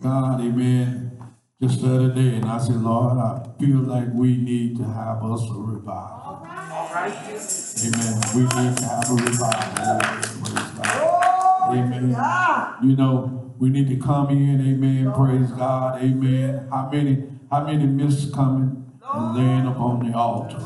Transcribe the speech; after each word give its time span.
God, 0.00 0.40
amen, 0.40 1.18
just 1.60 1.82
the 1.82 1.92
other 1.92 2.14
day, 2.14 2.36
and 2.36 2.44
I 2.44 2.58
said, 2.58 2.76
Lord, 2.76 3.18
I 3.18 3.48
feel 3.58 3.78
like 3.78 4.06
we 4.12 4.36
need 4.36 4.76
to 4.76 4.84
have 4.84 5.24
us 5.24 5.42
a 5.50 5.54
revival. 5.54 6.46
Amen. 7.84 8.20
We 8.34 8.42
need 8.42 8.76
to 8.76 8.84
have 8.84 9.10
a 9.10 9.14
revival. 9.14 9.98
Praise 10.00 10.70
God. 10.78 11.76
Amen. 11.76 12.10
You 12.82 12.96
know, 12.96 13.54
we 13.58 13.70
need 13.70 13.88
to 13.88 13.96
come 13.96 14.30
in, 14.30 14.60
amen. 14.60 15.12
Praise 15.14 15.50
God. 15.50 16.00
Amen. 16.00 16.68
How 16.70 16.88
many, 16.92 17.24
how 17.50 17.64
many 17.64 17.86
miss 17.86 18.30
coming 18.32 18.92
and 19.12 19.36
laying 19.36 19.66
upon 19.66 20.08
the 20.08 20.16
altar? 20.16 20.58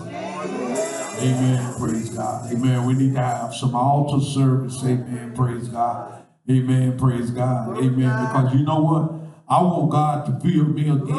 Amen. 1.23 1.75
Praise 1.79 2.11
God. 2.11 2.53
Amen. 2.53 2.85
We 2.85 2.93
need 2.95 3.14
to 3.14 3.21
have 3.21 3.55
some 3.55 3.75
altar 3.75 4.23
service. 4.25 4.79
Amen. 4.85 5.33
Praise 5.35 5.69
God. 5.69 6.23
Amen. 6.51 6.99
Praise 6.99 7.30
God. 7.30 7.79
Amen. 7.79 8.27
Because 8.27 8.55
you 8.55 8.64
know 8.64 8.80
what? 8.80 9.21
I 9.53 9.61
want 9.61 9.91
God 9.91 10.25
to 10.25 10.32
fill 10.41 10.64
me 10.64 10.89
again. 10.89 11.14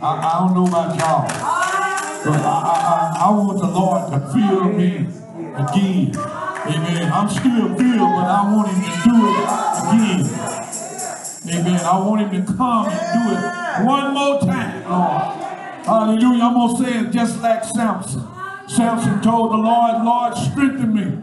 I, 0.00 0.06
I 0.06 0.38
don't 0.38 0.54
know 0.54 0.66
about 0.68 0.96
y'all, 0.96 1.26
but 1.26 2.40
I, 2.40 2.54
I, 2.78 3.26
I 3.26 3.30
want 3.32 3.58
the 3.58 3.66
Lord 3.66 4.12
to 4.12 4.20
fill 4.30 4.72
me 4.72 5.08
again. 5.58 6.14
Amen. 6.14 7.12
I'm 7.12 7.28
still 7.28 7.74
filled, 7.74 8.14
but 8.14 8.28
I 8.30 8.54
want 8.54 8.68
Him 8.68 8.84
to 8.84 8.90
do 9.02 9.14
it 9.26 9.38
again. 9.82 10.20
Amen. 11.58 11.80
I 11.80 11.98
want 12.06 12.20
Him 12.22 12.46
to 12.46 12.52
come 12.52 12.86
and 12.86 13.02
do 13.18 13.22
it 13.34 13.84
one 13.84 14.14
more 14.14 14.38
time, 14.38 14.88
Lord. 14.88 15.22
Hallelujah. 15.86 16.44
I'm 16.44 16.54
going 16.54 16.76
to 16.76 16.84
say 16.84 16.98
it 17.00 17.10
just 17.10 17.42
like 17.42 17.64
Samson. 17.64 18.22
Samson 18.68 19.20
told 19.22 19.50
the 19.50 19.56
Lord, 19.56 20.04
Lord, 20.04 20.36
strengthen 20.36 20.94
me. 20.94 21.18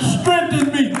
Strengthen 0.00 0.72
me. 0.72 0.92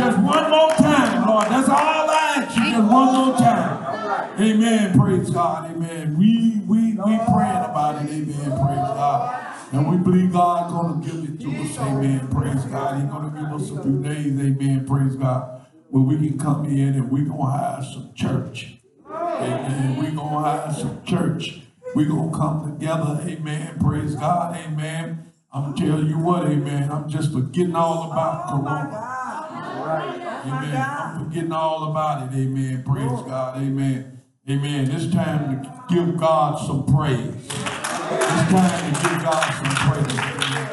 Just 0.00 0.18
one 0.18 0.50
more 0.50 0.70
time, 0.70 1.28
Lord. 1.28 1.46
That's 1.48 1.68
all 1.68 2.09
One 2.30 3.14
more 3.14 3.36
time. 3.36 4.40
Amen. 4.40 4.98
Praise 4.98 5.30
God. 5.30 5.70
Amen. 5.70 6.16
We 6.16 6.60
we 6.66 6.92
we 6.92 6.94
praying 6.94 7.64
about 7.64 8.04
it. 8.04 8.10
Amen. 8.10 8.34
Praise 8.34 8.54
God. 8.54 9.56
And 9.72 9.90
we 9.90 9.96
believe 9.96 10.32
God 10.32 10.70
gonna 10.70 11.04
give 11.04 11.24
it 11.24 11.40
to 11.40 11.62
us. 11.62 11.78
Amen. 11.78 12.28
Praise 12.28 12.64
God. 12.64 13.00
He's 13.00 13.10
gonna 13.10 13.30
give 13.30 13.60
us 13.60 13.70
a 13.70 13.82
few 13.82 14.02
days. 14.02 14.38
Amen. 14.38 14.86
Praise 14.86 15.16
God. 15.16 15.66
Where 15.88 16.04
we 16.04 16.28
can 16.28 16.38
come 16.38 16.66
in 16.66 16.94
and 16.94 17.10
we 17.10 17.22
gonna 17.22 17.58
have 17.58 17.84
some 17.84 18.12
church. 18.14 18.76
Amen. 19.10 19.96
we 19.96 20.10
gonna 20.12 20.48
have 20.48 20.76
some 20.76 21.02
church. 21.04 21.62
we 21.96 22.04
gonna 22.04 22.36
come 22.36 22.78
together. 22.78 23.20
Amen. 23.26 23.76
Praise 23.80 24.14
God. 24.14 24.56
Amen. 24.56 25.32
I'm 25.52 25.74
tell 25.74 26.04
you 26.04 26.16
what, 26.18 26.46
amen. 26.46 26.92
I'm 26.92 27.08
just 27.08 27.32
forgetting 27.32 27.74
all 27.74 28.12
about 28.12 28.46
Corona. 28.50 29.39
Amen. 29.98 30.76
I'm 30.76 31.24
forgetting 31.24 31.52
all 31.52 31.90
about 31.90 32.32
it. 32.32 32.36
Amen. 32.36 32.82
Praise 32.84 33.22
God. 33.22 33.56
Amen. 33.56 34.22
Amen. 34.48 34.90
It's 34.90 35.12
time 35.12 35.62
to 35.62 35.84
give 35.94 36.16
God 36.16 36.58
some 36.66 36.86
praise. 36.86 37.34
It's 37.46 38.50
time 38.50 38.94
to 38.94 39.00
give 39.02 39.22
God 39.22 39.54
some 39.54 39.74
praise. 39.92 40.18
Amen. 40.18 40.68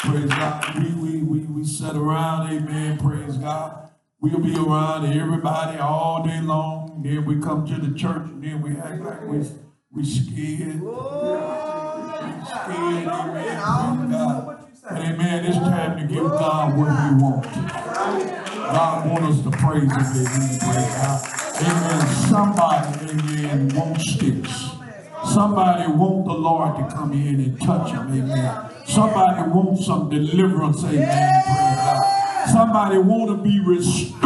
Praise 0.00 0.30
God. 0.30 0.78
We, 0.78 0.90
we, 0.94 1.22
we, 1.22 1.38
we 1.46 1.64
sit 1.64 1.96
around. 1.96 2.52
Amen. 2.52 2.98
Praise 2.98 3.36
God. 3.36 3.90
We'll 4.20 4.40
be 4.40 4.54
around 4.54 5.06
everybody 5.06 5.78
all 5.78 6.22
day 6.22 6.40
long. 6.40 7.02
Then 7.02 7.24
we 7.24 7.40
come 7.40 7.66
to 7.66 7.74
the 7.74 7.96
church 7.96 8.22
and 8.24 8.42
then 8.44 8.60
we 8.60 8.76
act 8.76 9.00
like 9.02 9.22
we, 9.22 9.38
we 9.92 10.04
scared. 10.04 10.80
We 10.82 10.90
scared. 12.44 13.06
Amen. 13.08 13.40
Praise 13.40 13.54
God. 14.12 14.60
Amen, 14.92 15.44
it's 15.44 15.56
time 15.56 15.98
to 15.98 16.12
give 16.12 16.24
God 16.24 16.76
what 16.76 16.88
he 16.88 17.14
wants. 17.22 18.39
God 18.72 19.08
wants 19.10 19.38
us 19.38 19.44
to 19.44 19.50
praise 19.50 19.82
him. 19.82 19.90
Amen. 19.92 20.58
Praise 20.60 20.94
God. 20.94 21.40
Amen. 21.60 22.06
Somebody, 22.28 23.10
amen, 23.10 23.68
wants 23.74 24.16
this. 24.16 24.70
Somebody 25.32 25.92
want 25.92 26.24
the 26.24 26.32
Lord 26.32 26.76
to 26.76 26.94
come 26.94 27.12
in 27.12 27.40
and 27.40 27.60
touch 27.60 27.90
him. 27.90 28.08
Amen. 28.12 28.70
Somebody 28.86 29.50
wants 29.50 29.86
some 29.86 30.08
deliverance. 30.08 30.82
Amen. 30.84 31.42
Somebody 32.50 32.98
want 32.98 33.30
to 33.30 33.36
be 33.42 33.60
restored. 33.60 34.22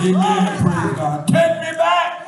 Amen. 0.00 0.62
Praise 0.62 0.96
God. 0.96 1.28
Take 1.28 1.60
me 1.60 1.72
back. 1.78 2.26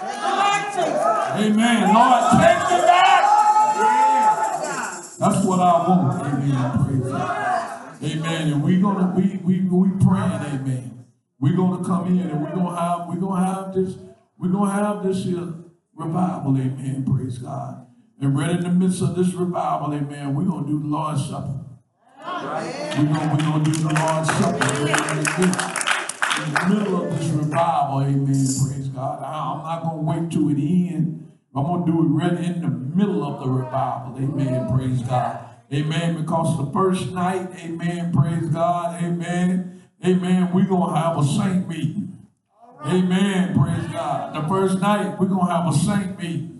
Amen. 1.36 1.94
Lord, 1.94 2.22
take 2.40 2.62
me 2.70 2.78
back. 2.86 3.22
That's 5.18 5.44
what 5.44 5.60
I 5.60 5.88
want. 5.88 6.22
Amen. 6.22 6.84
Praise 6.84 7.12
God. 7.12 7.53
Amen. 8.04 8.52
And 8.52 8.62
we're 8.62 8.80
gonna 8.80 9.14
we 9.16 9.38
we 9.38 9.60
we 9.62 9.88
praying, 10.04 10.32
amen. 10.32 11.06
We're 11.40 11.56
gonna 11.56 11.84
come 11.84 12.06
in 12.08 12.20
and 12.30 12.42
we're 12.42 12.54
gonna 12.54 12.78
have 12.78 13.08
we're 13.08 13.16
gonna 13.20 13.44
have 13.44 13.74
this, 13.74 13.96
we're 14.38 14.50
gonna 14.50 14.72
have 14.72 15.02
this 15.02 15.24
here 15.24 15.54
revival, 15.94 16.56
amen. 16.56 17.04
Praise 17.04 17.38
God. 17.38 17.86
And 18.20 18.36
right 18.38 18.50
in 18.50 18.60
the 18.62 18.70
midst 18.70 19.02
of 19.02 19.16
this 19.16 19.32
revival, 19.32 19.94
amen, 19.94 20.34
we're 20.34 20.44
gonna 20.44 20.66
do 20.66 20.80
the 20.80 20.86
Lord's 20.86 21.26
Supper. 21.28 21.60
We're 22.18 23.04
gonna, 23.06 23.34
we're 23.34 23.42
gonna 23.42 23.64
do 23.64 23.72
the 23.72 23.94
Lord's 23.94 24.30
Supper. 24.36 24.64
In 26.36 26.52
the 26.52 26.74
middle 26.74 27.02
of 27.02 27.18
this 27.18 27.28
revival, 27.30 28.02
amen. 28.02 28.26
Praise 28.26 28.88
God. 28.88 29.22
I'm 29.22 29.62
not 29.62 29.82
gonna 29.82 30.02
wait 30.02 30.30
till 30.30 30.48
it 30.50 30.58
end. 30.58 31.32
I'm 31.54 31.64
gonna 31.64 31.86
do 31.86 32.00
it 32.00 32.06
right 32.06 32.44
in 32.44 32.60
the 32.60 32.68
middle 32.68 33.24
of 33.24 33.40
the 33.40 33.48
revival. 33.48 34.16
Amen. 34.18 34.76
Praise 34.76 35.02
God. 35.02 35.43
Amen. 35.74 36.20
Because 36.20 36.56
the 36.56 36.72
first 36.72 37.10
night, 37.10 37.50
amen, 37.58 38.12
praise 38.12 38.48
God, 38.50 39.02
amen, 39.02 39.82
amen, 40.04 40.52
we're 40.54 40.66
going 40.66 40.94
to 40.94 41.00
have 41.00 41.18
a 41.18 41.24
saint 41.24 41.68
meeting. 41.68 42.16
Amen, 42.86 43.58
praise 43.58 43.90
God. 43.90 44.36
The 44.36 44.48
first 44.48 44.78
night, 44.78 45.18
we're 45.18 45.26
going 45.26 45.46
to 45.46 45.52
have 45.52 45.66
a 45.66 45.76
saint 45.76 46.18
meeting. 46.18 46.54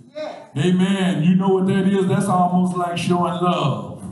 Amen. 0.57 1.25
You 1.25 1.35
know 1.35 1.49
what 1.49 1.67
that 1.67 1.89
is? 1.89 2.07
That's 2.07 2.27
almost 2.27 2.77
like 2.77 2.97
showing 2.97 3.35
love. 3.35 4.03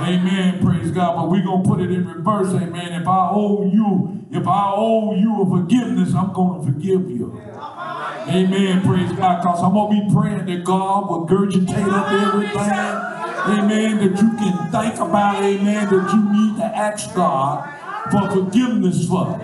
Amen. 0.00 0.64
Praise 0.64 0.92
God. 0.92 1.16
But 1.16 1.30
we're 1.30 1.42
going 1.42 1.64
to 1.64 1.68
put 1.68 1.80
it 1.80 1.90
in 1.90 2.06
reverse. 2.06 2.54
Amen. 2.54 3.02
If 3.02 3.08
I 3.08 3.30
owe 3.32 3.64
you, 3.66 4.24
if 4.30 4.46
I 4.46 4.72
owe 4.72 5.16
you 5.16 5.42
a 5.42 5.50
forgiveness, 5.50 6.14
I'm 6.14 6.32
going 6.32 6.60
to 6.60 6.72
forgive 6.72 7.10
you. 7.10 7.42
Amen. 8.28 8.82
Praise 8.82 9.10
God. 9.12 9.42
Because 9.42 9.62
I'm 9.62 9.72
going 9.72 10.00
to 10.00 10.06
be 10.06 10.14
praying 10.14 10.46
that 10.46 10.64
God 10.64 11.10
will 11.10 11.26
gurgitate 11.26 11.92
up 11.92 12.12
everything 12.12 13.13
amen, 13.48 13.98
that 13.98 14.22
you 14.22 14.36
can 14.36 14.70
think 14.70 14.94
about, 15.00 15.42
amen, 15.42 15.88
that 15.88 16.12
you 16.12 16.32
need 16.32 16.56
to 16.58 16.64
ask 16.64 17.14
God 17.14 17.68
for 18.10 18.30
forgiveness 18.30 19.08
for. 19.08 19.38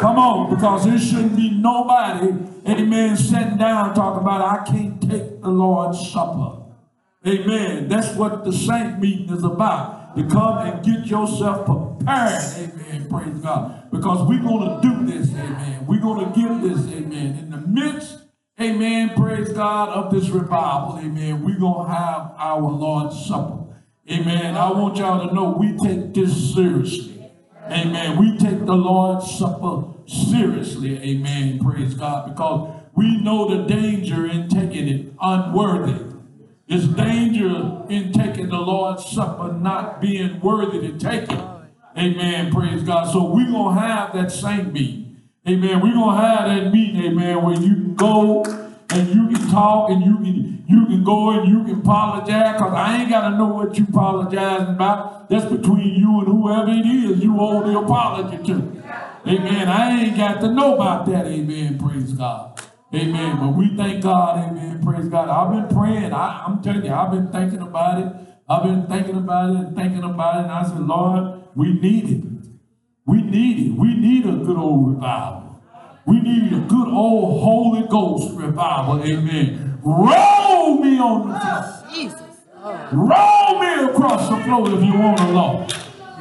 Come 0.00 0.18
on, 0.18 0.54
because 0.54 0.84
there 0.86 0.98
shouldn't 0.98 1.36
be 1.36 1.50
nobody, 1.50 2.32
amen, 2.68 3.16
sitting 3.16 3.56
down 3.56 3.94
talking 3.94 4.20
about, 4.22 4.40
I 4.40 4.64
can't 4.64 5.00
take 5.00 5.40
the 5.40 5.48
Lord's 5.48 6.10
Supper. 6.10 6.64
Amen. 7.26 7.88
That's 7.88 8.14
what 8.16 8.44
the 8.44 8.52
saint 8.52 9.00
meeting 9.00 9.34
is 9.34 9.44
about. 9.44 10.14
To 10.16 10.22
come 10.28 10.58
and 10.58 10.84
get 10.84 11.06
yourself 11.06 11.64
prepared. 11.64 12.42
Amen. 12.56 13.08
Praise 13.08 13.38
God. 13.38 13.90
Because 13.90 14.28
we're 14.28 14.42
going 14.42 14.80
to 14.80 14.88
do 14.88 15.06
this. 15.06 15.30
Amen. 15.30 15.86
We're 15.86 16.00
going 16.00 16.32
to 16.32 16.38
give 16.38 16.60
this. 16.60 16.86
Amen. 16.92 17.38
In 17.38 17.50
the 17.50 17.56
midst 17.56 18.23
amen, 18.64 19.10
praise 19.16 19.50
God, 19.50 19.90
of 19.90 20.12
this 20.12 20.28
revival, 20.28 20.98
amen, 20.98 21.44
we're 21.44 21.58
going 21.58 21.86
to 21.86 21.92
have 21.92 22.32
our 22.38 22.60
Lord's 22.60 23.26
Supper. 23.26 23.64
Amen. 24.10 24.54
I 24.54 24.70
want 24.70 24.98
y'all 24.98 25.26
to 25.26 25.34
know 25.34 25.56
we 25.58 25.76
take 25.78 26.12
this 26.12 26.54
seriously. 26.54 27.32
Amen. 27.70 28.18
We 28.18 28.36
take 28.36 28.66
the 28.66 28.74
Lord's 28.74 29.30
Supper 29.38 29.94
seriously. 30.06 30.98
Amen. 30.98 31.58
Praise 31.58 31.94
God. 31.94 32.28
Because 32.28 32.82
we 32.94 33.22
know 33.22 33.48
the 33.48 33.66
danger 33.66 34.26
in 34.26 34.50
taking 34.50 34.88
it 34.88 35.14
unworthy. 35.22 36.04
There's 36.68 36.86
danger 36.88 37.82
in 37.88 38.12
taking 38.12 38.48
the 38.48 38.58
Lord's 38.58 39.06
Supper 39.06 39.52
not 39.52 40.02
being 40.02 40.38
worthy 40.40 40.80
to 40.80 40.98
take 40.98 41.32
it. 41.32 41.44
Amen. 41.96 42.52
Praise 42.52 42.82
God. 42.82 43.10
So 43.10 43.24
we're 43.24 43.50
going 43.50 43.76
to 43.76 43.80
have 43.80 44.12
that 44.12 44.32
same 44.32 44.70
meeting. 44.70 45.03
Amen. 45.46 45.80
We're 45.80 45.92
gonna 45.92 46.20
have 46.20 46.48
that 46.48 46.72
meeting, 46.72 47.04
amen, 47.04 47.42
where 47.42 47.54
you 47.54 47.74
can 47.74 47.94
go 47.94 48.44
and 48.88 49.08
you 49.08 49.28
can 49.28 49.50
talk 49.50 49.90
and 49.90 50.02
you 50.02 50.16
can 50.16 50.64
you 50.66 50.86
can 50.86 51.04
go 51.04 51.32
and 51.32 51.46
you 51.46 51.64
can 51.64 51.80
apologize 51.80 52.54
because 52.54 52.72
I 52.72 53.02
ain't 53.02 53.10
gotta 53.10 53.36
know 53.36 53.48
what 53.48 53.76
you 53.76 53.84
apologizing 53.84 54.74
about. 54.74 55.28
That's 55.28 55.44
between 55.44 55.96
you 55.96 56.20
and 56.20 56.28
whoever 56.28 56.70
it 56.70 56.86
is 56.86 57.22
you 57.22 57.38
owe 57.38 57.62
the 57.62 57.78
apology 57.78 58.38
to. 58.46 58.82
Amen. 59.26 59.68
I 59.68 60.02
ain't 60.02 60.16
got 60.16 60.40
to 60.40 60.48
know 60.50 60.74
about 60.74 61.06
that. 61.06 61.26
Amen. 61.26 61.78
Praise 61.78 62.12
God. 62.12 62.60
Amen. 62.94 63.38
But 63.38 63.48
we 63.48 63.76
thank 63.76 64.02
God. 64.02 64.50
Amen. 64.50 64.82
Praise 64.82 65.08
God. 65.08 65.28
I've 65.28 65.68
been 65.68 65.76
praying. 65.76 66.12
I, 66.12 66.44
am 66.46 66.62
telling 66.62 66.84
you, 66.84 66.92
I've 66.92 67.10
been 67.10 67.28
thinking 67.28 67.60
about 67.60 68.00
it. 68.00 68.12
I've 68.48 68.62
been 68.62 68.86
thinking 68.86 69.16
about 69.16 69.50
it 69.50 69.56
and 69.56 69.76
thinking 69.76 70.04
about 70.04 70.36
it. 70.36 70.42
And 70.44 70.52
I 70.52 70.62
said, 70.64 70.80
Lord, 70.80 71.42
we 71.54 71.72
need 71.72 72.10
it. 72.10 72.33
We 73.06 73.22
need 73.22 73.66
it. 73.66 73.78
We 73.78 73.94
need 73.94 74.26
a 74.26 74.32
good 74.32 74.56
old 74.56 74.94
revival. 74.94 75.62
We 76.06 76.20
need 76.20 76.52
a 76.52 76.60
good 76.60 76.88
old 76.88 77.42
Holy 77.42 77.86
Ghost 77.88 78.34
revival. 78.34 79.02
Amen. 79.02 79.78
Roll 79.82 80.78
me 80.78 80.98
on 80.98 81.28
the 81.28 81.34
ah, 81.34 81.82
floor. 81.82 81.94
Jesus. 81.94 82.22
Roll 82.92 83.60
me 83.60 83.90
across 83.90 84.28
the 84.28 84.42
floor 84.44 84.66
if 84.68 84.84
you 84.84 84.98
want 84.98 85.18
to, 85.18 85.28
Lord. 85.32 85.70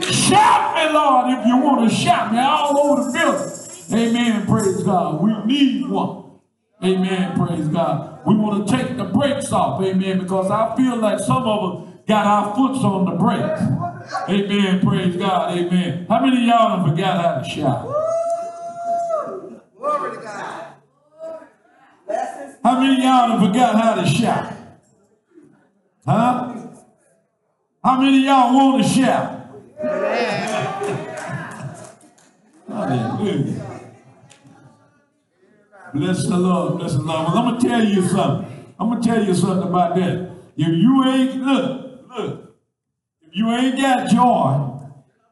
Shout 0.02 0.76
me, 0.76 0.94
Lord, 0.94 1.40
if 1.40 1.46
you 1.46 1.58
want 1.58 1.90
to 1.90 1.96
shout 1.96 2.34
me 2.34 2.40
all 2.40 2.78
over 2.78 3.04
the 3.04 3.18
building. 3.18 4.10
Amen. 4.10 4.46
Praise 4.46 4.84
God. 4.84 5.22
We 5.22 5.34
need 5.46 5.88
one. 5.88 6.40
Amen. 6.84 7.38
Praise 7.38 7.68
God. 7.70 8.20
We 8.26 8.36
want 8.36 8.68
to 8.68 8.78
take 8.78 8.98
the 8.98 9.06
brakes 9.06 9.52
off. 9.52 9.82
Amen. 9.82 10.20
Because 10.20 10.52
I 10.52 10.76
feel 10.76 10.98
like 10.98 11.20
some 11.20 11.44
of 11.44 11.88
us 11.88 11.94
got 12.08 12.26
our 12.26 12.56
foots 12.56 12.84
on 12.84 13.06
the 13.06 13.12
brakes. 13.12 13.62
Amen. 14.30 14.80
Praise 14.82 15.16
God. 15.16 15.58
Amen. 15.58 16.06
How 16.10 16.20
many 16.20 16.38
of 16.38 16.44
y'all 16.44 16.78
have 16.78 16.90
forgot 16.90 17.22
how 17.22 17.42
to 17.42 17.50
shout? 17.50 17.84
Glory 19.78 20.16
to 20.16 20.22
God. 20.22 20.66
How 22.64 22.80
many 22.80 22.96
of 22.96 23.04
y'all 23.04 23.30
have 23.30 23.40
forgot 23.40 23.76
how 23.82 23.96
to 23.96 24.06
shout? 24.08 24.54
Huh? 26.06 26.56
How 27.84 28.00
many 28.00 28.20
of 28.20 28.24
y'all 28.24 28.56
want 28.56 28.84
to 28.84 28.90
shout? 28.90 29.40
Hallelujah. 32.68 33.64
Bless 35.94 36.26
the 36.26 36.38
Lord, 36.38 36.80
bless 36.80 36.94
the 36.94 37.02
Lord. 37.04 37.28
Well, 37.28 37.38
I'm 37.38 37.54
gonna 37.54 37.70
tell 37.70 37.84
you 37.86 38.02
something. 38.02 38.74
I'm 38.80 38.90
gonna 38.90 39.02
tell 39.02 39.24
you 39.24 39.36
something 39.36 39.68
about 39.68 39.96
that. 39.96 40.32
If 40.58 40.68
you 40.68 41.04
ain't 41.06 41.36
look, 41.44 42.10
look, 42.10 42.43
you 43.34 43.52
ain't 43.52 43.78
got 43.78 44.10
joy, 44.10 44.80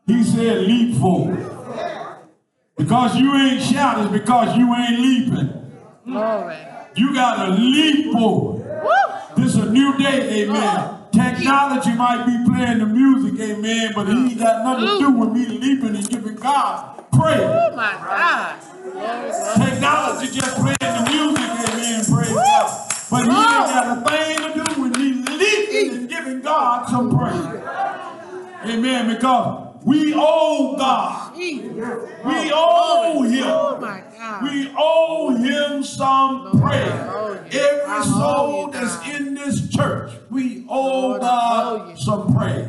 he 0.08 0.24
said 0.24 0.64
leap 0.64 0.98
forward. 0.98 1.46
Because 2.76 3.16
you 3.16 3.34
ain't 3.36 3.62
shouting, 3.62 4.12
because 4.12 4.58
you 4.58 4.74
ain't 4.74 5.00
leaping. 5.00 5.72
Glory. 6.06 6.58
You 6.96 7.14
gotta 7.14 7.54
leap 7.54 8.12
forward. 8.12 8.66
This 9.38 9.56
is 9.56 9.58
a 9.58 9.72
new 9.72 9.98
day, 9.98 10.44
amen. 10.44 10.98
Technology 11.12 11.94
might 11.94 12.26
be 12.26 12.52
playing 12.52 12.80
the 12.80 12.86
music, 12.88 13.40
amen, 13.40 13.92
but 13.94 14.08
it 14.08 14.14
ain't 14.14 14.40
got 14.40 14.64
nothing 14.64 14.88
to 14.88 15.00
do 15.00 15.12
with 15.12 15.32
me 15.32 15.46
leaping 15.60 15.96
and 15.96 16.10
giving 16.10 16.36
God 16.36 17.04
praise. 17.12 17.40
Oh 17.40 17.76
my 17.76 17.92
God. 17.94 18.60
Technology 19.58 20.32
just 20.32 20.56
playing 20.56 20.78
the 20.82 21.12
music, 21.12 21.50
amen, 21.70 22.06
praise 22.06 22.34
God. 22.34 22.88
But 23.12 23.22
it 23.22 23.28
ain't 23.28 23.36
got 23.36 23.98
a 23.98 24.10
thing 24.10 24.38
to 24.38 24.64
do 24.64 24.81
and 25.90 26.10
giving 26.10 26.42
God 26.42 26.88
some 26.90 27.18
praise. 27.18 27.62
Amen, 28.66 29.14
because 29.14 29.76
we 29.84 30.14
owe 30.16 30.76
God. 30.78 31.36
We 31.36 32.52
owe 32.54 33.22
Him. 33.24 34.02
We 34.44 34.74
owe 34.78 35.36
him 35.36 35.84
some 35.84 36.60
praise. 36.60 37.54
Every 37.54 38.04
soul 38.04 38.70
that's 38.70 39.08
in 39.08 39.34
this 39.34 39.70
church, 39.70 40.14
we 40.30 40.66
owe 40.70 41.20
God 41.20 41.98
some 42.00 42.34
praise. 42.34 42.68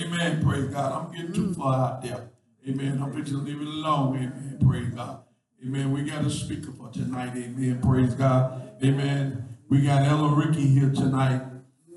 Amen. 0.00 0.44
Praise 0.44 0.66
God. 0.66 0.92
I'm 0.92 1.12
getting 1.12 1.32
too 1.32 1.54
far 1.54 1.92
out 1.92 2.02
there. 2.02 2.30
Amen. 2.68 3.00
I'm 3.02 3.24
to 3.24 3.36
leave 3.38 3.60
it 3.60 3.66
alone. 3.66 4.16
Amen. 4.16 4.58
Praise 4.66 4.88
God. 4.94 5.22
Amen. 5.64 5.92
We 5.92 6.02
got 6.02 6.24
a 6.24 6.30
speaker 6.30 6.72
for 6.72 6.90
tonight. 6.90 7.32
Amen. 7.36 7.80
Praise 7.82 8.14
God. 8.14 8.78
Amen. 8.82 9.56
We 9.68 9.82
got 9.82 10.06
Elder 10.06 10.34
Rickie 10.34 10.66
here 10.66 10.90
tonight. 10.90 11.42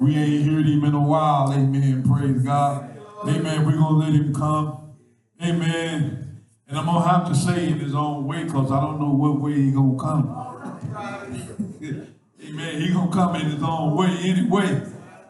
We 0.02 0.16
ain't 0.18 0.50
heard 0.50 0.66
him 0.66 0.84
in 0.84 0.96
a 0.96 1.00
while. 1.00 1.54
Amen. 1.54 2.02
Praise 2.02 2.42
God. 2.42 2.98
Amen. 3.24 3.66
We're 3.68 3.78
going 3.78 4.02
to 4.02 4.08
let 4.08 4.14
him 4.14 4.34
come. 4.34 4.96
Amen. 5.40 6.42
And 6.68 6.78
I'm 6.80 6.86
going 6.86 7.04
to 7.04 7.08
have 7.08 7.28
to 7.28 7.36
say 7.36 7.68
in 7.68 7.78
his 7.78 7.94
own 7.94 8.26
way 8.26 8.46
because 8.46 8.72
I 8.72 8.82
don't 8.82 9.00
know 9.00 9.12
what 9.12 9.40
way 9.40 9.54
he 9.54 9.72
going 9.72 9.96
to 9.96 10.04
come. 10.04 10.28
amen. 12.44 12.82
He 12.82 12.92
going 12.92 13.12
to 13.12 13.14
come 13.14 13.36
in 13.36 13.52
his 13.52 13.62
own 13.62 13.96
way 13.96 14.18
anyway. 14.24 14.82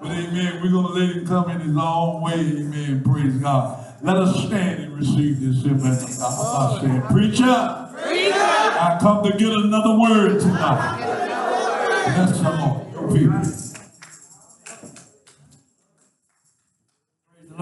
But 0.01 0.11
amen, 0.11 0.61
we're 0.63 0.71
going 0.71 0.87
to 0.87 0.93
let 0.93 1.15
him 1.17 1.27
come 1.27 1.49
in 1.51 1.59
his 1.59 1.77
own 1.77 2.21
way. 2.21 2.33
Amen. 2.33 3.03
Praise 3.03 3.35
God. 3.37 4.01
Let 4.01 4.15
us 4.15 4.45
stand 4.45 4.83
and 4.83 4.97
receive 4.97 5.41
this 5.41 5.65
Amen. 5.65 5.85
as 5.85 6.15
the 6.15 6.23
gospel 6.23 6.79
saying, 6.79 7.01
Preacher, 7.11 7.43
I 7.43 8.97
come 9.01 9.21
to 9.23 9.37
get 9.37 9.51
another 9.51 9.99
word 9.99 10.39
tonight. 10.39 10.97
Bless 12.15 12.39
the 12.39 12.51
Lord. 12.51 13.13
People. 13.13 13.60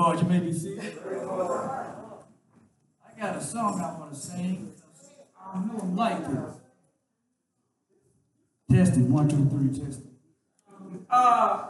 Lord. 0.10 0.22
You 0.22 0.28
may 0.28 0.40
be 0.40 0.52
seated. 0.52 0.98
I 1.06 1.92
got 3.20 3.36
a 3.36 3.42
song 3.42 3.80
I 3.80 4.00
want 4.00 4.12
to 4.12 4.20
sing. 4.20 4.74
I 5.40 5.60
know 5.60 5.80
I'm 5.82 5.96
like 5.96 6.28
this. 6.28 6.56
Testing, 8.72 9.12
one, 9.12 9.30
two, 9.30 9.46
three, 9.50 9.68
testing. 9.68 10.16
Uh, 11.10 11.70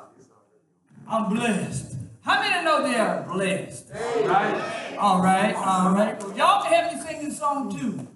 I'm 1.08 1.34
blessed. 1.34 1.96
How 2.22 2.40
many 2.40 2.64
know 2.64 2.84
they 2.84 2.96
are 2.96 3.24
blessed? 3.24 3.90
Right? 3.92 4.98
All 4.98 5.22
right, 5.22 5.56
all 5.56 5.94
right. 5.94 6.22
Well, 6.22 6.38
y'all 6.38 6.64
can 6.64 6.74
help 6.74 6.94
me 6.94 7.02
sing 7.02 7.28
this 7.28 7.40
song 7.40 7.78
too. 7.78 8.08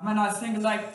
I 0.00 0.04
might 0.04 0.14
not 0.14 0.36
sing 0.36 0.54
it 0.54 0.62
like, 0.62 0.94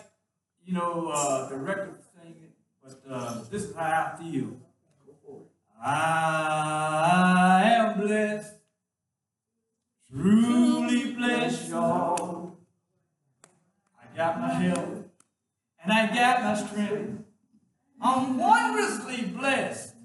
you 0.66 0.74
know, 0.74 1.10
uh, 1.14 1.50
the 1.50 1.58
record 1.58 1.96
sing 2.22 2.36
it, 2.42 2.52
but 2.82 3.02
uh, 3.10 3.42
this 3.50 3.64
is 3.64 3.76
how 3.76 4.14
I 4.16 4.22
feel. 4.22 4.58
I 5.82 7.64
am 7.66 8.00
blessed, 8.00 8.56
truly 10.12 11.14
blessed, 11.14 11.70
y'all. 11.70 12.58
I 14.02 14.18
got 14.18 14.40
my 14.40 14.54
health 14.54 15.06
and 15.84 15.92
I 15.92 16.08
got 16.14 16.44
my 16.44 16.56
strength. 16.56 17.24
I'm 18.02 18.38
wondrously 18.38 19.26
blessed. 19.28 19.96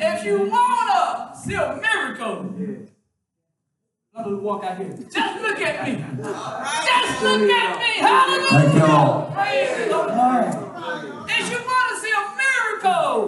If 0.00 0.24
you 0.24 0.50
wanna 0.50 1.34
see 1.36 1.54
a 1.54 1.80
miracle, 1.80 2.54
me 4.30 4.34
walk 4.36 4.64
out 4.64 4.78
here. 4.78 4.90
Just 4.90 5.42
look 5.42 5.58
at 5.60 5.86
me. 5.86 5.96
Just 5.96 7.22
look 7.22 7.50
at 7.50 7.78
me. 7.78 7.92
Hallelujah. 8.00 8.48
Thank 8.50 8.74
you, 8.74 8.80
Lord. 8.80 9.32
Praise 9.34 9.88
the 9.88 9.96
Lord. 9.96 11.30
If 11.30 11.50
you 11.50 11.58
want 11.58 11.86
to 11.90 11.94
see 12.00 12.12
a 12.12 12.24
miracle, 12.42 13.20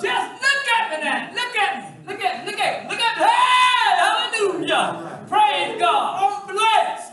just 0.00 0.28
look 0.42 0.66
at 0.76 0.84
me 0.90 0.96
now. 1.04 1.30
Look 1.34 1.56
at 1.56 1.70
me. 1.76 2.12
Look 2.12 2.22
at 2.24 2.46
Look 2.46 2.58
at 2.58 2.88
Look 2.88 3.00
at 3.00 3.18
me. 3.18 3.24
Hey, 3.24 3.68
hallelujah. 4.68 5.26
Praise 5.28 5.80
God. 5.80 6.14
I'm 6.18 6.54
blessed. 6.54 7.12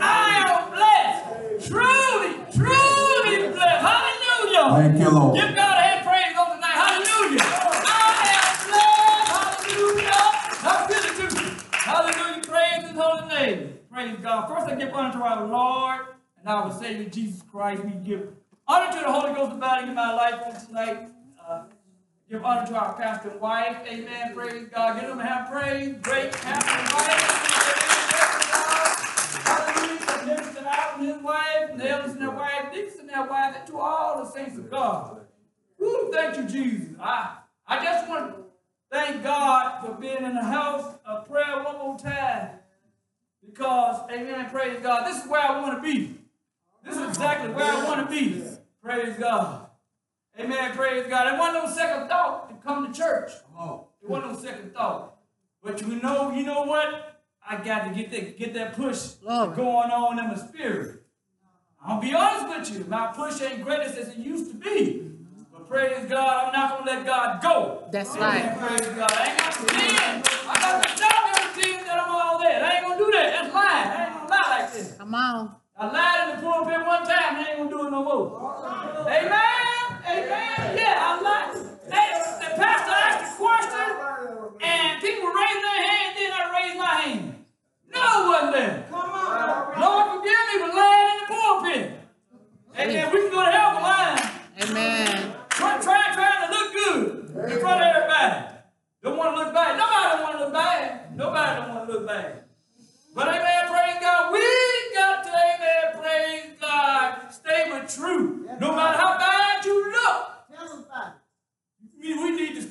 I 0.00 0.28
am 0.46 0.70
blessed. 0.70 1.68
Truly, 1.68 2.34
truly 2.54 3.48
blessed. 3.52 3.86
Hallelujah. 3.86 4.82
Thank 4.82 4.98
you, 5.00 5.10
Lord. 5.10 5.34
Give 5.36 5.54
God 5.54 5.78
a 5.78 5.82
hand 5.82 6.06
praise 6.06 6.36
on 6.38 6.54
tonight. 6.56 6.78
Hallelujah. 6.82 7.40
I 7.86 8.22
am 8.38 8.52
blessed. 8.68 9.66
Hallelujah. 9.66 10.22
I'm 10.64 10.88
feeling 10.88 11.30
too. 11.30 11.66
Hallelujah. 11.72 12.42
Praise 12.42 12.88
his 12.90 12.98
holy 13.00 13.28
name. 13.28 13.78
Praise 13.92 14.16
God. 14.22 14.48
First, 14.48 14.72
I 14.72 14.74
give 14.76 14.92
honor 14.92 15.12
to 15.12 15.22
our 15.22 15.46
Lord 15.46 16.00
and 16.38 16.48
our 16.48 16.72
Savior 16.72 17.08
Jesus 17.08 17.42
Christ. 17.42 17.84
We 17.84 17.92
give 17.92 18.28
honor 18.66 18.92
to 18.92 18.98
the 19.04 19.12
Holy 19.12 19.34
Ghost 19.34 19.52
abiding 19.52 19.90
in 19.90 19.94
my 19.94 20.14
life 20.14 20.40
on 20.46 20.66
tonight. 20.66 21.08
Uh, 21.48 21.64
give 22.32 22.44
honor 22.46 22.66
to 22.66 22.74
our 22.74 22.94
pastor 22.94 23.28
and 23.28 23.40
wife. 23.40 23.76
Amen. 23.86 24.34
Praise 24.34 24.66
God. 24.74 24.98
Give 24.98 25.10
them 25.10 25.20
a 25.20 25.26
hand 25.26 25.52
praise. 25.52 25.94
Great 26.00 26.32
pastor 26.32 26.70
and 26.70 26.92
wife. 26.94 27.42
Hallelujah. 29.44 29.98
And 30.96 31.06
his 31.06 31.22
wife, 31.22 31.70
and 31.70 31.80
the 31.80 31.90
elders 31.90 32.12
and 32.12 32.22
their 32.22 32.30
wife, 32.30 32.72
deacons 32.72 33.00
and 33.00 33.08
their 33.08 33.26
wife, 33.26 33.54
and 33.58 33.66
to 33.66 33.78
all 33.78 34.24
the 34.24 34.30
saints 34.30 34.56
of 34.56 34.70
God. 34.70 35.26
Woo, 35.78 36.10
thank 36.10 36.36
you, 36.38 36.44
Jesus. 36.44 36.96
I, 37.00 37.36
I 37.66 37.84
just 37.84 38.08
want 38.08 38.34
to 38.34 38.44
thank 38.90 39.22
God 39.22 39.84
for 39.84 39.92
being 40.00 40.24
in 40.24 40.34
the 40.34 40.44
house 40.44 40.94
of 41.04 41.28
prayer 41.28 41.62
one 41.62 41.78
more 41.78 41.98
time. 41.98 42.50
Because, 43.44 44.08
amen, 44.10 44.48
praise 44.48 44.80
God, 44.80 45.06
this 45.06 45.22
is 45.22 45.28
where 45.28 45.40
I 45.40 45.60
want 45.60 45.82
to 45.82 45.82
be. 45.82 46.18
This 46.84 46.96
is 46.96 47.08
exactly 47.08 47.52
where 47.52 47.70
I 47.70 47.84
want 47.84 48.08
to 48.08 48.14
be. 48.14 48.42
Praise 48.82 49.16
God. 49.18 49.61
Amen, 50.38 50.72
praise 50.72 51.06
God. 51.08 51.30
There 51.30 51.38
wasn't 51.38 51.64
no 51.64 51.70
second 51.70 52.08
thought 52.08 52.48
to 52.48 52.66
come 52.66 52.90
to 52.90 52.98
church. 52.98 53.32
it 53.32 54.08
wasn't 54.08 54.32
no 54.32 54.38
second 54.38 54.72
thought. 54.72 55.16
But 55.62 55.80
you 55.82 56.00
know, 56.00 56.32
you 56.32 56.44
know 56.44 56.62
what? 56.62 57.20
I 57.48 57.56
got 57.56 57.88
to 57.88 57.94
get 57.94 58.10
that, 58.12 58.38
get 58.38 58.54
that 58.54 58.74
push 58.74 59.14
Glory. 59.22 59.54
going 59.56 59.90
on 59.90 60.18
in 60.18 60.28
my 60.28 60.36
spirit. 60.36 61.02
I'll 61.84 62.00
be 62.00 62.14
honest 62.14 62.70
with 62.70 62.78
you, 62.78 62.84
my 62.88 63.08
push 63.08 63.42
ain't 63.42 63.62
great 63.64 63.80
as 63.80 63.98
it 63.98 64.16
used 64.16 64.50
to 64.50 64.56
be. 64.56 65.10
But 65.52 65.68
praise 65.68 66.08
God, 66.08 66.46
I'm 66.46 66.52
not 66.52 66.78
gonna 66.78 66.90
let 66.90 67.04
God 67.04 67.42
go. 67.42 67.88
That's 67.90 68.16
Amen, 68.16 68.56
right. 68.58 68.58
Praise 68.58 68.88
God. 68.96 69.12
I 69.12 69.28
ain't 69.28 69.38
gonna 69.38 69.52
pretend. 69.52 70.28
I 70.48 70.54
got 70.54 70.82
to 70.82 70.96
stop 70.96 71.40
everything 71.40 71.84
that 71.84 71.98
I'm 72.00 72.10
all 72.14 72.38
there. 72.38 72.64
I 72.64 72.76
ain't 72.76 72.86
gonna 72.86 72.98
do 72.98 73.10
that. 73.10 73.32
That's 73.32 73.54
lying. 73.54 73.88
I 73.88 74.04
ain't 74.06 74.14
gonna 74.14 74.30
lie 74.30 74.58
like 74.60 74.72
this. 74.72 74.96
Come 74.96 75.14
on. 75.14 75.56
I 75.76 75.86
lied 75.90 76.28
in 76.30 76.36
the 76.36 76.42
pulpit 76.48 76.86
one 76.86 77.04
time, 77.04 77.36
I 77.36 77.46
ain't 77.50 77.58
gonna 77.58 77.70
do 77.70 77.86
it 77.86 77.90
no 77.90 78.04
more. 78.04 79.06
Amen. 79.08 79.81
Amen. 80.06 80.76
Yeah, 80.76 80.96
I 80.98 81.20
like 81.20 81.52
the 81.54 82.50
pastor 82.56 82.92
asked 82.92 83.34
a 83.34 83.36
question, 83.38 83.88
and 84.60 85.00
people 85.00 85.28
raised 85.28 85.62
their 85.62 85.80
hand, 85.88 86.16
then 86.16 86.30
I 86.32 86.42
raised 86.60 86.78
my 86.78 86.94
hand. 87.02 87.44
No 87.92 88.26
one 88.28 88.52
there. 88.52 88.86
Come 88.90 89.10
on. 89.10 89.80
Lord 89.80 90.06
forgive 90.18 90.42
me 90.48 90.54
for 90.60 90.70
lying 90.74 91.20
in 91.20 91.26
the. 91.28 91.98
Amen. 92.78 93.12
We 93.12 93.20
can 93.20 93.30
go 93.30 93.44
to 93.44 93.50
hell 93.50 93.74
for 93.76 93.82
lying. 93.82 94.22
Amen. 94.62 95.34
Trying 95.50 95.80
to 95.80 96.52
look 96.52 96.72
good 96.72 97.52
in 97.52 97.60
front 97.60 97.82
of 97.82 97.86
everybody. 97.94 98.46
Don't 99.02 99.16
want 99.16 99.36
to 99.36 99.44
look 99.44 99.54
bad. 99.54 99.76
Nobody 99.76 100.08
don't 100.08 100.22
want 100.22 100.38
to 100.38 100.44
look 100.44 100.52
bad. 100.52 101.16
Nobody 101.16 101.60
don't 101.60 101.74
want 101.74 101.88
to 101.88 101.92
look 101.92 102.06
bad. 102.06 102.44
But 103.14 103.28
amen, 103.28 103.68
praise 103.68 103.98
God. 104.00 104.32
We 104.32 104.40
got 104.94 105.22
to, 105.24 105.30
amen, 105.30 106.00
praise 106.00 106.60
God. 106.60 107.30
Stay 107.30 107.70
with 107.70 107.94
truth. 107.94 108.48
No 108.58 108.74
matter 108.74 108.98
how 108.98 109.18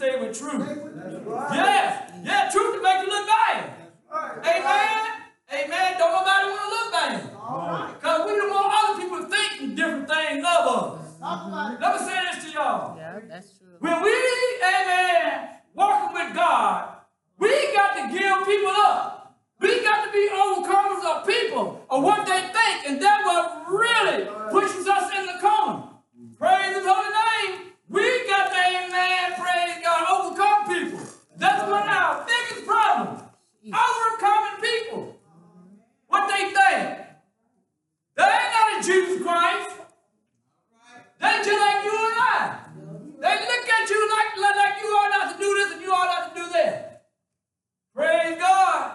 say 0.01 0.13
it 0.13 0.19
with 0.19 0.37
truth. 0.37 0.65
Right. 1.25 1.53
Yes. 1.53 2.11
Yeah, 2.25 2.49
truth 2.51 2.75
to 2.75 2.81
make 2.81 3.05
you 3.05 3.07
look 3.07 3.27
bad. 3.27 3.69
Right. 4.09 4.37
Amen. 4.41 4.63
Right. 4.65 5.65
Amen. 5.65 5.97
Don't 5.99 6.11
nobody 6.11 6.45
want 6.49 6.63
to 6.65 6.69
look 6.73 6.89
bad. 6.91 7.21
Because 7.93 8.25
we 8.25 8.31
don't 8.35 8.49
want 8.49 8.73
other 8.73 9.01
people 9.01 9.21
thinking 9.29 9.75
different 9.75 10.09
things 10.09 10.39
of 10.41 10.61
us. 10.73 11.21
Mm-hmm. 11.21 11.81
Let 11.83 12.01
me 12.01 12.07
say 12.07 12.19
this 12.33 12.45
to 12.45 12.51
y'all. 12.51 12.97
Yeah, 12.97 13.19
that's 13.29 13.59
true. 13.59 13.77
When 13.77 14.01
we, 14.01 14.15
amen, 14.65 15.49
walking 15.75 16.13
with 16.17 16.33
God, 16.33 16.97
we 17.37 17.49
got 17.75 17.93
to 18.01 18.17
give 18.17 18.45
people 18.45 18.73
up. 18.73 19.37
We 19.59 19.83
got 19.83 20.05
to 20.05 20.11
be 20.11 20.29
overcomers 20.33 21.05
of 21.05 21.27
people, 21.27 21.85
of 21.91 22.01
what 22.01 22.25
they 22.25 22.41
think, 22.41 22.87
and 22.87 23.01
that 23.03 23.21
what 23.23 23.69
really 23.69 24.25
pushes 24.49 24.87
us 24.87 25.13
in 25.15 25.27
the 25.27 25.37
corner. 25.39 25.83
Praise 26.39 26.75
his 26.75 26.85
holy 26.87 27.09
name. 27.13 27.70
We 27.91 28.25
got 28.25 28.47
to, 28.47 28.57
amen, 28.57 29.33
praise 29.35 29.83
God, 29.83 30.01
overcome 30.09 30.63
people. 30.73 31.05
That's 31.35 31.69
one 31.69 31.83
of 31.83 31.89
our 31.89 32.25
biggest 32.25 32.65
problems. 32.65 33.21
Overcoming 33.67 34.61
people. 34.61 35.19
What 36.07 36.29
they 36.29 36.45
think. 36.45 36.99
They 38.15 38.23
ain't 38.23 38.51
not 38.55 38.77
in 38.77 38.83
Jesus 38.83 39.21
Christ. 39.21 39.75
They 41.19 41.35
just 41.43 41.59
like 41.59 41.83
you 41.83 41.91
and 41.91 42.17
I. 42.17 42.59
They 43.19 43.35
look 43.35 43.69
at 43.69 43.89
you 43.89 44.09
like, 44.09 44.37
like, 44.39 44.55
like 44.55 44.81
you 44.81 44.87
ought 44.87 45.09
not 45.11 45.33
to 45.33 45.37
do 45.37 45.53
this 45.53 45.73
and 45.73 45.81
you 45.81 45.91
ought 45.91 46.05
not 46.05 46.33
to 46.33 46.41
do 46.41 46.49
that. 46.53 47.07
Praise 47.93 48.37
God. 48.39 48.91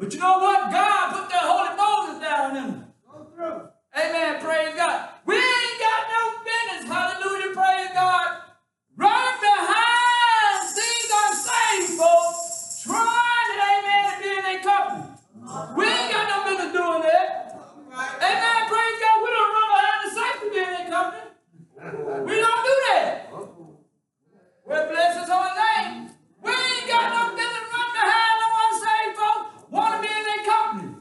But 0.00 0.12
you 0.14 0.18
know 0.18 0.38
what? 0.38 0.72
God 0.72 1.12
put 1.12 1.28
that 1.28 1.42
holy 1.44 1.76
Moses 1.76 2.22
down 2.22 2.56
in 2.56 2.62
them. 2.62 2.92
Amen. 3.94 4.40
Praise 4.40 4.74
God. 4.74 5.10
We 5.26 5.36
ain't 5.36 5.78
got 5.78 6.02
no 6.08 6.22
business. 6.42 6.90
Hallelujah. 6.90 7.21
We 22.20 22.36
don't 22.36 22.62
do 22.64 22.74
that. 22.92 23.32
Well, 24.66 24.88
bless 24.88 25.16
his 25.18 25.28
holy 25.28 25.48
name. 25.56 26.10
We 26.44 26.52
ain't 26.52 26.88
got 26.88 27.08
no 27.08 27.34
business 27.34 27.66
running 27.72 27.94
behind 27.96 28.34
no 28.42 28.48
unsaved 28.68 29.16
folks 29.16 29.64
want 29.72 29.96
to 29.96 29.98
be 30.04 30.12
in 30.12 30.24
their 30.28 30.44
company. 30.44 30.92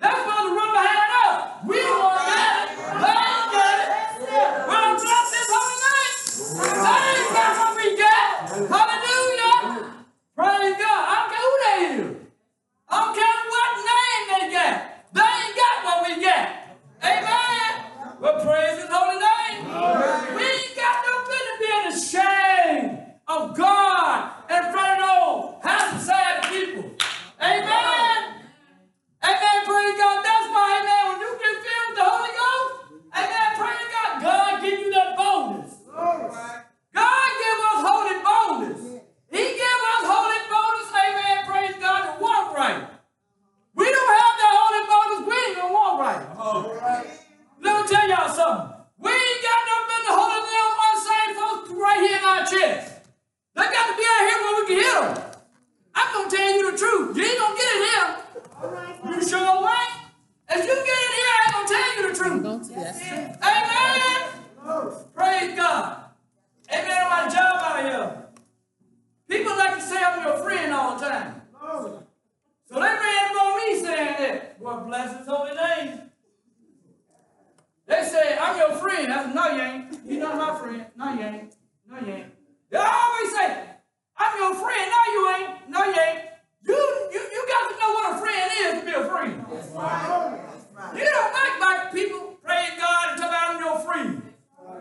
They're 0.00 0.10
supposed 0.18 0.50
to 0.50 0.56
run 0.58 0.70
behind 0.74 1.10
us. 1.22 1.38
We 1.62 1.76
don't 1.78 1.98
want 2.02 2.26
that. 2.26 2.74
They 2.74 3.14
ain't 3.22 3.48
got 3.54 3.78
it. 3.78 3.88
Well, 4.66 4.90
bless 4.98 5.30
his 5.38 5.48
holy 5.54 5.78
name. 5.86 6.18
They 6.82 6.98
ain't 7.06 7.30
got 7.38 7.50
what 7.58 7.72
we 7.78 7.86
got. 7.96 8.30
Hallelujah. 8.74 9.94
Praise 10.34 10.76
God. 10.82 11.02
I 11.06 11.14
don't 11.22 11.30
care 11.30 11.46
who 11.46 11.54
they 11.62 11.78
is. 12.02 12.16
I 12.90 12.96
don't 12.98 13.14
care 13.14 13.38
what 13.54 13.70
name 13.86 14.24
they 14.34 14.44
got. 14.58 14.74
They 15.14 15.30
ain't 15.38 15.54
got 15.54 15.76
what 15.86 15.98
we 16.02 16.12
got. 16.22 16.46
Amen. 17.02 17.72
Well, 18.20 18.38
praise 18.44 18.82
his 18.82 18.90
holy 18.90 19.18
name. 19.22 19.62
We 20.34 20.42
ain't 20.42 20.74
got 20.74 20.96
no 21.06 21.14
business 21.30 21.58
being 21.62 21.86
ashamed 21.94 22.98
of 23.28 23.56
God 23.56 24.32
in 24.50 24.62
front 24.72 25.00
of 25.02 25.06
those 25.06 25.62
half 25.62 26.02
sad 26.02 26.44
people. 26.50 26.90
Amen. 27.40 28.42
Amen. 29.22 29.58
Praise 29.66 29.96
God. 29.98 30.24
That's 30.24 30.46
why, 30.50 30.80
amen, 30.82 31.02
when 31.12 31.20
you 31.20 31.30
get 31.38 31.54
filled 31.62 31.86
with 31.88 31.96
the 31.98 32.04
Holy 32.04 32.32
Ghost, 32.34 32.72
amen, 33.14 33.48
praise 33.58 33.88
God, 33.92 34.22
God 34.22 34.62
give 34.62 34.78
you 34.80 34.90
that 34.92 35.16
boldness. 35.16 35.74
God 36.94 37.28
give 37.42 37.58
us 37.70 37.80
holy 37.86 38.18
boldness. 38.24 38.82
He 39.30 39.44
give 39.54 39.80
us 39.92 40.02
holy 40.08 40.40
boldness, 40.50 40.90
amen, 40.90 41.36
praise 41.46 41.76
God, 41.80 42.00
to 42.16 42.22
walk 42.22 42.56
right. 42.56 42.82
We 43.74 43.84
don't 43.86 44.12
have 44.18 44.34
that 44.42 44.54
holy 44.58 44.82
boldness, 44.90 45.22
we 45.28 45.36
ain't 45.36 45.56
gonna 45.58 45.74
walk 45.74 46.00
right. 46.00 46.22
Let 47.60 47.82
me 47.82 47.88
tell 47.88 48.08
y'all 48.08 48.28
something. 48.34 48.76
We 48.98 49.10
ain't 49.12 49.42
got 49.44 49.60
no 49.68 49.76
business 49.86 50.16
holding 50.16 50.46
them 50.48 50.72
unsaved 50.88 51.34
folks 51.38 51.70
right 51.76 52.00
here 52.00 52.18
in 52.18 52.24
our 52.24 52.44
chest. 52.46 52.94
They 53.54 53.62
got 53.62 53.86
to 53.90 53.94
be 53.96 54.04
out 54.06 54.22
here 54.26 54.38
where 54.42 54.56
we 54.62 54.66
can 54.66 54.76
hit 54.78 54.94
them. 54.94 55.24
I'm 55.94 56.08
gonna 56.14 56.30
tell 56.30 56.50
you 56.56 56.70
the 56.72 56.78
truth. 56.78 57.16
You 57.16 57.24
ain't 57.24 57.38
gonna 57.38 57.56
get 57.56 57.76
it 57.76 57.82
here. 57.84 58.16
You 58.60 59.22
sure 59.28 59.68
ain't. 59.68 59.94
If 60.50 60.64
you 60.66 60.74
get 60.74 60.98
in 61.04 61.12
here, 61.14 61.30
I 61.30 61.42
ain't 61.44 61.52
gonna 61.52 61.68
tell 61.68 61.88
you 61.96 62.02
the 62.08 62.14
truth. 62.18 62.42
Don't. 62.42 62.64
Amen. 63.42 64.22
Praise 65.14 65.56
God. 65.56 66.04
Amen. 66.72 67.02
On 67.02 67.10
my 67.10 67.28
job 67.32 67.56
out 67.62 67.80
here. 67.84 68.26
People 69.28 69.56
like 69.56 69.74
to 69.76 69.80
say 69.80 70.02
I'm 70.02 70.26
your 70.26 70.38
friend 70.38 70.72
all 70.72 70.98
the 70.98 71.06
time. 71.06 71.42
So 72.68 72.74
they 72.74 72.80
ran 72.80 73.36
on 73.36 73.56
me 73.56 73.80
saying 73.80 74.16
that. 74.18 74.60
Boy, 74.60 74.76
bless 74.86 75.18
his 75.18 75.26
holy 75.26 75.54
name. 75.54 76.00
They 77.86 78.02
say, 78.02 78.36
I'm 78.38 78.56
your 78.58 78.72
friend. 78.76 79.10
I 79.12 79.24
said, 79.24 79.34
no, 79.34 79.48
you 79.48 79.62
ain't. 79.62 79.98
You're 80.04 80.20
not 80.20 80.36
my 80.36 80.58
friend. 80.58 80.86
No, 80.96 81.12
you 81.14 81.22
ain't. 81.22 81.54
No, 81.88 81.98
you 82.00 82.12
ain't. 82.12 82.32
They 82.70 82.76
always 82.76 83.30
say, 83.34 83.64
I'm 84.16 84.38
your 84.38 84.54
friend. 84.54 84.90
No, 84.90 85.12
you 85.12 85.30
ain't. 85.36 85.70
No, 85.70 85.84
you 85.84 85.94
ain't. 86.00 86.24
You, 86.62 86.74
you, 87.12 87.20
you 87.20 87.46
got 87.48 87.70
to 87.70 87.80
know 87.80 87.92
what 87.92 88.16
a 88.16 88.20
friend 88.20 88.52
is 88.58 88.80
to 88.80 88.86
be 88.86 88.92
a 88.92 89.04
friend. 89.08 89.44
You 90.96 91.04
don't 91.04 91.34
act 91.34 91.60
like 91.60 91.92
people, 91.92 92.38
praise 92.42 92.70
God, 92.78 93.10
and 93.12 93.20
talk 93.20 93.30
about 93.30 93.54
I'm 93.54 93.60
your 93.60 93.78
friend. 93.80 94.22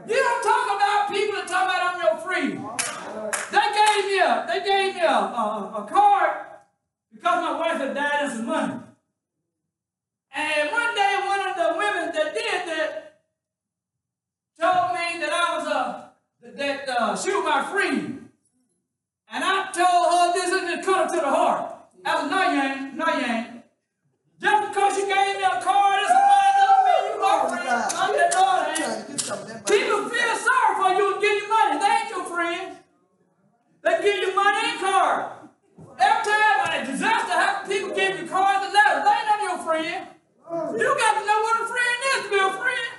You 0.07 0.15
don't 0.15 0.43
talk 0.43 0.65
about 0.75 1.09
people 1.09 1.39
and 1.39 1.47
talk 1.47 1.63
about 1.65 1.95
I'm 1.95 2.01
your 2.01 2.17
friend. 2.17 2.69
They 3.51 3.67
gave 3.73 4.05
me 4.05 4.19
a, 4.19 4.45
they 4.47 4.63
gave 4.65 4.95
me 4.95 5.01
a, 5.01 5.09
a, 5.09 5.73
a 5.77 5.87
card 5.89 6.45
because 7.13 7.41
my 7.41 7.59
wife 7.59 7.77
had 7.77 7.93
died 7.95 8.23
and 8.23 8.31
some 8.31 8.45
money. 8.45 8.73
And 10.33 10.71
one 10.71 10.95
day, 10.95 11.15
one 11.25 11.49
of 11.49 11.55
the 11.55 11.77
women 11.77 12.13
that 12.13 12.33
did 12.33 12.67
that 12.67 13.21
told 14.59 14.91
me 14.93 15.19
that 15.19 15.31
I 15.33 15.57
was 15.57 15.67
a, 15.67 16.11
that 16.55 16.89
uh, 16.89 17.15
she 17.17 17.31
was 17.31 17.43
my 17.43 17.63
friend. 17.71 18.26
And 19.31 19.43
I 19.43 19.71
told 19.71 20.07
her 20.11 20.33
this 20.33 20.51
and 20.51 20.79
it 20.79 20.85
cut 20.85 21.09
her 21.09 21.15
to 21.15 21.21
the 21.21 21.29
heart. 21.29 21.73
I 22.05 22.21
said, 22.21 22.31
no, 22.31 22.39
you 22.51 22.61
ain't, 22.61 22.95
no, 22.95 23.05
you 23.05 23.25
ain't. 23.25 23.63
Just 24.39 24.67
because 24.69 24.97
you 24.97 25.05
gave 25.07 25.35
me 25.35 25.43
a 25.43 25.59
card 25.59 25.99
and 25.99 26.07
some 26.07 26.27
money 26.31 26.51
doesn't 26.55 26.83
mean 26.87 27.03
you 27.09 27.15
my 27.19 27.35
friend. 27.51 27.67
No, 27.67 28.03
you 28.15 28.25
no, 28.31 28.45
it 28.63 28.79
ain't. 28.79 29.67
People 29.67 29.99
feel 30.07 30.35
sorry 30.39 30.73
for 30.79 30.89
you 30.95 31.05
and 31.11 31.19
give 31.19 31.35
you 31.35 31.47
money. 31.49 31.75
They 31.79 31.91
ain't 31.91 32.09
your 32.09 32.25
friends. 32.31 32.77
They 33.83 33.93
give 33.99 34.17
you 34.23 34.31
money 34.35 34.61
and 34.71 34.79
card. 34.79 35.19
Every 35.99 36.23
time 36.23 36.55
when 36.63 36.71
a 36.79 36.85
disaster 36.85 37.33
happens, 37.33 37.67
people 37.67 37.91
give 37.95 38.19
you 38.19 38.27
cards 38.27 38.63
and 38.63 38.71
letters. 38.71 39.03
They 39.03 39.11
ain't 39.11 39.27
not 39.27 39.41
your 39.43 39.59
friend. 39.67 40.07
You 40.79 40.87
got 40.95 41.13
to 41.19 41.21
know 41.27 41.39
what 41.43 41.55
a 41.59 41.65
friend 41.67 41.97
is 42.15 42.23
to 42.23 42.29
be 42.31 42.39
a 42.39 42.51
friend. 42.55 42.93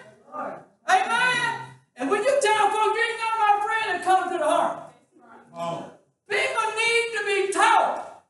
Amen. 0.90 1.72
And 1.96 2.10
when 2.10 2.22
you 2.22 2.34
tell 2.42 2.68
folks 2.68 2.92
you 2.92 3.04
ain't 3.08 3.20
not 3.24 3.34
my 3.40 3.54
friend, 3.64 3.86
it 3.96 4.04
comes 4.04 4.32
to 4.32 4.38
the 4.38 4.44
heart. 4.44 5.97
People 6.28 6.66
need 6.76 7.06
to 7.16 7.24
be 7.26 7.52
taught. 7.52 8.24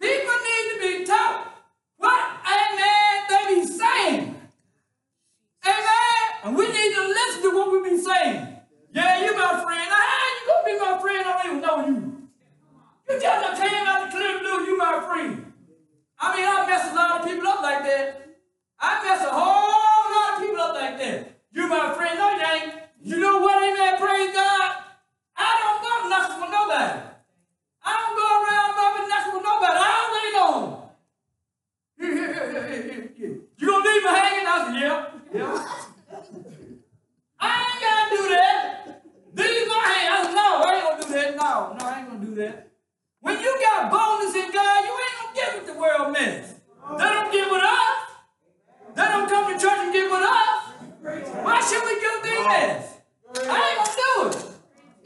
People 0.00 0.36
need 0.48 0.64
to 0.72 0.78
be 0.80 1.04
taught 1.04 1.52
what, 1.98 2.36
amen, 2.46 3.24
they 3.28 3.54
be 3.54 3.66
saying. 3.66 4.36
Amen. 5.64 6.26
And 6.44 6.56
we 6.56 6.66
need 6.68 6.94
to 6.94 7.02
listen 7.08 7.42
to 7.42 7.50
what 7.56 7.72
we 7.72 7.90
be 7.90 7.98
saying. 7.98 8.56
Yeah, 8.92 9.24
you 9.24 9.34
my 9.34 9.60
friend. 9.62 9.88
How 9.90 10.26
you 10.34 10.46
gonna 10.46 10.64
be 10.64 10.78
my 10.78 11.00
friend? 11.00 11.26
I 11.26 11.42
don't 11.42 11.46
even 11.46 11.60
know 11.60 11.86
you. 11.86 12.28
You 13.08 13.20
just 13.20 13.62
came 13.62 13.86
out 13.86 14.06
the 14.06 14.16
clear 14.16 14.38
blue, 14.38 14.66
you 14.66 14.76
my 14.76 15.04
friend. 15.06 15.52
I 16.18 16.36
mean, 16.36 16.46
I 16.46 16.66
mess 16.66 16.92
a 16.92 16.94
lot 16.94 17.20
of 17.20 17.26
people 17.26 17.46
up 17.48 17.62
like 17.62 17.82
that. 17.84 18.36
I 18.78 19.04
mess 19.04 19.26
a 19.26 19.30
whole 19.30 20.14
lot 20.14 20.34
of 20.34 20.40
people 20.40 20.60
up 20.60 20.74
like 20.74 20.98
that. 20.98 21.40
You 21.52 21.66
my 21.66 21.92
friend, 21.94 22.18
no, 22.18 22.30
you 22.30 22.42
ain't. 22.42 22.74
You 23.02 23.18
know 23.18 23.40
what, 23.40 23.62
amen, 23.62 23.98
praise 23.98 24.34
God? 24.34 24.76
I 25.36 25.50
don't 25.60 25.82
bump 25.82 26.10
knuckles 26.10 26.40
with 26.42 26.50
nobody. 26.50 27.15
I 27.86 27.92
don't 27.94 28.16
go 28.18 28.26
around 28.26 28.70
bumping 28.74 29.08
knuckles 29.08 29.34
with 29.34 29.44
nobody. 29.46 29.78
I 29.78 30.06
here, 31.98 32.52
here, 32.52 32.82
here, 32.82 33.10
here. 33.16 33.38
You 33.58 33.66
gonna 33.66 33.88
leave 33.88 34.02
me 34.02 34.08
hanging? 34.10 34.46
I 34.46 34.64
said, 34.66 34.80
yeah, 34.80 35.06
yeah. 35.34 35.66
I 37.40 37.48
ain't 37.62 37.80
gotta 37.80 38.16
do 38.16 38.28
that. 38.28 39.02
Leave 39.34 39.68
my 39.68 39.82
hand. 39.86 40.14
I 40.14 40.22
said, 40.24 40.34
no, 40.34 40.62
I 40.62 40.74
ain't 40.74 40.84
gonna 40.84 41.02
do 41.02 41.12
that. 41.14 41.36
No, 41.36 41.76
no, 41.78 41.86
I 41.86 41.98
ain't 42.00 42.08
gonna 42.08 42.26
do 42.26 42.34
that. 42.36 42.68
When 43.20 43.40
you 43.40 43.58
got 43.62 43.90
boldness 43.90 44.34
in 44.34 44.52
God, 44.52 44.84
you 44.84 44.92
ain't 44.92 45.16
gonna 45.20 45.34
get 45.34 45.54
with 45.56 45.66
the 45.66 45.80
world 45.80 46.12
mess. 46.12 46.54
They 46.98 47.04
don't 47.04 47.32
get 47.32 47.50
with 47.50 47.62
us. 47.62 47.98
They 48.94 49.04
don't 49.04 49.28
come 49.28 49.52
to 49.52 49.58
church 49.58 49.78
and 49.80 49.92
get 49.92 50.10
with 50.10 50.22
us. 50.22 51.44
Why 51.44 51.60
should 51.60 51.82
we 51.84 51.94
go 52.00 52.22
do 52.22 52.36
this? 52.48 52.94
I 53.48 53.58
ain't 53.70 54.30
gonna 54.30 54.32
do 54.32 54.38
it. 54.38 54.55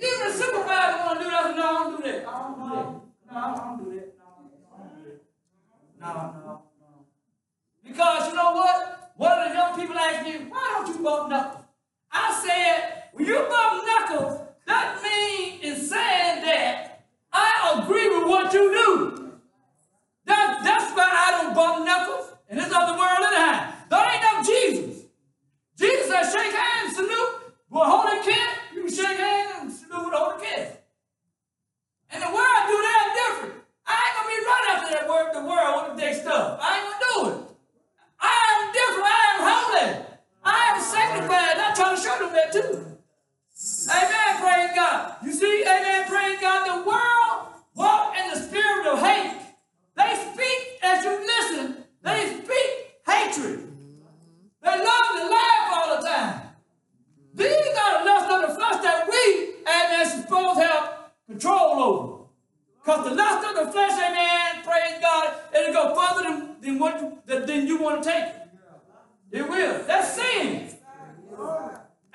Even 0.03 0.29
the 0.29 0.33
supervisor 0.33 0.99
wanna 1.05 1.21
do 1.21 1.31
that. 1.31 1.57
No, 1.57 1.63
I 1.63 1.73
don't 1.75 1.97
do 1.97 2.03
that. 2.11 2.27
I 2.27 2.33
don't 2.41 2.59
do 2.59 2.75
that. 2.75 3.01
No, 3.31 3.37
I 3.37 3.55
don't 3.55 3.85
do 3.85 3.91
that. 3.95 4.09
No, 4.19 4.25
I 4.25 4.79
don't 4.79 4.97
do 4.97 5.11
that. 5.11 5.21
No, 6.01 6.13
no, 6.15 6.41
no. 6.47 6.63
Because 7.85 8.29
you 8.29 8.35
know 8.35 8.53
what? 8.53 9.13
One 9.17 9.39
of 9.39 9.49
the 9.49 9.55
young 9.55 9.79
people 9.79 9.99
asked 9.99 10.25
me, 10.27 10.47
why 10.49 10.73
don't 10.75 10.89
you 10.97 11.05
bump 11.05 11.29
knuckles? 11.29 11.65
I 12.11 12.43
said, 12.43 13.11
when 13.13 13.27
you 13.27 13.37
bump 13.37 13.85
knuckles, 13.87 14.41
that 14.67 15.03
means 15.03 15.63
in 15.63 15.77
saying 15.77 16.45
that 16.45 17.05
I 17.31 17.83
agree 17.83 18.09
with 18.09 18.29
what 18.29 18.53
you 18.55 18.73
do. 18.73 19.33
That, 20.25 20.63
that's 20.65 20.97
why 20.97 21.09
I 21.11 21.43
don't 21.43 21.55
bump 21.55 21.85
knuckles 21.85 22.33
in 22.49 22.57
this 22.57 22.73
other 22.73 22.97
world 22.99 23.19
anyhow. 23.21 23.73
That 23.91 24.15
ain't 24.15 24.23
no 24.23 24.55
Jesus. 24.55 25.05
Jesus 25.77 26.09
said, 26.09 26.33
shake 26.33 26.55
hands, 26.55 26.97
salute. 26.97 27.37
A 27.73 27.79
holy 27.85 28.23
kiss, 28.25 28.49
you 28.75 28.85
can 28.85 28.95
shake 28.95 29.19
hands 29.19 29.40
the 35.41 35.49
world 35.49 35.89
with 35.89 36.01
their 36.01 36.15
stuff. 36.15 36.59
I 36.63 36.79
ain't 36.79 36.87
gonna 36.87 37.35
do 37.35 37.41
it. 37.41 37.49
I 38.21 38.37
am 38.53 38.73
different. 38.73 39.09
I 39.09 39.25
am 39.33 39.41
holy. 39.49 40.07
I 40.45 40.75
am 40.75 40.83
sanctified. 40.83 41.53
And 41.53 41.63
I 41.63 41.75
try 41.75 41.95
to 41.95 42.01
show 42.01 42.19
them 42.19 42.33
that 42.35 42.53
too. 42.53 42.87
Amen. 43.91 44.41
Praise 44.41 44.71
God. 44.75 45.17
You 45.25 45.33
see, 45.33 45.63
amen. 45.63 46.09
Praise 46.09 46.41
God. 46.41 46.67
The 46.67 46.89
world 46.89 47.55
walk 47.75 48.15
in 48.17 48.31
the 48.31 48.41
spirit 48.41 48.87
of 48.87 49.01
hate. 49.01 49.37
They 49.97 50.33
speak 50.33 50.79
as 50.83 51.05
you 51.05 51.19
listen. 51.27 51.85
They 52.03 52.43
speak 52.43 52.71
hatred. 53.07 53.69
They 54.63 54.71
love 54.71 55.09
to 55.17 55.29
laugh 55.29 55.73
all 55.73 55.97
the 55.97 56.07
time. 56.07 56.43
These 57.35 57.77
are 57.79 57.99
the 57.99 58.05
lusts 58.05 58.33
of 58.33 58.43
the 58.43 58.55
flesh 58.55 58.83
that 58.83 59.09
we, 59.09 59.55
amen, 59.63 60.07
supposed 60.07 60.61
to 60.61 60.67
have 60.67 60.95
control 61.27 61.83
over. 61.83 62.20
Because 62.83 63.09
the 63.09 63.15
lust 63.15 63.47
of 63.47 63.67
the 63.67 63.73
flesh, 63.73 63.93
amen, 63.93 64.65
praise 64.65 65.01
God, 65.01 65.35
it'll 65.55 65.73
go 65.73 65.95
further 65.95 66.23
than, 66.29 66.61
than 66.61 66.79
what 66.79 67.27
than 67.27 67.67
you 67.67 67.79
want 67.79 68.03
to 68.03 68.11
take 68.11 68.25
it. 68.25 69.49
Will. 69.49 69.85
That's 69.87 70.15
sin. 70.17 70.75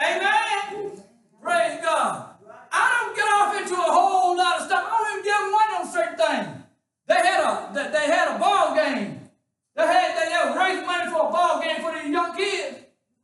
Amen. 0.01 1.03
Praise 1.41 1.79
God. 1.81 2.36
I 2.72 3.01
don't 3.01 3.15
get 3.15 3.24
off 3.24 3.62
into 3.62 3.74
a 3.74 3.91
whole 3.91 4.36
lot 4.36 4.60
of 4.60 4.65
stuff. 4.65 4.84
I 4.86 4.98
don't 4.98 5.12
even 5.12 5.24
give 5.24 5.38
them 5.38 5.51
one 5.51 5.69
on 5.79 5.93
certain 5.93 6.17
things. 6.17 6.63
They 7.07 7.15
had 7.15 7.43
a 7.43 7.74
they, 7.74 7.91
they 7.91 8.05
had 8.07 8.36
a 8.36 8.39
ball 8.39 8.75
game. 8.75 9.29
They 9.75 9.84
had 9.84 10.17
they 10.17 10.31
had 10.31 10.57
raised 10.57 10.86
money 10.86 11.10
for 11.10 11.29
a 11.29 11.31
ball 11.31 11.62
game 11.62 11.81
for 11.81 11.93
these 11.93 12.12
young 12.12 12.36
kids. 12.36 12.77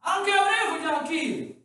I 0.04 0.18
don't 0.18 0.28
care 0.28 0.38
what 0.38 0.52
they 0.52 0.78
for 0.78 0.84
young 0.84 1.08
kids. 1.08 1.58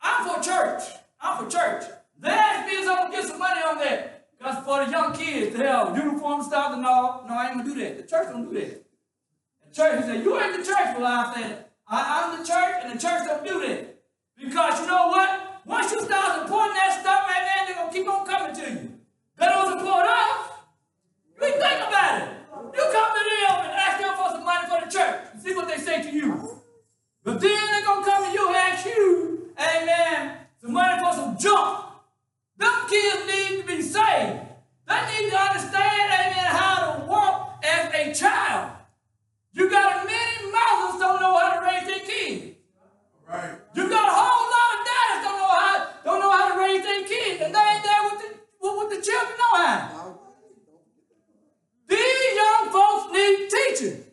I'm 0.00 0.28
for 0.28 0.42
church. 0.42 0.82
I'm 1.20 1.44
for 1.44 1.50
church. 1.50 1.84
That 2.20 2.66
means 2.66 2.88
I'm 2.88 2.96
gonna 2.96 3.10
get 3.12 3.24
some 3.24 3.38
money 3.38 3.60
on 3.60 3.78
that. 3.78 4.17
Because 4.38 4.64
for 4.64 4.84
the 4.84 4.90
young 4.90 5.12
kids 5.12 5.56
to 5.56 5.66
have 5.66 5.96
uniform 5.96 6.42
stuff 6.42 6.72
and 6.74 6.86
all, 6.86 7.24
no, 7.28 7.34
I 7.34 7.48
ain't 7.48 7.58
gonna 7.58 7.74
do 7.74 7.80
that. 7.80 7.96
The 7.96 8.02
church 8.04 8.28
don't 8.30 8.48
do 8.48 8.58
that. 8.58 8.84
The 9.66 9.74
church, 9.74 10.04
said, 10.04 10.24
you 10.24 10.40
ain't 10.40 10.56
the 10.56 10.64
church. 10.64 10.96
Well, 10.96 11.06
I 11.06 11.34
said, 11.34 11.64
I, 11.88 12.22
I'm 12.22 12.38
the 12.38 12.46
church, 12.46 12.84
and 12.84 12.94
the 12.94 13.02
church 13.02 13.26
don't 13.26 13.44
do 13.44 13.66
that. 13.66 13.98
Because 14.38 14.80
you 14.80 14.86
know 14.86 15.08
what? 15.08 15.62
Once 15.66 15.90
you 15.92 16.00
start 16.02 16.42
supporting 16.46 16.74
that 16.74 17.00
stuff, 17.00 17.28
man, 17.28 17.42
man, 17.44 17.66
they're 17.66 17.74
gonna 17.74 17.92
keep 17.92 18.08
on 18.08 18.26
coming 18.26 18.54
to 18.54 18.70
you. 18.70 18.92
They 19.36 19.46
don't 19.46 19.78
support 19.78 20.06
us. 20.06 20.50
You 21.36 21.46
ain't 21.46 21.56
think 21.56 21.80
about 21.88 22.22
it. 22.22 22.28
You 22.74 22.82
come 22.92 23.10
to 23.14 23.22
them 23.24 23.56
and 23.66 23.72
ask 23.74 24.00
them 24.00 24.14
for 24.16 24.30
some 24.30 24.44
money 24.44 24.68
for 24.68 24.84
the 24.84 24.90
church. 24.90 25.28
and 25.32 25.42
See 25.42 25.54
what 25.54 25.68
they 25.68 25.78
say 25.78 26.02
to 26.02 26.10
you. 26.14 26.62
But 27.24 27.40
then 27.40 27.66
they're 27.72 27.84
gonna 27.84 28.04
come 28.04 28.24
to 28.24 28.32
you 28.32 28.48
and 28.48 28.56
ask 28.56 28.86
you, 28.86 29.50
amen, 29.58 30.38
some 30.60 30.72
money 30.72 31.02
for 31.02 31.12
some 31.12 31.36
junk. 31.36 31.87
Them 32.58 32.74
kids 32.88 33.26
need 33.26 33.60
to 33.60 33.66
be 33.66 33.82
saved. 33.82 34.40
They 34.88 35.00
need 35.10 35.30
to 35.30 35.38
understand, 35.38 36.12
amen, 36.12 36.50
how 36.60 36.92
to 36.92 37.06
walk 37.06 37.64
as 37.64 37.94
a 37.94 38.14
child. 38.14 38.72
You 39.52 39.70
got 39.70 40.04
many 40.06 40.52
mothers 40.52 41.00
don't 41.00 41.20
know 41.20 41.36
how 41.38 41.60
to 41.60 41.66
raise 41.66 41.86
their 41.86 42.00
kids. 42.00 42.56
Right. 43.28 43.58
You 43.74 43.88
got 43.88 44.08
a 44.08 44.12
whole 44.12 44.46
lot 44.54 44.70
of 44.74 44.80
dads 44.88 45.24
don't 45.24 45.38
know 45.38 45.48
how 45.48 45.88
don't 46.04 46.20
know 46.20 46.30
how 46.30 46.54
to 46.54 46.58
raise 46.58 46.82
their 46.82 47.04
kids, 47.04 47.42
and 47.42 47.54
they 47.54 47.58
ain't 47.58 47.84
there 47.84 48.02
with 48.04 48.18
the 48.22 48.28
with, 48.60 48.90
the 48.90 49.02
children 49.04 49.36
know 49.38 49.54
how. 49.56 50.18
These 51.88 52.36
young 52.36 52.70
folks 52.70 53.12
need 53.12 53.48
teaching. 53.50 54.04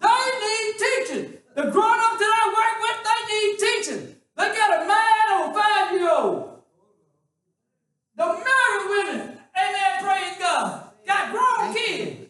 They 0.00 0.24
need 0.44 0.74
teaching. 0.78 1.38
The 1.54 1.70
grown-ups 1.70 2.18
that 2.18 2.32
I 2.40 2.46
work 2.58 2.76
with, 2.84 2.98
they 3.08 3.20
need 3.32 3.58
teaching. 3.58 4.16
They 4.36 4.56
got 4.56 4.82
a 4.82 4.86
man 4.86 5.24
or 5.32 5.50
a 5.50 5.54
five-year-old. 5.54 6.61
The 8.14 8.26
married 8.26 8.88
women, 8.88 9.38
amen, 9.56 10.04
praise 10.04 10.36
God, 10.38 10.90
got 11.06 11.32
grown 11.32 11.74
kids. 11.74 12.28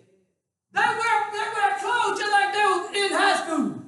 They 0.72 0.80
wear, 0.80 1.30
they 1.32 1.46
wear 1.54 1.78
clothes 1.80 2.18
just 2.20 2.32
like 2.32 2.52
they 2.52 2.64
was 2.64 2.90
in 2.94 3.12
high 3.12 3.44
school. 3.44 3.82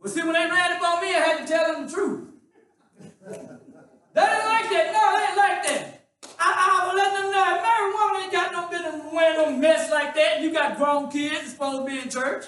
Well, 0.00 0.12
see, 0.12 0.22
when 0.22 0.32
they 0.32 0.50
ran 0.50 0.72
up 0.72 0.82
on 0.82 1.02
me, 1.02 1.08
I 1.14 1.18
had 1.18 1.46
to 1.46 1.46
tell 1.46 1.72
them 1.72 1.86
the 1.86 1.92
truth. 1.92 2.28
They 2.98 3.28
didn't 3.28 4.46
like 4.46 4.70
that. 4.70 4.92
No, 4.92 5.02
they 5.14 5.26
didn't 5.26 5.36
like 5.36 5.62
that. 5.64 6.00
I, 6.40 6.82
I 6.82 6.86
was 6.86 6.96
letting 6.96 7.22
them 7.22 7.30
know, 7.32 7.42
a 7.42 7.62
married 7.62 7.94
woman 7.94 8.22
ain't 8.22 8.32
got 8.32 8.52
no 8.52 8.68
business 8.68 9.12
wearing 9.12 9.36
no 9.36 9.56
mess 9.58 9.90
like 9.90 10.14
that. 10.14 10.40
You 10.40 10.52
got 10.52 10.76
grown 10.76 11.10
kids 11.10 11.52
supposed 11.52 11.86
to 11.86 11.86
be 11.86 12.00
in 12.00 12.10
church. 12.10 12.46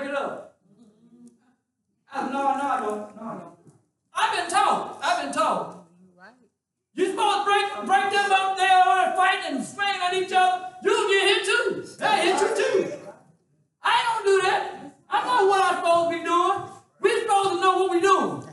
break 0.00 0.10
it 0.10 0.16
up. 0.16 0.58
I, 2.12 2.26
no, 2.26 2.32
no, 2.32 2.42
I 2.42 2.80
don't. 2.80 3.16
No, 3.16 3.56
I've 4.14 4.36
been 4.36 4.50
told. 4.50 4.96
I've 5.02 5.22
been 5.24 5.32
told. 5.32 5.76
Right. 6.18 6.32
You 6.94 7.10
supposed 7.10 7.38
to 7.38 7.44
break 7.44 7.86
break 7.86 8.12
them 8.12 8.32
up. 8.32 8.56
They 8.56 8.64
are 8.64 9.16
fighting 9.16 9.56
and 9.56 9.64
swinging 9.64 10.00
at 10.02 10.14
each 10.14 10.32
other. 10.32 10.66
You'll 10.82 11.08
get 11.08 11.28
hit 11.28 11.44
too. 11.44 11.84
They 11.98 12.32
hit 12.32 12.40
you 12.40 12.48
too. 12.56 12.92
I 13.82 14.02
don't 14.04 14.24
do 14.24 14.42
that. 14.42 14.94
I 15.08 15.24
know 15.24 15.46
what 15.46 15.64
I'm 15.64 15.76
supposed 15.76 16.10
to 16.10 16.18
be 16.18 16.24
doing. 16.24 16.58
We're 17.00 17.20
supposed 17.22 17.50
to 17.50 17.60
know 17.60 17.78
what 17.78 17.90
we're 17.90 18.00
doing. 18.00 18.46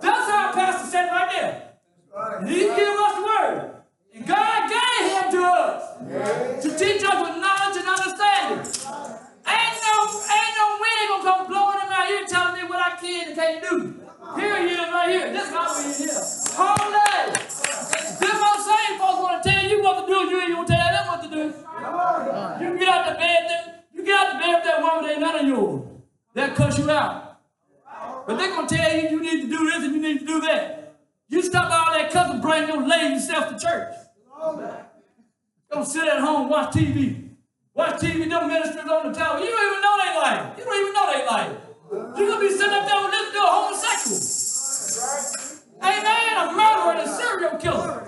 That's 0.00 0.30
how 0.30 0.46
our 0.46 0.52
pastor 0.52 0.90
said 0.90 1.06
right 1.06 1.30
there. 1.32 2.46
He 2.46 2.60
gave 2.60 2.98
us 2.98 3.14
the 3.16 3.22
word. 3.22 3.74
And 4.14 4.26
God 4.26 4.70
gave 4.70 5.12
him 5.12 5.32
to 5.32 5.42
us 5.42 6.62
to 6.62 6.78
teach 6.78 7.04
us 7.04 7.20
with 7.20 7.40
knowledge 7.40 7.76
and 7.76 7.88
understanding 7.88 8.77
ain't 10.08 10.54
no 10.56 10.66
wind 10.80 11.06
gonna 11.08 11.24
come 11.24 11.46
blowing 11.46 11.78
in 11.82 11.88
my 11.88 12.08
ear 12.10 12.24
telling 12.26 12.62
me 12.62 12.68
what 12.68 12.80
I 12.80 12.96
can 12.96 13.28
and 13.28 13.36
can't 13.36 13.62
do. 13.62 13.94
Here 14.36 14.56
he 14.62 14.74
is 14.74 14.78
right 14.78 15.08
here. 15.08 15.32
This 15.32 15.46
is 15.46 15.52
my 15.52 15.64
here. 15.96 16.22
Holy! 16.58 17.32
This 17.32 18.30
is 18.34 18.40
what 18.40 18.58
I'm 18.58 18.64
saying, 18.64 18.98
folks 18.98 19.20
want 19.22 19.42
to 19.42 19.50
tell 19.50 19.64
you 19.64 19.82
what 19.82 19.94
to 20.00 20.06
do. 20.06 20.18
You 20.30 20.40
ain't 20.40 20.54
gonna 20.54 20.68
tell 20.68 20.88
them 20.92 21.06
what 21.08 21.22
to 21.22 21.28
do. 21.28 21.44
You 22.64 22.78
get 22.78 22.88
out 22.88 23.06
the 23.08 23.14
bed. 23.14 23.84
You 23.94 24.04
get 24.04 24.14
out 24.18 24.32
the 24.32 24.38
bed 24.38 24.54
with 24.54 24.64
that 24.64 24.82
woman 24.82 25.10
ain't 25.10 25.20
none 25.20 25.38
of 25.40 25.46
yours. 25.46 25.88
They'll 26.34 26.54
cuss 26.54 26.78
you 26.78 26.90
out. 26.90 27.40
But 28.26 28.36
they're 28.36 28.50
gonna 28.50 28.68
tell 28.68 28.96
you 28.96 29.08
you 29.10 29.20
need 29.22 29.40
to 29.42 29.48
do 29.48 29.70
this 29.70 29.84
and 29.84 29.94
you 29.94 30.02
need 30.02 30.18
to 30.20 30.26
do 30.26 30.40
that. 30.42 30.96
You 31.28 31.42
stop 31.42 31.70
all 31.70 31.92
that 31.98 32.10
cussing, 32.10 32.40
bring 32.40 32.68
your 32.68 32.86
lazy 32.86 33.26
self 33.26 33.48
to 33.48 33.58
church. 33.58 33.94
Don't 35.70 35.86
sit 35.86 36.08
at 36.08 36.20
home 36.20 36.48
watch 36.48 36.74
TV. 36.74 37.27
Watch 37.78 38.00
TV, 38.02 38.28
them 38.28 38.48
ministers 38.48 38.90
on 38.90 39.06
the 39.06 39.16
tower. 39.16 39.38
You 39.38 39.46
don't 39.46 39.66
even 39.70 39.80
know 39.86 39.94
they 40.02 40.10
lie. 40.18 40.52
You 40.58 40.64
don't 40.64 40.80
even 40.82 40.92
know 40.98 41.06
they 41.14 41.22
lie. 41.24 41.54
You're 42.18 42.26
going 42.26 42.40
to 42.42 42.48
be 42.48 42.50
sitting 42.50 42.74
up 42.74 42.82
there 42.90 43.06
listening 43.06 43.38
to 43.38 43.38
a 43.38 43.50
homosexual. 43.54 44.18
Amen. 45.86 46.32
A 46.42 46.44
murderer 46.58 46.98
and 46.98 47.06
a 47.06 47.14
serial 47.14 47.54
killer. 47.54 48.02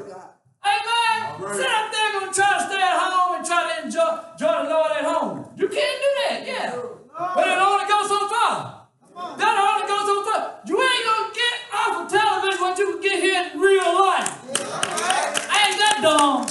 Amen. 0.66 1.54
Sit 1.54 1.70
up 1.70 1.86
there 1.86 2.12
going 2.18 2.26
to 2.26 2.34
try 2.34 2.50
to 2.50 2.66
stay 2.66 2.82
at 2.82 2.98
home 2.98 3.38
and 3.38 3.46
try 3.46 3.62
to 3.62 3.86
enjoy, 3.86 4.10
enjoy 4.34 4.66
the 4.66 4.74
Lord 4.74 4.90
at 4.90 5.04
home. 5.06 5.46
You 5.54 5.68
can't 5.68 5.98
do 6.02 6.10
that, 6.18 6.42
yeah. 6.50 6.74
But 7.14 7.46
it 7.46 7.58
only 7.62 7.86
goes 7.86 8.10
so 8.10 8.26
far. 8.26 8.90
That 9.38 9.54
only 9.54 9.86
goes 9.86 10.02
so 10.02 10.18
far. 10.26 10.66
You 10.66 10.82
ain't 10.82 11.04
going 11.06 11.30
to 11.30 11.38
get 11.38 11.54
off 11.78 11.94
of 11.94 12.10
television 12.10 12.58
what 12.58 12.74
you 12.76 12.98
can 12.98 13.02
get 13.06 13.22
here 13.22 13.50
in 13.54 13.60
real 13.60 14.02
life. 14.02 14.34
Ain't 14.50 15.78
that 15.78 16.02
dumb? 16.02 16.42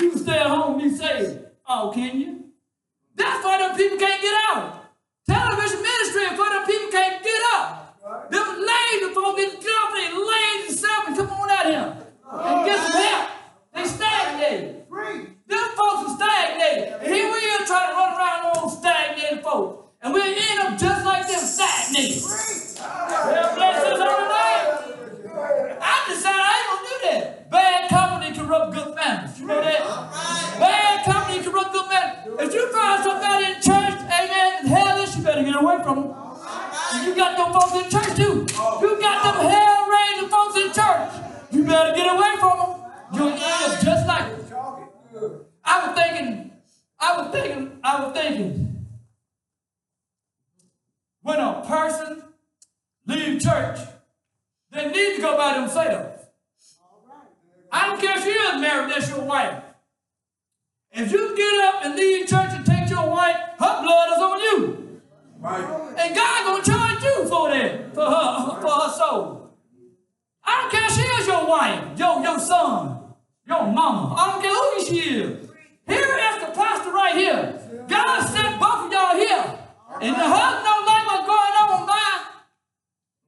You 0.00 0.16
stay 0.16 0.38
at 0.38 0.46
home 0.46 0.80
and 0.80 0.90
be 0.90 0.96
saved. 0.96 1.47
Oh, 1.70 1.92
can 1.94 2.18
you? 2.18 2.44
That's 3.14 3.44
why 3.44 3.58
them 3.58 3.76
people 3.76 3.98
can't 3.98 4.22
get 4.22 4.34
out. 4.48 4.88
Television 5.28 5.82
ministry 5.82 6.22
is 6.22 6.38
why 6.38 6.48
them 6.48 6.64
people 6.64 6.90
can't 6.90 7.22
get 7.22 7.42
up. 7.52 8.00
Right. 8.02 8.30
Them 8.30 8.64
lazy 8.64 9.12
folks 9.12 9.36
didn't 9.36 9.60
get. 9.60 9.92
They 9.92 10.08
lazy 10.16 10.72
seven. 10.72 11.14
Come 11.14 11.28
on 11.28 11.50
out 11.50 11.66
here. 11.66 11.96
Oh, 12.24 12.56
and 12.56 12.66
guess 12.66 12.96
out. 12.96 13.30
They 13.74 13.84
stagnated. 13.84 14.86
Free. 14.88 15.28
Them 15.46 15.68
folks 15.76 16.08
are 16.08 16.16
stagnated. 16.16 16.88
And 17.02 17.12
here 17.12 17.30
we 17.30 17.38
are 17.50 17.66
trying 17.66 17.90
to 17.90 17.94
run 17.94 18.16
around 18.16 18.56
on 18.56 18.70
stagnated 18.70 19.44
folks. 19.44 19.84
And 20.00 20.14
we 20.14 20.22
end 20.22 20.60
up 20.60 20.78
just 20.78 21.04
like 21.04 21.28
them 21.28 21.40
stagnated. 21.40 22.22
Free. 22.22 22.80
Well, 22.80 23.56
bless 23.56 24.47
I 25.38 26.04
decided 26.08 26.40
I 26.40 26.54
ain't 26.58 26.68
gonna 26.68 26.88
do 26.88 26.96
that. 27.08 27.50
Bad 27.50 27.88
company 27.88 28.36
corrupt 28.36 28.74
good 28.74 28.94
manners. 28.94 29.38
You 29.38 29.46
know 29.46 29.60
that? 29.62 29.80
Bad 30.58 31.04
company 31.04 31.42
corrupt 31.44 31.72
good 31.72 31.88
manners. 31.88 32.40
If 32.40 32.54
you 32.54 32.72
find 32.72 33.02
somebody 33.04 33.44
in 33.46 33.54
church, 33.54 33.98
amen, 34.02 34.66
hellish, 34.66 35.16
you 35.16 35.22
better 35.22 35.44
get 35.44 35.56
away 35.56 35.78
from 35.82 35.96
them. 35.96 36.14
You 37.04 37.14
got 37.14 37.36
them 37.36 37.52
folks 37.52 37.74
in 37.74 37.90
church 37.90 38.16
too. 38.16 38.46
You 38.80 39.00
got 39.00 39.22
them 39.22 39.50
hell 39.50 39.88
raising 39.88 40.28
folks 40.28 40.56
in 40.56 40.72
church. 40.72 41.12
You 41.52 41.64
better 41.64 41.94
get 41.94 42.12
away 42.14 42.36
from 42.40 42.58
them. 42.58 42.90
You'll 43.14 43.28
end 43.28 43.42
up 43.42 43.80
just 43.80 44.06
like. 44.06 44.32
I 45.64 45.86
was 45.86 45.98
thinking, 45.98 46.50
I 46.98 47.16
was 47.20 47.32
thinking, 47.32 47.78
I 47.82 48.04
was 48.04 48.12
thinking, 48.14 48.86
when 51.22 51.38
a 51.38 51.64
person 51.66 52.22
leave 53.06 53.40
church, 53.42 53.78
they 54.70 54.88
need 54.88 55.16
to 55.16 55.22
go 55.22 55.36
by 55.36 55.58
themselves. 55.58 56.24
I 57.70 57.86
don't 57.86 58.00
care 58.00 58.18
if 58.18 58.24
you 58.24 58.32
are 58.32 58.58
married, 58.58 58.90
that's 58.90 59.08
your 59.10 59.22
wife. 59.22 59.62
If 60.92 61.12
you 61.12 61.36
get 61.36 61.64
up 61.64 61.84
and 61.84 61.96
leave 61.96 62.26
church 62.26 62.50
and 62.50 62.64
take 62.64 62.88
your 62.88 63.08
wife, 63.08 63.36
her 63.58 63.82
blood 63.82 64.08
is 64.12 64.18
on 64.18 64.40
you. 64.40 65.00
Right. 65.38 65.94
And 65.98 66.14
God 66.14 66.44
gonna 66.44 66.64
charge 66.64 67.02
you 67.04 67.28
for 67.28 67.50
that, 67.50 67.94
for 67.94 68.04
her, 68.04 68.60
for 68.60 68.70
her 68.70 68.92
soul. 68.92 69.50
I 70.44 70.62
don't 70.62 70.72
care 70.72 70.86
if 70.86 70.92
she 70.92 71.02
is 71.02 71.26
your 71.26 71.46
wife, 71.46 71.98
your, 71.98 72.22
your 72.22 72.38
son, 72.38 73.14
your 73.46 73.66
mama. 73.66 74.14
I 74.16 74.32
don't 74.32 74.42
care 74.42 74.54
who 74.54 74.84
she 74.84 74.98
is. 75.20 75.50
Here 75.86 76.18
is 76.18 76.40
the 76.40 76.52
pastor 76.52 76.90
right 76.90 77.14
here. 77.14 77.84
God 77.88 78.26
sent 78.26 78.58
both 78.58 78.86
of 78.86 78.92
y'all 78.92 79.16
here. 79.16 79.58
And 80.00 80.14
the 80.14 80.28
husband 80.28 80.64
don't 80.64 80.86
like 80.86 81.06
what's 81.06 81.26
going 81.26 81.54
on 81.64 81.86
by. 81.86 82.10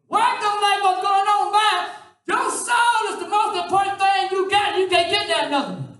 Wife 0.08 0.40
don't 0.40 0.60
like 0.60 0.82
what's 0.82 1.02
going 1.02 1.28
on 1.28 1.52
by. 1.52 1.88
Your 2.30 2.48
soul 2.48 3.02
is 3.10 3.18
the 3.18 3.28
most 3.28 3.56
important 3.58 3.98
thing 3.98 4.28
you 4.30 4.48
got. 4.48 4.78
You 4.78 4.86
can't 4.86 5.10
get 5.10 5.26
that 5.26 5.50
nothing. 5.50 5.98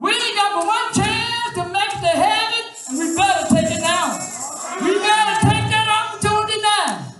We 0.00 0.10
ain't 0.10 0.34
got 0.34 0.58
but 0.58 0.66
one 0.66 0.92
chance 0.92 1.54
to 1.54 1.62
make 1.70 1.94
it 1.94 2.00
to 2.02 2.12
heaven, 2.18 2.64
and 2.90 2.98
we 2.98 3.14
better 3.14 3.46
take 3.54 3.70
it 3.70 3.80
now. 3.80 4.18
We 4.82 4.98
better 4.98 5.36
take 5.46 5.66
that 5.70 5.86
opportunity 5.86 6.58
now. 6.62 7.14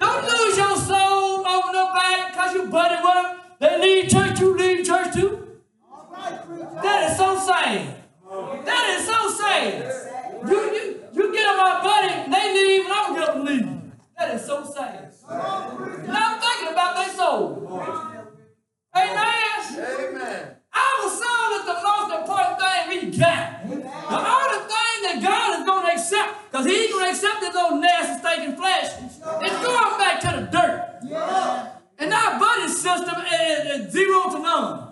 Don't 0.00 0.24
lose 0.24 0.56
your 0.56 0.76
soul 0.78 1.46
over 1.46 1.72
nobody 1.76 2.32
because 2.32 2.54
you 2.54 2.66
buddy 2.68 2.96
with 3.04 3.14
them. 3.20 3.36
They 3.60 3.78
leave 3.78 4.10
church, 4.10 4.40
you 4.40 4.56
leave 4.56 4.86
church 4.86 5.12
too. 5.12 5.60
That 6.82 7.10
is 7.10 7.18
so 7.18 7.38
sad. 7.38 7.96
That 8.64 8.96
is 8.96 9.06
so 9.06 9.30
sad. 9.30 10.48
You, 10.48 10.56
you, 10.56 11.04
you 11.12 11.32
get 11.34 11.46
on 11.48 11.56
my 11.58 11.82
buddy, 11.84 12.32
they 12.32 12.54
leave, 12.54 12.84
and 12.86 12.94
I'm 12.94 13.14
gonna 13.14 13.44
leave. 13.44 13.68
That 14.16 14.34
is 14.36 14.46
so 14.46 14.64
sad. 14.64 15.11
And 15.32 16.16
I'm 16.16 16.40
thinking 16.40 16.68
about 16.72 16.96
their 16.96 17.14
soul. 17.14 17.68
Amen. 18.94 19.42
Amen. 19.72 20.56
Our 20.74 21.08
soul 21.08 21.48
is 21.58 21.64
the 21.64 21.78
most 21.82 22.20
important 22.20 22.58
thing 22.60 22.88
we 22.88 23.18
got. 23.18 23.68
The 23.68 24.20
only 24.36 24.60
thing 24.68 24.96
that 25.08 25.18
God 25.22 25.60
is 25.60 25.66
going 25.66 25.86
to 25.86 25.92
accept, 25.92 26.50
because 26.50 26.66
He 26.66 26.84
ain't 26.84 26.92
going 26.92 27.04
to 27.06 27.10
accept 27.10 27.40
this 27.40 27.56
old 27.56 27.80
nasty, 27.80 28.18
stinking 28.20 28.56
flesh, 28.56 28.88
is 29.02 29.18
going 29.20 29.98
back 29.98 30.20
to 30.20 30.28
the 30.38 30.48
dirt. 30.52 30.78
And 31.98 32.12
our 32.12 32.38
body 32.38 32.68
system 32.68 33.14
is, 33.32 33.86
is 33.86 33.92
zero 33.92 34.30
to 34.30 34.38
none. 34.38 34.88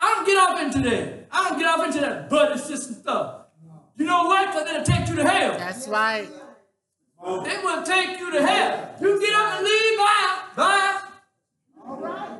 I 0.00 0.14
don't 0.14 0.26
get 0.26 0.36
off 0.38 0.60
into 0.62 0.88
that. 0.90 1.28
I 1.30 1.48
don't 1.48 1.58
get 1.58 1.68
off 1.68 1.86
into 1.86 2.00
that 2.00 2.30
buddy 2.30 2.58
system 2.58 2.94
stuff. 2.94 3.46
You 3.96 4.06
know 4.06 4.24
what? 4.24 4.46
Because 4.46 4.68
it'll 4.70 4.84
take 4.84 5.08
you 5.08 5.16
to 5.16 5.28
hell. 5.28 5.58
That's 5.58 5.88
right. 5.88 6.28
It 7.20 7.64
will 7.64 7.82
take 7.82 8.18
you 8.18 8.30
to 8.32 8.46
hell. 8.46 8.94
You 9.00 9.20
get 9.20 9.34
up 9.34 9.56
and 9.56 9.64
leave, 9.64 9.98
by. 9.98 10.42
bye. 10.56 11.00
Bye. 12.00 12.38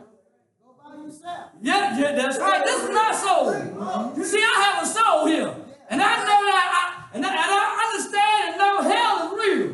Yeah, 1.60 1.98
yeah, 1.98 2.12
that's 2.12 2.38
right. 2.38 2.64
This 2.64 2.84
is 2.84 2.90
my 2.90 3.12
soul. 3.12 4.14
You 4.16 4.24
see, 4.24 4.38
I 4.42 4.54
have 4.62 4.82
a 4.82 4.86
soul 4.86 5.26
here. 5.26 5.54
And 5.90 6.00
I 6.02 6.16
know 6.18 6.40
that 6.46 6.68
I 6.70 7.16
and 7.16 7.24
I, 7.24 7.30
and 7.30 7.38
I 7.38 7.66
understand 7.88 8.48
and 8.48 8.58
know 8.58 8.82
hell 8.82 9.14
is 9.24 9.32
real. 9.40 9.68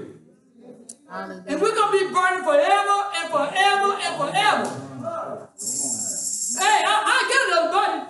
And 1.46 1.60
we're 1.60 1.74
gonna 1.74 1.92
be 1.92 2.12
burning 2.12 2.44
forever 2.44 2.96
and 3.16 3.30
forever 3.30 3.90
and 4.00 4.14
forever. 4.16 4.64
Hey, 6.58 6.78
I, 6.86 6.94
I 7.04 7.18
get 7.28 7.40
another 7.48 7.72
buddy. 7.72 8.00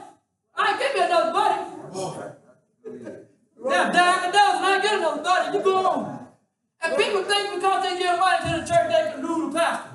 I 0.56 0.78
give 0.78 0.94
me 0.94 1.00
another 1.02 1.32
buddy. 1.32 1.60
Now, 3.64 3.90
dime 3.90 4.28
a 4.28 4.32
dozen, 4.32 4.64
I 4.64 4.78
get 4.82 4.94
another 4.98 5.22
buddy. 5.22 5.58
You 5.58 5.64
go 5.64 5.86
on. 5.86 6.23
And 6.84 6.96
people 6.96 7.22
think 7.24 7.54
because 7.54 7.82
they 7.82 7.98
give 7.98 8.18
money 8.18 8.38
to 8.44 8.60
the 8.60 8.66
church, 8.66 8.86
they 8.92 9.12
can 9.12 9.22
lose 9.26 9.52
the 9.52 9.58
pastor. 9.58 9.90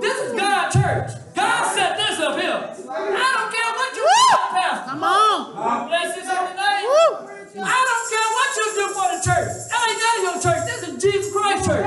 This 0.00 0.16
is 0.18 0.32
God's 0.38 0.74
church. 0.74 1.10
God 1.34 1.74
set 1.74 1.96
this 1.96 2.18
up 2.20 2.34
here. 2.40 2.60
I 2.90 3.26
don't 3.32 3.50
care 3.54 3.72
what 3.78 3.90
you 3.96 4.04
do, 4.04 4.36
pastor. 4.50 4.90
Come 4.90 5.04
on. 5.04 5.54
God 5.54 5.88
bless 5.88 6.14
his 6.18 6.28
holy 6.28 6.54
name. 6.58 6.86
I 7.62 7.80
don't 7.86 8.06
care 8.10 8.28
what 8.34 8.50
you 8.58 8.66
do 8.74 8.86
for 8.94 9.06
the 9.14 9.20
church. 9.22 9.50
That 9.70 9.82
ain't 9.88 10.02
of 10.10 10.22
your 10.26 10.36
church. 10.42 10.62
This 10.66 10.80
is 10.88 10.94
Jesus 11.02 11.32
Christ 11.32 11.64
church. 11.66 11.86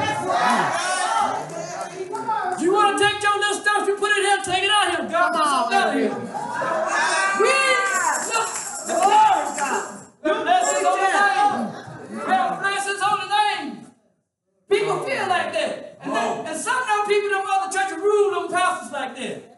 You 2.61 2.73
want 2.73 2.97
to 2.97 3.03
take 3.03 3.21
your 3.21 3.37
little 3.37 3.59
stuff, 3.61 3.87
you 3.87 3.95
put 3.97 4.11
it 4.11 4.23
here, 4.23 4.37
take 4.43 4.63
it 4.63 4.71
out 4.71 4.89
here. 4.91 5.09
God 5.09 5.33
Come 5.33 5.41
on, 5.41 5.73
out 5.73 5.93
here. 5.93 6.09
We 7.39 7.51
look, 8.31 8.49
the 8.87 8.95
glory. 8.95 9.43
God 10.23 10.43
bless 10.43 10.71
his 10.71 10.83
holy 10.87 11.11
name. 11.11 11.83
God 12.25 12.59
bless 12.61 12.85
his 12.87 13.01
holy 13.01 13.27
name. 13.29 13.87
People 14.73 14.97
feel 15.05 15.27
like 15.29 15.53
that. 15.53 15.99
And, 16.01 16.15
then, 16.15 16.45
and 16.47 16.59
some 16.59 16.81
of 16.81 16.87
them 16.87 17.05
people 17.07 17.29
in 17.29 17.31
them 17.31 17.45
other 17.47 17.77
churches 17.77 17.97
rule 17.97 18.31
them 18.31 18.51
pastors 18.51 18.91
like 18.91 19.15
that. 19.15 19.52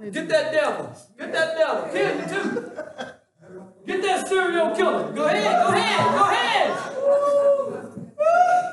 Get 0.00 0.28
that 0.28 0.52
devil. 0.52 0.96
Get 1.18 1.32
that 1.32 1.56
devil. 1.58 1.88
Kill 1.92 2.16
you 2.16 2.26
too. 2.26 2.72
Get 3.86 4.02
that 4.02 4.28
serial 4.28 4.70
killer. 4.74 5.12
Go 5.12 5.24
ahead. 5.26 5.66
Go 5.66 5.72
ahead. 5.74 6.14
Go 6.14 6.24
ahead. 6.24 6.70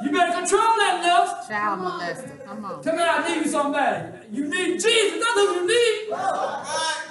You 0.03 0.11
better 0.11 0.33
control 0.33 0.61
that 0.61 1.01
lust. 1.03 1.49
Child 1.49 1.79
molester. 1.81 2.45
Come 2.45 2.65
on. 2.65 2.81
Tell 2.81 2.95
me 2.95 3.03
I 3.03 3.27
need 3.27 3.45
you 3.45 3.51
somebody. 3.51 4.05
You 4.31 4.45
need 4.47 4.79
Jesus. 4.79 5.19
That's 5.19 5.35
what 5.35 5.55
you 5.55 5.67
need. 5.67 6.13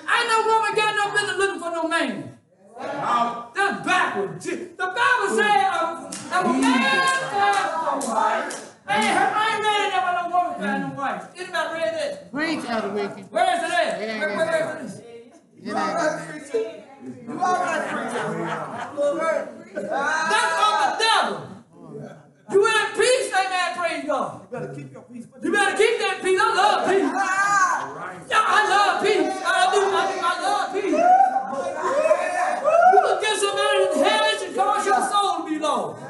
Ain't 0.08 0.28
no 0.32 0.38
woman 0.46 0.74
got 0.74 0.94
no 0.96 1.12
business 1.12 1.36
looking 1.36 1.60
for 1.60 1.70
no 1.70 1.88
man. 1.88 2.38
That's 3.54 3.86
backwards. 3.86 4.46
The 4.46 4.76
Bible 4.78 5.36
says 5.36 5.66
a 6.32 6.44
man 6.52 7.00
finds 7.32 8.06
a 8.06 8.08
wife, 8.08 8.65
I 8.88 8.96
ain't, 8.96 9.06
heard- 9.18 9.32
I 9.34 9.54
ain't 9.56 9.62
read 9.64 9.86
it 9.86 9.90
that 9.90 10.30
no 10.30 10.36
woman 10.36 10.60
find 10.60 10.82
no 10.82 10.90
wife. 10.94 11.24
Anybody 11.36 11.68
read 11.74 11.94
that? 11.94 12.32
Preach, 12.32 12.64
Elder 12.68 12.88
Rickie. 12.90 13.22
Where 13.22 13.56
is 13.56 13.62
it 13.64 13.72
at? 13.72 14.00
It 14.00 14.20
Where, 14.20 14.28
where, 14.28 14.46
where 14.46 14.84
is 14.84 14.94
it? 14.98 15.04
It 15.62 15.68
ain't 15.68 15.74
in 15.74 15.74
there. 15.74 16.76
You 17.26 17.40
already 17.40 17.90
preaching. 17.90 18.26
That's 19.74 20.54
of 20.62 20.72
the 20.86 21.04
devil. 21.04 21.36
You 22.52 22.64
in 22.64 22.86
peace, 22.94 23.32
amen, 23.34 23.76
praise 23.76 24.04
God. 24.06 24.40
You 24.42 24.48
better 24.58 24.72
keep 24.74 24.92
your 24.92 25.02
peace. 25.02 25.26
You 25.42 25.50
better 25.52 25.76
keep 25.76 25.98
that 25.98 26.20
peace. 26.22 26.40
I 26.40 26.54
love 26.54 26.88
peace. 26.88 27.10
Yeah, 28.30 28.44
I 28.46 28.68
love 28.70 29.02
peace. 29.02 29.18
I 29.18 29.70
do. 29.74 29.80
I, 29.82 30.02
do, 30.06 30.14
I 30.22 30.42
love 30.46 30.72
peace. 30.72 30.94
You 32.92 33.00
can 33.02 33.16
get 33.20 33.36
somebody 33.38 33.78
in 33.82 34.04
hell 34.04 34.24
and 34.46 34.54
cause 34.56 34.86
your 34.86 35.02
soul 35.10 35.42
to 35.42 35.50
be 35.50 35.58
lost. 35.58 36.00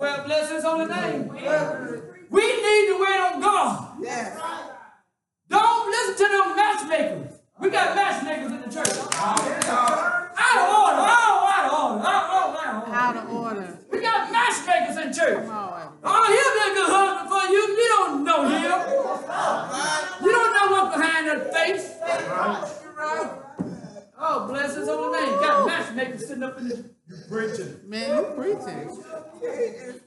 Well, 0.00 0.24
bless 0.24 0.50
his 0.50 0.64
holy 0.64 0.86
name. 0.86 1.28
We 1.28 2.40
need 2.40 2.86
to 2.88 2.96
wait 2.98 3.20
on 3.20 3.40
God. 3.40 3.98
Yes. 4.00 4.40
Don't 5.50 5.90
listen 5.90 6.16
to 6.16 6.32
them 6.32 6.56
matchmakers. 6.56 7.38
We 7.60 7.68
got 7.68 7.94
matchmakers 7.94 8.50
in 8.50 8.60
the 8.62 8.68
church. 8.68 8.88
Out 9.12 9.38
of 9.38 9.44
order. 9.46 9.66
Oh, 9.68 11.44
out 11.44 11.66
of 11.66 11.72
order. 11.76 12.02
Oh, 12.02 12.06
oh, 12.06 12.06
out 12.06 12.24
of 12.24 12.32
order. 12.72 12.90
Out 12.90 13.16
of 13.16 13.30
order. 13.30 13.78
We 13.92 14.00
got 14.00 14.32
matchmakers 14.32 14.96
in 14.96 15.12
church. 15.12 15.44
Come 15.44 15.54
on. 15.54 15.98
Oh, 16.02 16.24
he'll 16.32 16.54
be 16.56 16.62
a 16.64 16.74
good 16.80 16.90
husband 16.90 17.28
for 17.28 17.44
you. 17.52 17.60
You 17.60 17.88
don't 17.98 18.24
know 18.24 18.48
him. 18.48 18.62
You 20.24 20.32
don't 20.32 20.52
know 20.56 20.66
what's 20.72 20.96
behind 20.96 21.28
that 21.28 21.52
face. 21.52 21.86
Oh, 24.18 24.46
bless 24.48 24.76
his 24.76 24.88
holy 24.88 25.20
name. 25.20 25.40
Got 25.40 25.66
matchmakers 25.66 26.26
sitting 26.26 26.42
up 26.42 26.56
in 26.58 26.68
the 26.68 26.90
preaching. 27.28 27.80
Man, 27.86 28.16
you 28.16 28.24
preaching. 28.36 28.86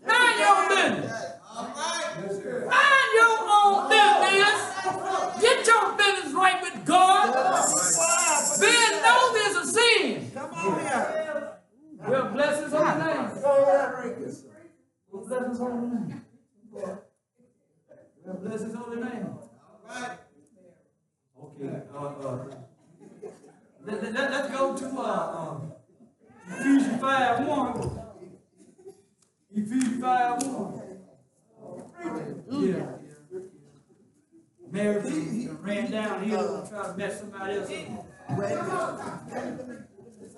Mind 0.07 0.39
your 0.39 0.49
own 0.55 0.69
business. 0.69 1.11
Mind 1.55 3.11
your 3.15 3.37
own 3.51 3.89
business. 3.89 4.59
Get 5.41 5.67
your 5.67 5.97
business 5.97 6.33
right 6.33 6.61
with 6.61 6.85
God. 6.85 7.33
Being 8.59 9.01
nosy 9.01 9.39
is 9.39 9.55
a 9.57 9.65
sin. 9.67 10.31
Come 10.33 10.53
on 10.53 10.79
here. 10.79 11.59
Well, 12.07 12.29
bless 12.31 12.63
his 12.63 12.73
holy 12.73 13.05
name. 13.05 13.29
Well, 15.11 15.25
bless 15.27 15.47
his 15.47 15.57
holy 15.59 15.87
name. 15.87 16.21
Well, 16.71 18.37
bless 18.41 18.61
his 18.61 18.73
holy 18.73 19.01
name. 19.01 19.37
Okay. 21.43 21.81
Uh, 21.93 21.97
uh, 21.97 22.45
let, 23.85 24.01
let, 24.01 24.13
let, 24.13 24.31
us 24.31 24.51
go 24.51 24.77
to 24.77 24.85
uh, 24.97 25.37
um, 25.37 25.72
Ephesians 26.49 27.01
5 27.01 27.47
1. 27.47 27.99
Ephesians 29.55 30.01
5 30.01 30.43
1. 30.43 30.81
Yeah. 32.49 32.85
Mary 34.71 35.09
he 35.09 35.47
ran 35.61 35.91
down 35.91 36.23
here 36.23 36.37
to 36.37 36.65
try 36.69 36.87
to 36.87 36.97
mess 36.97 37.19
somebody 37.19 37.53
else 37.55 37.71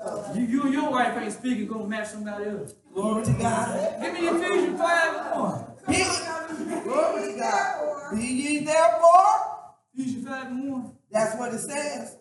up. 0.06 0.36
You, 0.36 0.44
you 0.44 0.64
and 0.64 0.74
your 0.74 0.92
wife 0.92 1.18
ain't 1.18 1.34
speaking, 1.34 1.68
gonna 1.68 1.88
match 1.88 2.10
somebody 2.10 2.46
else. 2.46 2.76
Glory 2.94 3.26
to 3.26 3.34
God. 3.34 4.02
Give 4.02 4.14
me 4.14 4.28
Ephesians 4.28 4.80
5 4.80 5.16
and 5.16 5.42
1. 5.42 5.66
Be, 5.88 6.84
glory 6.84 7.32
to 7.32 7.40
God. 7.40 8.14
Be 8.14 8.26
ye 8.26 8.60
therefore, 8.66 9.74
Ephesians 9.94 10.28
5 10.28 10.48
and 10.48 10.72
1. 10.72 10.92
that's 11.12 11.40
what 11.40 11.54
it 11.54 11.60
says. 11.60 12.18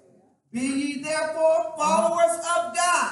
Be 0.53 0.61
ye 0.61 1.03
therefore 1.03 1.75
followers 1.77 2.39
of 2.57 2.75
God 2.75 3.04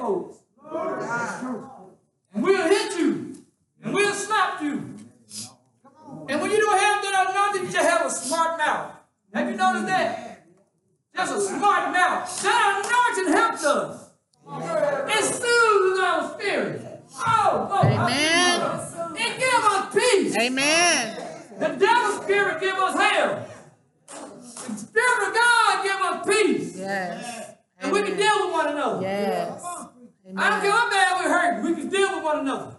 folks. 0.00 0.38
And 2.32 2.42
we'll 2.42 2.68
hit 2.68 2.98
you. 2.98 3.36
And 3.82 3.94
we'll 3.94 4.14
slap 4.14 4.62
you. 4.62 4.94
And 6.28 6.40
when 6.40 6.50
you 6.50 6.58
don't 6.58 6.78
have 6.78 7.02
that 7.02 7.26
anointing, 7.30 7.66
you 7.66 7.72
just 7.72 7.88
have 7.88 8.06
a 8.06 8.10
smart 8.10 8.58
mouth. 8.58 8.92
Have 9.34 9.48
you 9.48 9.56
noticed 9.56 9.86
that? 9.86 10.46
Just 11.14 11.36
a 11.36 11.40
smart 11.40 11.92
mouth. 11.92 12.42
That 12.42 12.82
anointing 12.84 13.32
helped 13.34 13.64
us. 13.64 14.10
It 15.12 15.24
soothes 15.24 16.00
our 16.00 16.34
spirit. 16.34 17.02
Oh, 17.16 17.68
oh 17.70 17.88
Amen. 17.88 19.16
It 19.16 19.38
gives 19.38 19.66
us 19.66 19.94
peace. 19.94 20.36
Amen. 20.38 21.16
The 21.58 21.68
devil 21.68 22.22
spirit 22.22 22.60
gives 22.60 22.78
us 22.78 22.94
hell. 22.94 23.48
The 24.08 24.76
spirit 24.76 25.28
of 25.28 25.34
God 25.34 25.82
gives 25.82 26.00
us 26.00 26.26
peace. 26.26 26.78
Yes. 26.78 27.54
And 27.80 27.90
Amen. 27.90 28.02
we 28.02 28.08
can 28.08 28.18
deal 28.18 28.46
with 28.46 28.52
one 28.52 28.68
another. 28.68 29.02
Yes. 29.02 29.79
I 30.36 30.46
uh, 30.46 30.50
don't 30.50 30.58
Amen. 30.58 30.62
care 30.62 30.72
how 30.72 30.90
bad 30.90 31.24
we 31.24 31.30
hurt, 31.30 31.64
we 31.64 31.74
can 31.80 31.88
deal 31.88 32.14
with 32.14 32.24
one 32.24 32.38
another. 32.40 32.76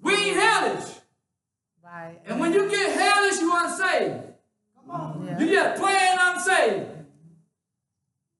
We 0.00 0.14
ain't 0.14 0.36
hellish. 0.36 0.94
Right. 1.84 2.18
And 2.26 2.40
when 2.40 2.52
you 2.52 2.68
get 2.70 2.92
hellish, 2.92 3.40
you 3.40 3.52
unsaved. 3.54 4.32
Mm, 4.88 5.26
yeah. 5.26 5.38
You 5.38 5.52
just 5.52 5.80
plain 5.80 6.16
unsaved. 6.18 6.86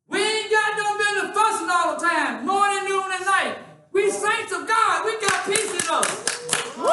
We 0.08 0.20
ain't 0.22 0.50
got 0.50 0.76
no 0.76 0.98
business 0.98 1.36
fussing 1.36 1.68
all 1.70 1.94
the 1.96 2.06
time, 2.06 2.46
morning, 2.46 2.84
noon, 2.88 3.04
and 3.12 3.24
night. 3.24 3.58
We 3.92 4.10
saints 4.10 4.52
of 4.52 4.66
God. 4.66 5.04
We 5.04 5.20
got 5.20 5.44
peace 5.46 5.70
in 5.70 5.88
us. 5.90 6.32
Woo! 6.76 6.86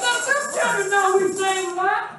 Let 0.00 0.20
them 0.26 0.42
children 0.54 0.90
know 0.90 1.18
we 1.18 1.32
saved, 1.32 1.76
right? 1.76 2.16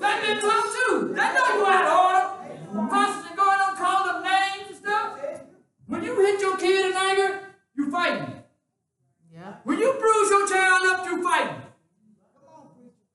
Let 0.00 0.22
them 0.22 0.40
come 0.40 0.64
too. 0.76 1.08
They 1.08 1.28
know 1.34 1.48
you 1.56 1.66
out 1.66 1.84
of 1.86 1.98
order. 2.04 2.90
Fussing 2.90 3.28
and 3.28 3.36
going 3.36 3.60
on, 3.60 3.76
calling 3.76 4.12
them 4.12 4.22
names 4.22 4.68
and 4.68 4.76
stuff. 4.76 5.18
When 5.90 6.04
you 6.04 6.14
hit 6.24 6.40
your 6.40 6.56
kid 6.56 6.86
in 6.86 6.96
anger, 6.96 7.40
you 7.74 7.90
fighting. 7.90 8.32
Yeah. 9.34 9.54
When 9.64 9.76
you 9.76 9.92
bruise 9.98 10.30
your 10.30 10.46
child 10.46 10.86
up, 10.86 11.04
you 11.04 11.20
fighting. 11.20 11.62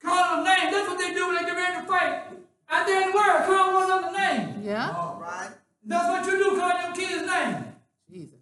Call 0.04 0.36
them 0.36 0.44
names. 0.44 0.74
That's 0.74 0.90
what 0.90 1.00
they 1.00 1.14
do 1.14 1.26
when 1.26 1.38
they 1.38 1.46
get 1.46 1.56
ready 1.56 1.82
to 1.82 1.88
fight. 1.88 2.24
Out 2.70 2.86
there 2.86 3.02
in 3.02 3.12
the 3.12 3.16
world, 3.16 3.46
call 3.46 3.74
one 3.76 3.86
another 3.86 4.12
name. 4.18 4.62
Yeah. 4.62 4.92
All 4.92 5.18
right. 5.22 5.52
That's 5.86 6.10
what 6.10 6.26
you 6.26 6.38
do, 6.38 6.60
call 6.60 6.82
your 6.82 6.94
kid's 6.94 7.26
name. 7.26 7.64
Jesus. 8.12 8.40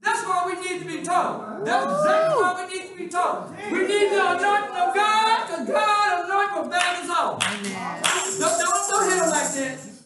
That's 0.00 0.24
why 0.24 0.46
we 0.46 0.68
need 0.68 0.82
to 0.82 0.86
be 0.86 1.02
taught. 1.02 1.64
That's 1.64 1.86
exactly 1.86 2.36
why 2.40 2.54
we 2.54 2.78
need 2.78 2.88
to 2.88 2.96
be 2.96 3.08
taught. 3.08 3.50
We 3.72 3.78
need 3.80 4.12
the 4.12 4.30
anointing 4.30 4.76
of 4.78 4.94
God, 4.94 5.46
because 5.48 5.66
God 5.66 6.24
anoint 6.24 6.54
will 6.54 6.70
back 6.70 7.02
us 7.02 7.10
off. 7.10 7.42
Amen. 7.42 8.02
Don't, 8.38 8.58
don't, 8.60 8.90
don't 8.90 9.10
hit 9.10 9.18
her 9.18 9.30
like 9.30 9.52
that. 9.54 9.97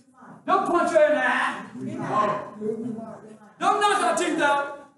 Don't 0.47 0.67
punch 0.67 0.91
her 0.91 1.07
in 1.07 1.13
the 1.13 1.25
eye. 1.25 1.67
Don't 3.61 3.81
knock 3.81 4.01
her 4.03 4.17
teeth 4.17 4.41
out. 4.41 4.91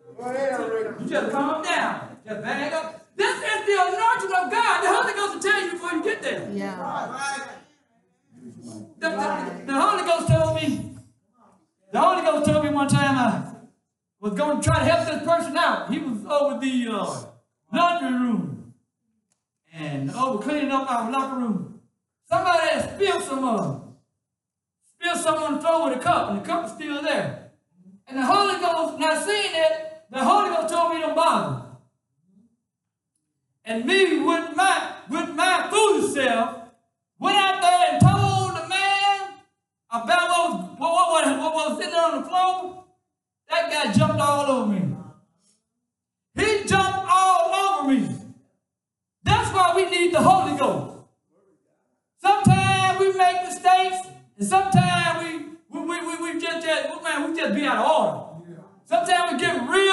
You 1.00 1.08
just 1.08 1.30
calm 1.32 1.62
down. 1.62 2.18
Just 2.26 2.42
bag 2.42 2.72
up. 2.72 3.06
This 3.16 3.36
is 3.36 3.66
the 3.66 3.76
anointing 3.80 4.32
of 4.36 4.50
God. 4.50 4.82
The 4.82 4.88
Holy 4.88 5.12
Ghost 5.14 5.34
will 5.34 5.42
tell 5.42 5.64
you 5.64 5.72
before 5.72 5.92
you 5.92 6.02
get 6.02 6.22
there. 6.22 6.50
Yeah. 6.52 7.40
The, 8.98 9.08
the, 9.10 9.62
the 9.66 9.80
Holy 9.80 10.04
Ghost 10.04 10.28
told 10.28 10.56
me, 10.56 10.96
the 11.92 12.00
Holy 12.00 12.22
Ghost 12.22 12.50
told 12.50 12.64
me 12.64 12.70
one 12.70 12.88
time 12.88 13.18
I 13.18 13.54
was 14.20 14.32
going 14.32 14.60
to 14.60 14.64
try 14.64 14.78
to 14.78 14.84
help 14.84 15.06
this 15.06 15.22
person 15.22 15.56
out. 15.56 15.90
He 15.92 15.98
was 15.98 16.24
over 16.24 16.58
the 16.58 16.88
uh, 16.90 17.26
laundry 17.72 18.12
room 18.12 18.74
and 19.72 20.10
over 20.12 20.42
cleaning 20.42 20.70
up 20.70 20.90
our 20.90 21.10
locker 21.10 21.36
room. 21.36 21.80
Somebody 22.28 22.68
had 22.68 22.94
spilled 22.94 23.22
some 23.24 23.44
uh, 23.44 23.80
something 25.12 25.44
on 25.44 25.60
the 25.60 25.90
with 25.90 25.98
a 25.98 26.02
cup, 26.02 26.30
and 26.30 26.40
the 26.40 26.44
cup 26.46 26.66
is 26.66 26.72
still 26.72 27.02
there. 27.02 27.50
And 28.06 28.18
the 28.18 28.26
Holy 28.26 28.60
Ghost, 28.60 28.98
now 28.98 29.20
seeing 29.20 29.52
that, 29.52 30.06
the 30.10 30.22
Holy 30.22 30.50
Ghost 30.50 30.72
told 30.72 30.94
me 30.94 31.00
don't 31.00 31.14
bother. 31.14 31.62
And 33.64 33.84
me 33.84 34.18
with 34.18 34.54
my 34.54 34.92
with 35.08 35.30
my 35.34 35.68
foolish 35.70 36.12
self 36.14 36.58
went 37.18 37.36
out 37.36 37.60
there 37.62 37.92
and 37.92 38.00
told 38.00 38.62
the 38.62 38.68
man 38.68 39.20
about 39.90 40.28
what 40.28 40.50
was, 40.50 40.78
what, 40.78 40.92
what, 40.92 41.38
what, 41.38 41.54
what 41.54 41.70
was 41.70 41.78
sitting 41.78 41.98
on 41.98 42.22
the 42.22 42.28
floor. 42.28 42.84
That 43.48 43.70
guy 43.70 43.92
jumped 43.92 44.20
all 44.20 44.50
over 44.50 44.72
me. 44.72 44.96
He 46.34 46.64
jumped 46.64 47.06
all 47.08 47.54
over 47.54 47.90
me. 47.90 48.08
That's 49.22 49.50
why 49.54 49.72
we 49.76 49.88
need 49.90 50.12
the 50.12 50.20
Holy 50.20 50.58
Ghost. 50.58 50.98
Sometimes 52.20 53.00
we 53.00 53.12
make 53.12 53.42
mistakes, 53.44 54.08
and 54.38 54.46
sometimes 54.46 55.22
we 55.22 55.54
we, 55.80 56.00
we, 56.00 56.32
we, 56.32 56.40
just, 56.40 56.64
just 56.64 57.02
man, 57.02 57.30
we 57.30 57.36
just 57.36 57.54
be 57.54 57.64
out 57.66 57.78
of 57.78 57.90
order. 57.90 58.62
Sometimes 58.86 59.32
we 59.32 59.38
get 59.38 59.68
real 59.68 59.83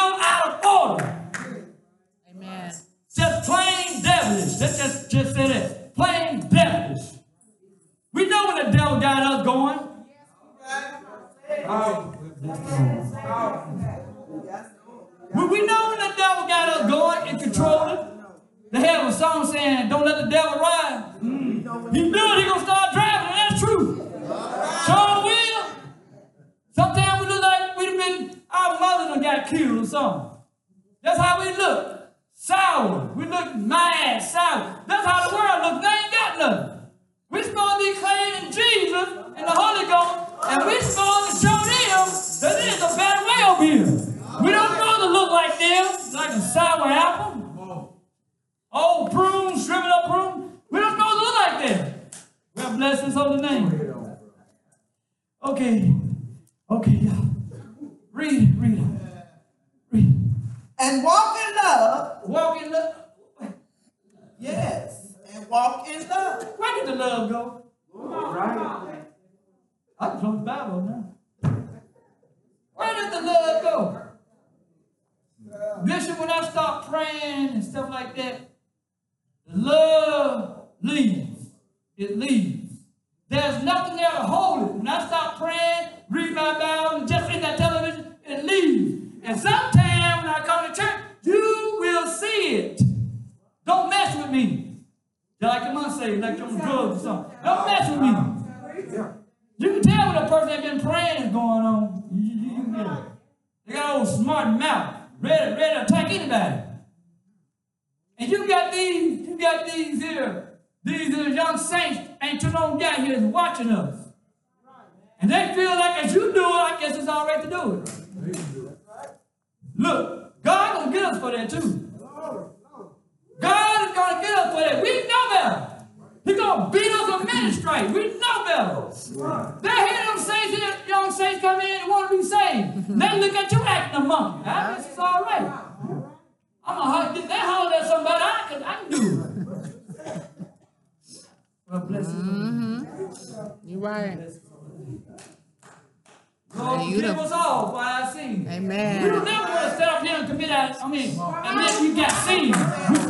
Lord, 146.82 146.94
you 146.94 147.06
us 147.06 147.32
all 147.32 147.72
for 147.72 147.78
our 147.78 148.12
sins. 148.12 148.40
We 148.40 148.44
don't 148.46 148.54
Amen. 148.54 149.02
never 149.04 149.24
want 149.24 149.62
to 149.62 149.76
sit 149.78 149.88
up 149.88 150.04
here 150.04 150.16
and 150.18 150.28
commit 150.28 150.50
our, 150.50 150.76
I 150.82 150.88
mean, 150.90 151.20
admit 151.20 151.82
we 151.82 151.96
got 151.96 152.12
sins. 152.12 152.58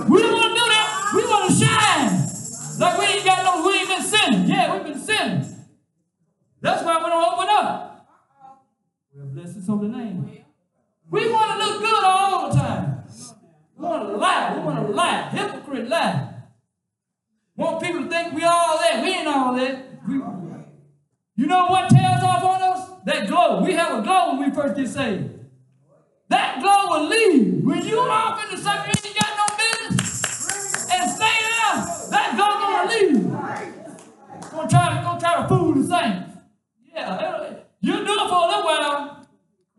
We, 0.07 0.15
we 0.15 0.22
don't 0.22 0.34
want 0.34 0.51
to 0.51 0.59
do 0.59 0.65
that. 0.67 1.11
We 1.15 1.22
want 1.24 1.49
to 1.49 1.55
shine. 1.55 2.32
Like 2.80 2.99
we 2.99 3.05
ain't 3.05 3.26
got 3.26 3.43
no, 3.43 3.67
we 3.67 3.78
ain't 3.78 3.88
been 3.88 4.03
sinning. 4.03 4.47
Yeah, 4.49 4.74
we've 4.74 4.84
been 4.84 4.99
sinning. 4.99 5.45
That's 6.61 6.84
why 6.84 6.97
we 6.97 7.09
don't 7.09 7.34
open 7.34 7.47
up. 7.49 8.07
Well, 9.13 9.26
bless 9.28 9.55
his 9.55 9.67
holy 9.67 9.88
name. 9.88 10.43
We 11.09 11.32
want 11.32 11.51
to 11.51 11.65
look 11.65 11.82
good 11.82 12.03
all 12.03 12.49
the 12.49 12.57
time. 12.57 13.03
We 13.78 13.86
want 13.86 14.09
to 14.09 14.17
lie. 14.17 14.55
We 14.55 14.63
want 14.63 14.88
to 14.88 14.93
lie. 14.93 15.30
Hypocrite 15.30 15.89
lie. 15.89 16.34
Want 17.55 17.82
people 17.82 18.03
to 18.03 18.09
think 18.09 18.34
we 18.34 18.43
all 18.43 18.80
that. 18.80 19.03
We 19.03 19.09
ain't 19.11 19.28
all 19.28 19.55
that. 19.55 19.88
We, 20.07 20.15
you 21.36 21.47
know 21.47 21.67
what 21.67 21.89
tails 21.89 22.01
off 22.01 22.01
on 22.01 22.05
us? 22.05 22.11
That 23.05 23.27
glow. 23.27 23.63
We 23.63 23.73
have 23.73 23.99
a 23.99 24.01
glow 24.01 24.35
when 24.35 24.49
we 24.49 24.55
first 24.55 24.75
get 24.75 24.87
saved. 24.87 25.29
That 26.29 26.61
glow 26.61 26.87
will 26.89 27.09
leave. 27.09 27.63
When 27.63 27.85
you 27.85 27.99
off 27.99 28.43
into 28.43 28.57
something 28.57 28.93
you 29.03 29.09
ain't 29.09 29.19
got 29.19 29.37
no 29.37 29.57
business 29.57 30.91
and 30.91 31.11
stay 31.11 31.37
there, 31.41 32.09
that 32.11 32.33
glow 32.35 32.47
gonna 32.61 32.89
leave. 32.89 33.31
Gonna 34.51 34.69
try 34.69 34.97
to, 34.97 35.03
gonna 35.03 35.19
try 35.19 35.41
to 35.41 35.47
fool 35.47 35.73
the 35.73 35.83
saints. 35.83 36.37
Yeah, 36.93 37.53
you 37.81 37.93
do 37.93 38.01
it 38.01 38.29
for 38.29 38.35
a 38.35 38.47
little 38.47 38.63
while. 38.63 39.27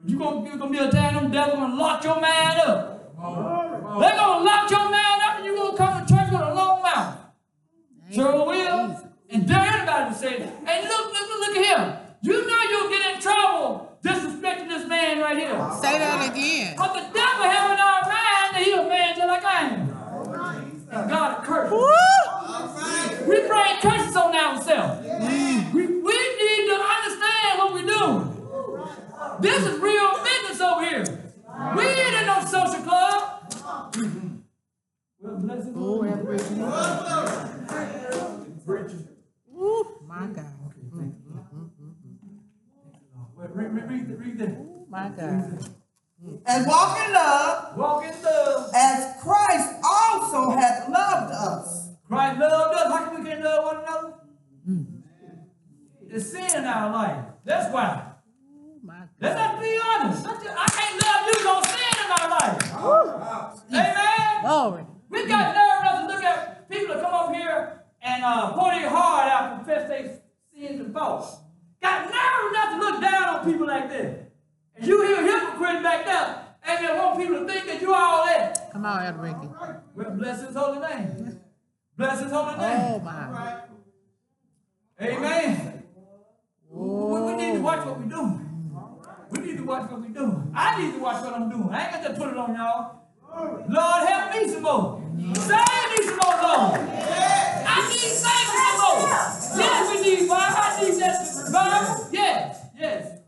You 0.04 0.18
gonna, 0.18 0.50
you 0.50 0.58
gonna 0.58 0.70
be 0.70 0.78
a 0.78 0.90
time 0.90 1.14
them 1.14 1.30
devil 1.30 1.56
gonna 1.56 1.74
lock 1.76 2.02
your 2.02 2.20
man 2.20 2.60
up. 2.60 3.14
They're 4.00 4.16
gonna 4.16 4.44
lock 4.44 4.70
your 4.70 4.90
man 4.90 5.20
up 5.22 5.36
and 5.36 5.44
you're 5.44 5.56
gonna 5.56 5.76
come 5.76 6.06
to 6.06 6.12
church 6.12 6.32
with 6.32 6.40
a 6.40 6.54
long 6.54 6.82
mouth. 6.82 7.18
Sure 8.10 8.46
will. 8.46 9.10
And 9.30 9.48
dare 9.48 9.60
anybody 9.60 10.12
to 10.12 10.18
say, 10.18 10.38
hey, 10.66 10.88
look, 10.88 11.12
look, 11.12 11.28
look, 11.28 11.40
look 11.48 11.56
at 11.56 11.78
him. 11.78 12.01
You 12.22 12.46
know 12.46 12.62
you'll 12.70 12.88
get 12.88 13.14
in 13.14 13.20
trouble 13.20 13.98
disrespecting 14.02 14.68
this 14.68 14.86
man 14.88 15.18
right 15.20 15.36
here. 15.36 15.50
Say 15.80 15.98
that 15.98 16.30
again. 16.32 16.74
But 16.76 16.92
the 16.94 17.00
devil 17.12 17.44
have 17.44 17.70
in 17.72 17.78
our 17.78 18.02
mind 18.02 18.54
that 18.54 18.62
he 18.64 18.72
a 18.72 18.82
man 18.88 19.16
just 19.16 19.26
like 19.26 19.44
I 19.44 19.60
am. 19.68 19.80
And 20.92 21.10
God 21.10 21.42
a 21.42 21.46
curse. 21.46 21.70
We 23.26 23.36
bring 23.48 23.80
curses 23.80 24.16
on 24.16 24.36
ourselves. 24.36 25.06
We, 25.74 25.86
we 25.86 26.12
need 26.12 26.68
to 26.68 26.76
understand 26.78 27.58
what 27.58 27.74
we're 27.74 27.86
doing. 27.86 29.40
This 29.40 29.66
is 29.66 29.80
real 29.80 30.12
business 30.22 30.60
over 30.60 30.84
here. 30.88 31.04
We 31.76 31.82
ain't 31.84 32.14
in 32.20 32.26
no 32.26 32.44
social 32.44 32.82
club. 32.82 33.54
Well, 35.20 35.36
bless 35.36 35.64
his 35.64 35.74
Oh, 35.76 36.02
every 36.02 36.38
Ooh, 39.56 39.86
my 40.06 40.26
God. 40.26 40.46
Wait, 43.36 43.51
Read, 43.70 43.90
read, 43.90 44.08
read, 44.10 44.18
read 44.18 44.38
that. 44.38 44.48
Ooh, 44.50 44.86
my 44.88 45.08
God. 45.08 45.68
And 46.46 46.66
walk 46.66 46.98
in 47.04 47.12
love 47.12 47.76
Walk 47.76 48.04
in 48.04 48.22
love. 48.22 48.70
as 48.74 49.20
Christ 49.22 49.74
also 49.84 50.50
hath 50.50 50.88
loved 50.88 51.32
us. 51.32 51.90
Christ 52.06 52.38
loved 52.40 52.74
us. 52.74 52.92
How 52.92 53.04
can 53.10 53.22
we 53.24 53.28
get 53.30 53.42
love 53.42 53.64
one 53.64 53.76
another? 53.82 54.14
There's 56.08 56.30
sin 56.30 56.44
in 56.58 56.64
our 56.64 56.92
life. 56.92 57.24
That's 57.44 57.72
why. 57.72 58.12
Ooh, 58.54 58.78
my 58.84 58.94
God. 58.94 59.08
Let's 59.20 59.40
just 59.40 59.60
be 59.60 59.78
honest. 59.84 60.24
Just- 60.24 60.46
I 60.46 60.66
can't 60.68 61.02
love 61.02 61.26
you, 61.26 61.44
no 61.44 61.62
sin 61.62 62.04
in 62.04 62.08
my 62.10 62.38
life. 62.38 62.72
Oh. 62.74 63.64
Amen. 63.70 64.42
Glory. 64.44 64.86
We 65.08 65.26
got 65.26 65.54
nerve 65.54 65.80
enough 65.82 66.06
to 66.08 66.14
look 66.14 66.24
at 66.24 66.68
people 66.70 66.94
that 66.94 67.02
come 67.02 67.14
up 67.14 67.34
here 67.34 67.82
and 68.02 68.24
uh, 68.24 68.52
pour 68.52 68.70
their 68.70 68.88
heart 68.90 69.28
out, 69.32 69.56
confess 69.56 69.88
their 69.88 70.20
sins 70.54 70.80
and 70.80 70.92
faults. 70.94 71.36
Got 71.82 72.04
nerve 72.04 72.50
enough 72.50 72.70
to 72.70 72.78
look 72.78 73.00
down 73.00 73.24
on 73.24 73.44
people 73.44 73.66
like 73.66 73.88
that. 73.90 74.30
And 74.76 74.86
you 74.86 75.04
hear 75.06 75.22
hypocrites 75.22 75.82
back 75.82 76.06
there, 76.06 76.44
and 76.64 76.86
they 76.86 76.94
want 76.98 77.18
people 77.18 77.40
to 77.40 77.46
think 77.46 77.66
that 77.66 77.80
you 77.82 77.92
all 77.92 78.24
that. 78.24 78.72
Come 78.72 78.86
on, 78.86 79.04
Elder 79.04 79.18
Rickie. 79.18 79.48
Well, 79.94 80.10
bless 80.12 80.46
his 80.46 80.54
holy 80.56 80.78
name. 80.78 81.40
Bless 81.96 82.22
his 82.22 82.30
holy 82.32 82.56
name. 82.56 82.80
Oh, 82.80 82.98
my. 83.00 83.60
Amen. 85.00 85.82
We, 86.70 87.20
we 87.20 87.34
need 87.34 87.54
to 87.54 87.60
watch 87.60 87.84
what 87.84 88.00
we 88.00 88.06
do. 88.08 88.40
We 89.30 89.38
need 89.40 89.56
to 89.58 89.64
watch 89.64 89.90
what 89.90 90.00
we 90.00 90.08
do. 90.08 90.42
I 90.54 90.80
need 90.80 90.92
to 90.92 90.98
watch 91.00 91.24
what 91.24 91.34
I'm 91.34 91.50
doing. 91.50 91.68
I 91.70 91.84
ain't 91.84 91.92
got 91.92 92.08
to 92.08 92.14
put 92.14 92.28
it 92.28 92.36
on 92.36 92.54
y'all. 92.54 92.98
Lord, 93.68 94.08
help 94.08 94.32
me 94.34 94.48
some 94.48 94.62
more. 94.62 95.02
Save 95.34 95.88
me 95.90 96.04
some 96.06 96.18
more, 96.22 96.38
Lord. 96.42 96.80
I 96.80 97.88
need 97.88 98.12
saving 98.12 98.60
some 98.60 98.78
more. 98.78 99.08
Yes, 99.58 99.88
we 99.90 100.01
Bible. 101.52 102.08
Yes, 102.12 102.66
yes. 102.78 103.18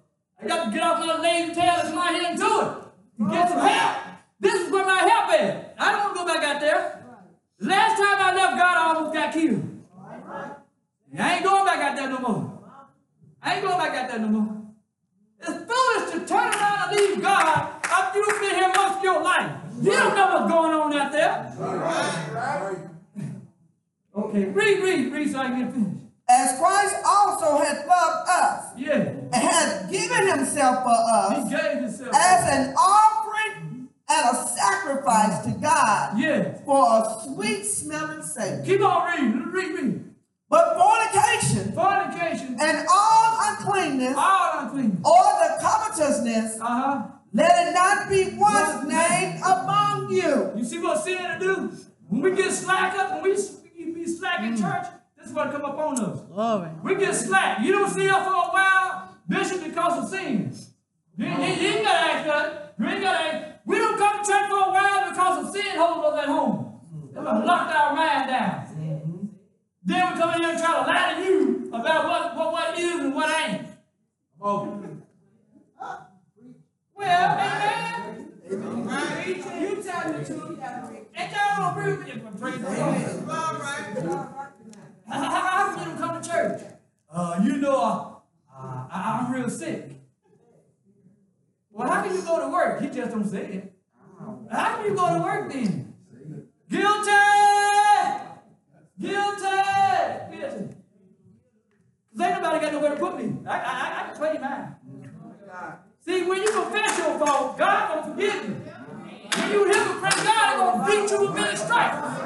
I 0.40 0.46
got 0.46 0.64
to 0.64 0.70
get 0.70 0.82
off 0.82 0.98
my 0.98 1.20
lazy 1.20 1.54
tail 1.54 1.74
and 1.76 1.88
come 1.88 1.98
out 1.98 2.14
here 2.14 2.24
and 2.26 2.38
do 2.38 2.60
it. 2.60 3.30
Get 3.32 3.48
some 3.48 3.60
help. 3.60 3.96
This 4.40 4.54
is 4.66 4.72
where 4.72 4.84
my 4.84 4.98
help 4.98 5.40
is. 5.40 5.64
I 5.78 5.92
don't 5.92 6.00
want 6.04 6.16
to 6.16 6.20
go 6.20 6.26
back 6.26 6.44
out 6.44 6.60
there. 6.60 7.04
Last 7.60 7.96
time 7.98 8.18
I 8.18 8.34
left 8.34 8.56
God, 8.58 8.76
I 8.76 8.94
almost 8.94 9.14
got 9.14 9.32
killed. 9.32 9.70
I 11.16 11.34
ain't 11.36 11.44
going 11.44 11.64
back 11.64 11.78
out 11.78 11.96
there 11.96 12.08
no 12.10 12.18
more. 12.18 12.60
I 13.40 13.54
ain't 13.54 13.64
going 13.64 13.78
back 13.78 13.94
out 13.96 14.08
there 14.10 14.18
no 14.18 14.28
more. 14.28 14.62
It's 15.40 15.48
foolish 15.48 16.12
to 16.12 16.26
turn 16.26 16.52
around 16.52 16.88
and 16.88 16.96
leave 16.96 17.22
God 17.22 17.70
after 17.84 18.18
you've 18.18 18.40
been 18.40 18.54
here 18.56 18.72
most 18.74 18.98
of 18.98 19.04
your 19.04 19.22
life. 19.22 19.52
You 19.80 19.92
don't 19.92 20.14
know 20.16 20.26
what's 20.26 20.50
going 20.50 20.72
on 20.74 20.92
out 20.94 21.12
there. 21.12 21.52
Okay, 24.16 24.44
read, 24.46 24.82
read, 24.82 25.12
read 25.12 25.30
so 25.30 25.38
I 25.38 25.46
can 25.48 25.64
get 25.64 25.72
finished. 25.72 26.03
As 26.36 26.58
Christ 26.58 26.96
also 27.06 27.58
hath 27.62 27.86
loved 27.86 28.28
us 28.28 28.64
Yeah, 28.76 28.94
and 29.32 29.34
hath 29.34 29.90
given 29.90 30.26
himself 30.36 30.82
for 30.82 31.34
he 31.34 31.40
us 31.42 31.50
gave 31.50 31.78
himself. 31.82 32.10
as 32.14 32.40
an 32.58 32.74
offering 32.74 33.88
and 34.08 34.36
a 34.36 34.46
sacrifice 34.48 35.44
to 35.46 35.50
God 35.60 36.18
Yeah. 36.18 36.54
for 36.66 36.82
a 36.98 37.02
sweet 37.24 37.62
smelling 37.64 38.22
Savior. 38.22 38.64
Keep 38.64 38.82
on 38.84 39.06
reading, 39.12 39.42
read, 39.52 39.74
read. 39.78 40.04
But 40.50 40.76
fornication 40.76 41.72
Fornication, 41.72 42.56
and 42.60 42.86
all 42.90 43.38
uncleanness 43.48 44.14
all 44.16 44.58
unclean. 44.60 45.00
or 45.04 45.24
the 45.42 45.50
covetousness, 45.60 46.58
Uh-huh. 46.60 47.02
let 47.32 47.68
it 47.68 47.74
not 47.74 48.08
be 48.08 48.36
once 48.38 48.84
named 48.84 49.40
among 49.44 50.10
you. 50.10 50.52
You 50.56 50.64
see 50.64 50.80
what 50.80 51.02
sin 51.02 51.18
to 51.18 51.38
do? 51.38 51.54
When 52.08 52.20
we 52.22 52.30
get 52.32 52.52
slack 52.52 52.96
up, 52.98 53.12
when 53.14 53.22
we 53.22 53.36
we 53.78 53.92
be 53.94 54.06
slack 54.06 54.40
in 54.42 54.56
church, 54.56 54.86
this 55.24 55.30
is 55.30 55.36
what 55.36 55.50
come 55.52 55.64
up 55.64 55.78
on 55.78 55.98
us. 56.00 56.20
Glory. 56.20 56.68
We 56.82 56.96
get 56.96 57.14
slack. 57.14 57.64
You 57.64 57.72
don't 57.72 57.88
see 57.88 58.06
us 58.06 58.26
for 58.26 58.34
a 58.34 58.52
while, 58.52 59.16
Bishop, 59.26 59.64
because 59.64 60.04
of 60.04 60.10
sins. 60.10 60.74
You, 61.16 61.24
you, 61.24 61.32
you 61.32 61.38
ain't 61.38 61.82
gotta 61.82 62.12
ask 62.12 62.26
that. 62.26 62.74
You 62.78 62.86
ain't 62.86 63.00
gotta 63.00 63.24
ask. 63.24 63.60
We 63.64 63.78
don't 63.78 63.96
come 63.96 64.22
to 64.22 64.30
church 64.30 64.50
for 64.50 64.58
a 64.58 64.70
while 64.70 65.10
because 65.10 65.46
of 65.46 65.54
sin 65.54 65.78
holds 65.78 66.06
us 66.08 66.22
at 66.24 66.28
home. 66.28 66.78
They 67.14 67.24
done 67.24 67.46
locked 67.46 67.74
our 67.74 67.96
mind 67.96 68.28
down. 68.28 69.30
Then 69.82 70.12
we 70.12 70.18
come 70.18 70.34
in 70.34 70.40
here 70.40 70.50
and 70.50 70.58
try 70.58 70.74
to 70.74 70.80
lie 70.86 71.14
to 71.14 71.24
you 71.24 71.70
about 71.72 72.04
what, 72.04 72.36
what, 72.36 72.52
what 72.52 72.78
is 72.78 73.00
and 73.00 73.14
what 73.14 73.48
ain't. 73.48 73.66
Oh. 74.42 74.78
Well, 76.96 77.38
amen. 77.38 78.30
amen. 78.52 79.62
You 79.62 79.82
tell 79.82 80.12
me 80.12 80.24
to. 80.24 80.34
Ain't 81.16 81.32
y'all 81.32 81.74
gonna 81.74 81.80
agree 81.80 81.92
with 81.96 82.24
me? 82.24 82.30
Praise 82.38 82.60
the 82.60 84.04
Lord. 84.06 84.43
How, 85.08 85.22
how, 85.22 85.76
how 85.76 85.90
you 85.90 85.96
come 85.96 86.22
to 86.22 86.28
church? 86.28 86.62
Uh, 87.10 87.40
you 87.44 87.56
know, 87.58 88.22
uh, 88.52 88.86
I, 88.90 89.20
I'm 89.20 89.32
real 89.32 89.50
sick. 89.50 89.90
Well, 91.70 91.88
how 91.90 92.02
can 92.02 92.14
you 92.14 92.22
go 92.22 92.40
to 92.40 92.48
work? 92.48 92.80
He 92.80 92.88
just 92.88 93.10
don't 93.10 93.28
say 93.28 93.44
it. 93.44 93.72
How 94.50 94.76
can 94.76 94.86
you 94.86 94.96
go 94.96 95.14
to 95.14 95.22
work 95.22 95.52
then? 95.52 95.94
Guilty! 96.70 97.10
Guilty! 99.00 99.46
Guilty. 100.30 100.74
Cause 102.16 102.26
ain't 102.26 102.42
nobody 102.42 102.60
got 102.60 102.72
nowhere 102.72 102.90
to 102.90 102.96
put 102.96 103.18
me. 103.18 103.36
I, 103.46 103.58
I, 103.58 104.00
I, 104.00 104.06
can 104.06 104.16
play 104.16 104.38
mine. 104.38 104.76
See, 106.00 106.22
when 106.24 106.42
you 106.42 106.50
confess 106.52 106.98
your 106.98 107.18
fault, 107.18 107.58
God 107.58 107.88
gonna 107.88 108.14
forgive 108.14 108.44
you. 108.44 108.54
When 108.54 109.52
you 109.52 109.66
hypocrite, 109.66 110.24
God 110.24 110.56
gonna 110.56 110.86
beat 110.86 111.10
you 111.10 111.20
with 111.22 111.34
many 111.34 111.56
stripes. 111.56 112.20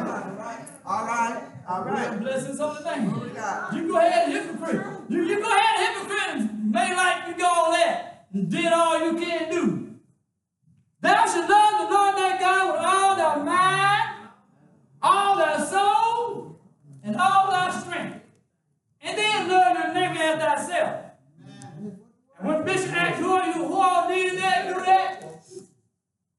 All 0.84 1.06
right, 1.06 1.42
all 1.68 1.84
right. 1.84 2.18
Bless 2.18 2.46
his 2.46 2.58
holy 2.58 2.82
name. 2.82 3.10
You 3.74 3.88
go 3.88 3.98
ahead 3.98 4.28
and 4.28 4.32
hypocrite. 4.32 4.86
You, 5.08 5.22
you 5.22 5.40
go 5.40 5.50
ahead 5.50 5.76
and 5.76 5.86
hypocrite 5.86 6.28
and 6.34 6.72
make 6.72 6.96
like 6.96 7.28
you 7.28 7.36
go 7.36 7.46
all 7.46 7.72
that 7.72 8.26
and 8.32 8.50
did 8.50 8.72
all 8.72 9.04
you 9.04 9.18
can 9.18 9.50
do. 9.50 9.94
Thou 11.00 11.26
should 11.26 11.48
love 11.48 11.88
the 11.88 11.94
Lord 11.94 12.16
thy 12.16 12.38
God 12.40 12.72
with 12.72 12.82
all 12.84 13.16
thy 13.16 13.44
mind, 13.44 14.28
all 15.02 15.36
thy 15.36 15.64
soul, 15.64 16.60
and 17.04 17.16
all 17.16 17.50
thy 17.50 17.80
strength. 17.80 18.20
And 19.02 19.16
then 19.16 19.48
love 19.48 19.76
your 19.76 19.94
neighbor 19.94 20.22
as 20.22 20.40
thyself. 20.42 21.04
And 22.38 22.48
when 22.48 22.64
Bishop 22.64 22.92
asked 22.92 23.20
who 23.20 23.32
are 23.32 23.46
you, 23.46 23.52
who 23.52 23.74
all 23.74 24.08
needed 24.08 24.38
that, 24.38 24.74
do 24.74 24.80
that, 24.84 25.42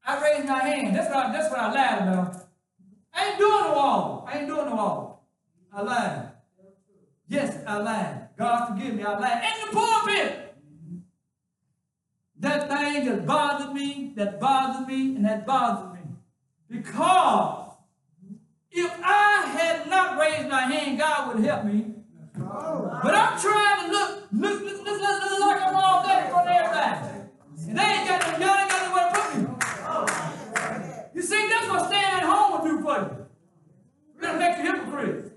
I 0.06 0.24
raised 0.24 0.48
my 0.48 0.60
hand. 0.60 0.96
That's 0.96 1.14
what 1.14 1.26
I, 1.26 1.32
that's 1.32 1.50
what 1.52 1.60
I 1.60 1.72
lied 1.72 2.02
about. 2.02 2.48
I 3.14 3.30
ain't 3.30 3.38
doing 3.38 3.52
no 3.52 3.74
all. 3.76 4.26
I 4.28 4.40
ain't 4.40 4.48
doing 4.48 4.66
no 4.66 4.78
all. 4.78 5.19
I 5.74 5.82
lied. 5.82 6.30
Yes, 7.28 7.64
I 7.68 7.78
lied. 7.78 8.30
God 8.38 8.70
forgive 8.70 8.96
me. 8.96 9.04
I 9.04 9.20
lied. 9.20 9.44
In 9.44 9.68
the 9.68 9.76
pulpit. 9.76 10.56
That 12.40 12.70
thing 12.70 13.06
that 13.06 13.26
bothered 13.26 13.74
me, 13.74 14.14
that 14.16 14.40
bothered 14.40 14.88
me, 14.88 15.16
and 15.16 15.26
that 15.26 15.46
bothered 15.46 15.94
me. 15.94 16.00
Because 16.70 17.74
if 18.72 18.92
I 19.04 19.46
had 19.46 19.90
not 19.90 20.18
raised 20.20 20.50
my 20.50 20.62
hand, 20.62 20.98
God 21.00 21.36
would 21.36 21.44
help 21.44 21.66
me. 21.66 21.94
But 22.34 23.16
I'm 23.16 23.40
trying 23.40 23.86
to 23.86 23.92
look 23.92 24.20
look, 24.32 24.62
look, 24.62 24.86
look, 24.86 25.02
look, 25.02 25.40
like 25.40 25.62
I'm 25.62 25.76
all 25.76 26.04
that 26.04 26.30
in 26.30 26.48
everybody. 26.48 27.20
And 27.68 27.78
they 27.78 27.84
ain't 27.84 28.08
got 28.08 28.40
no, 28.40 28.46
y'all 28.46 28.58
ain't 28.58 28.70
got 28.70 28.82
nowhere 28.88 29.08
to 29.10 29.20
put 29.20 29.36
me. 29.36 31.12
You 31.16 31.22
see, 31.22 31.50
that's 31.50 31.68
what 31.68 31.88
staying 31.88 32.04
at 32.04 32.24
home 32.24 32.52
will 32.52 32.68
do 32.68 32.82
for 32.82 32.98
you. 32.98 33.28
It'll 34.24 34.38
make 34.38 34.58
you 34.58 34.64
hypocrite. 34.64 35.29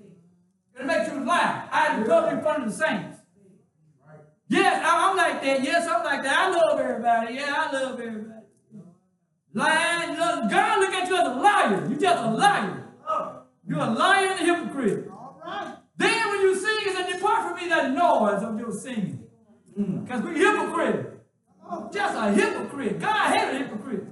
It'll 0.82 0.86
make 0.98 1.12
you 1.12 1.24
lie. 1.24 1.68
I 1.70 1.78
had 1.86 2.02
to 2.02 2.04
come 2.06 2.36
in 2.36 2.42
front 2.42 2.64
of 2.64 2.70
the 2.70 2.76
saints. 2.76 3.18
Yes, 4.48 4.84
I- 4.84 5.10
I'm 5.10 5.16
like 5.16 5.42
that. 5.42 5.62
Yes, 5.62 5.86
I'm 5.88 6.04
like 6.04 6.22
that. 6.24 6.38
I 6.38 6.48
love 6.50 6.80
everybody. 6.80 7.34
Yeah, 7.34 7.54
I 7.56 7.72
love 7.72 8.00
everybody. 8.00 8.28
Lying, 9.54 10.18
look, 10.18 10.50
God 10.50 10.80
look 10.80 10.92
at 10.94 11.08
you 11.08 11.16
as 11.16 11.26
a 11.28 11.34
liar. 11.34 11.86
You're 11.88 11.98
just 11.98 12.22
a 12.24 12.30
liar. 12.30 12.84
You're 13.66 13.78
a 13.78 13.90
liar 13.90 14.26
and 14.32 14.40
a 14.40 14.54
hypocrite. 14.54 15.08
Then 15.96 16.28
when 16.30 16.40
you 16.40 16.54
sing, 16.56 16.78
it 16.80 17.08
a 17.08 17.12
depart 17.12 17.48
from 17.48 17.56
me 17.62 17.68
that 17.68 17.92
noise 17.92 18.42
of 18.42 18.58
your 18.58 18.72
singing. 18.72 19.24
Because 19.76 20.22
we 20.22 20.36
hypocrite. 20.38 21.20
Just 21.92 22.16
a 22.16 22.32
hypocrite. 22.32 22.98
God 22.98 23.32
hated 23.36 23.54
a 23.54 23.58
hypocrite. 23.64 24.04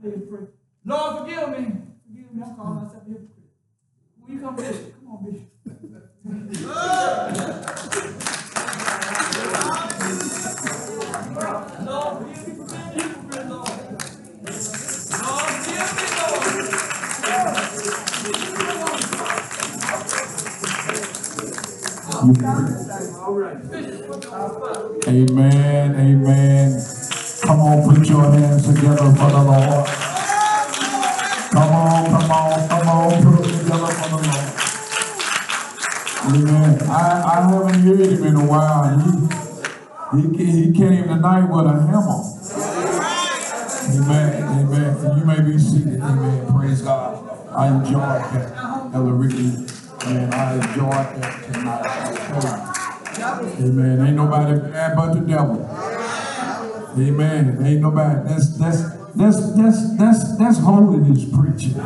Please 0.00 0.22
pray. 0.28 0.46
Lord, 0.84 1.18
forgive 1.18 1.48
me. 1.50 1.72
Forgive 2.06 2.34
me. 2.34 2.42
I'm 2.44 2.54
calling 2.56 2.82
myself 2.84 3.02
a 3.06 3.08
hypocrite. 3.08 3.33
Bishop? 4.34 4.94
Come 4.94 5.08
on, 5.10 5.24
Bishop. 5.24 5.50
Amen, 25.06 25.94
amen. 25.94 26.84
Come 27.42 27.60
on, 27.60 27.96
put 27.96 28.08
your 28.08 28.24
hands 28.32 28.66
together 28.66 28.96
for 28.96 29.30
the 29.30 29.42
Lord. 29.44 30.03
I, 36.82 37.22
I 37.24 37.40
haven't 37.42 37.80
heard 37.82 38.00
him 38.00 38.24
in 38.24 38.36
a 38.36 38.44
while. 38.46 38.98
He, 38.98 40.20
he, 40.36 40.46
he 40.66 40.72
came 40.72 41.04
tonight 41.04 41.46
with 41.46 41.66
a 41.66 41.72
hammer. 41.86 42.20
Amen, 43.94 44.32
amen. 44.58 45.18
You 45.18 45.24
may 45.24 45.40
be 45.40 45.58
seated. 45.58 46.00
Amen. 46.00 46.52
Praise 46.52 46.82
God. 46.82 47.20
I 47.50 47.68
enjoyed 47.68 48.00
that, 48.02 48.94
Elder 48.94 49.14
Rickie. 49.14 49.66
And 50.06 50.34
I 50.34 50.54
enjoyed 50.54 51.22
that 51.22 51.34
tonight. 51.52 51.90
Amen. 53.60 54.06
Ain't 54.06 54.16
nobody 54.16 54.60
bad 54.70 54.96
but 54.96 55.14
the 55.14 55.20
devil. 55.20 55.60
Amen. 56.98 57.64
Ain't 57.64 57.80
nobody. 57.80 58.28
That's 58.28 58.58
that's 58.58 58.82
that's 59.14 59.56
that's 59.56 59.96
that's 59.96 60.38
that's 60.38 60.58
holiness 60.58 61.24
preaching. 61.24 61.80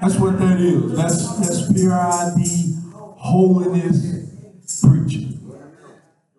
That's 0.00 0.16
what 0.16 0.38
that 0.38 0.60
is. 0.60 0.96
That's 0.96 1.38
that's 1.38 1.72
P-R-I-D 1.72 2.76
holiness 2.92 4.26
preaching. 4.82 5.32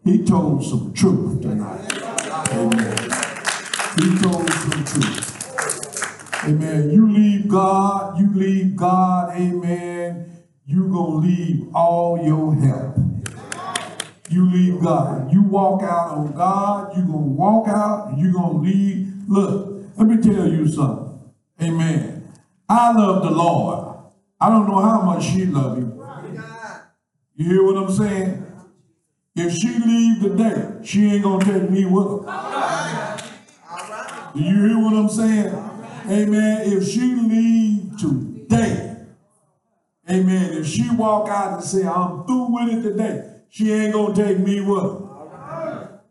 He 0.04 0.24
told 0.24 0.64
some 0.64 0.94
truth 0.94 1.42
tonight. 1.42 1.92
Amen. 2.52 2.98
He 4.00 4.18
told 4.20 4.50
some 4.50 4.86
truth. 4.86 6.44
Amen. 6.46 6.92
You 6.92 7.12
leave 7.12 7.48
God, 7.48 8.20
you 8.20 8.34
leave 8.34 8.76
God, 8.76 9.36
amen. 9.36 10.44
You're 10.66 10.88
gonna 10.88 11.16
leave 11.16 11.68
all 11.74 12.24
your 12.24 12.54
help. 12.56 12.96
You 14.30 14.52
leave 14.52 14.82
God. 14.82 15.34
You 15.34 15.42
walk 15.42 15.82
out 15.84 16.12
on 16.12 16.32
God, 16.34 16.96
you're 16.96 17.06
gonna 17.06 17.18
walk 17.18 17.68
out, 17.68 18.10
and 18.10 18.20
you 18.20 18.34
gonna 18.34 18.60
leave. 18.60 19.14
Look, 19.28 19.84
let 19.98 20.08
me 20.08 20.22
tell 20.22 20.48
you 20.48 20.68
something. 20.68 21.34
Amen. 21.62 22.17
I 22.70 22.92
love 22.92 23.24
the 23.24 23.32
Lord. 23.32 23.98
I 24.40 24.50
don't 24.50 24.68
know 24.68 24.80
how 24.80 25.02
much 25.02 25.24
she 25.24 25.46
love 25.46 25.78
you. 25.78 26.04
You 27.36 27.46
hear 27.46 27.64
what 27.64 27.78
I'm 27.78 27.92
saying? 27.92 28.46
If 29.36 29.54
she 29.54 29.70
leave 29.78 30.22
today, 30.22 30.80
she 30.84 31.06
ain't 31.06 31.24
gonna 31.24 31.46
take 31.46 31.70
me 31.70 31.86
with 31.86 32.26
her. 32.26 33.18
Do 34.34 34.42
you 34.42 34.68
hear 34.68 34.80
what 34.80 34.94
I'm 34.94 35.10
saying? 35.10 35.54
Amen. 36.10 36.62
If 36.66 36.88
she 36.88 37.16
leave 37.16 37.98
today, 38.00 38.98
amen. 40.10 40.54
If 40.54 40.68
she 40.68 40.90
walk 40.96 41.30
out 41.30 41.54
and 41.54 41.64
say, 41.64 41.88
I'm 41.88 42.26
through 42.26 42.54
with 42.54 42.74
it 42.74 42.82
today, 42.82 43.42
she 43.50 43.72
ain't 43.72 43.94
gonna 43.94 44.16
take 44.16 44.40
me 44.40 44.62
with 44.62 44.84
her. 44.84 46.02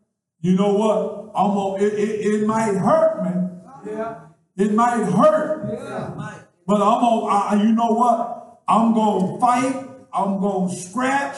You 0.41 0.57
know 0.57 0.75
what? 0.75 1.33
I'm 1.35 1.55
gonna, 1.55 1.83
it, 1.85 1.93
it, 1.95 2.35
it 2.35 2.47
might 2.47 2.75
hurt 2.75 3.25
me. 3.25 3.93
Yeah. 3.93 4.21
It 4.57 4.73
might 4.73 5.05
hurt. 5.05 6.46
But 6.67 6.83
I'm 6.83 7.01
gonna, 7.01 7.27
I, 7.27 7.63
you 7.63 7.73
know 7.73 7.93
what? 7.93 8.61
I'm 8.69 8.93
gonna 8.93 9.39
fight. 9.39 9.87
I'm 10.13 10.41
gonna 10.41 10.75
scratch. 10.75 11.37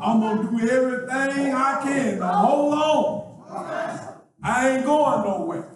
I'm 0.00 0.20
gonna 0.20 0.50
do 0.50 0.68
everything 0.68 1.54
I 1.54 1.80
can 1.82 2.18
to 2.18 2.26
hold 2.26 2.74
on. 2.74 3.26
I 4.42 4.70
ain't 4.70 4.84
going 4.84 5.22
nowhere. 5.24 5.68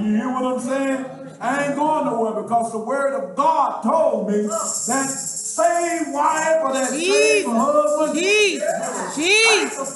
You 0.00 0.14
hear 0.16 0.28
what 0.32 0.44
I'm 0.44 0.60
saying? 0.60 1.04
I 1.40 1.66
ain't 1.66 1.76
going 1.76 2.04
nowhere 2.06 2.42
because 2.42 2.72
the 2.72 2.78
word 2.78 3.14
of 3.14 3.36
God 3.36 3.82
told 3.82 4.28
me 4.30 4.42
that 4.42 5.08
same 5.08 6.12
wife 6.12 6.58
or 6.62 6.72
that 6.72 6.90
same 6.90 7.50
husband 7.50 8.18
Jesus, 8.18 9.16
Jesus. 9.16 9.94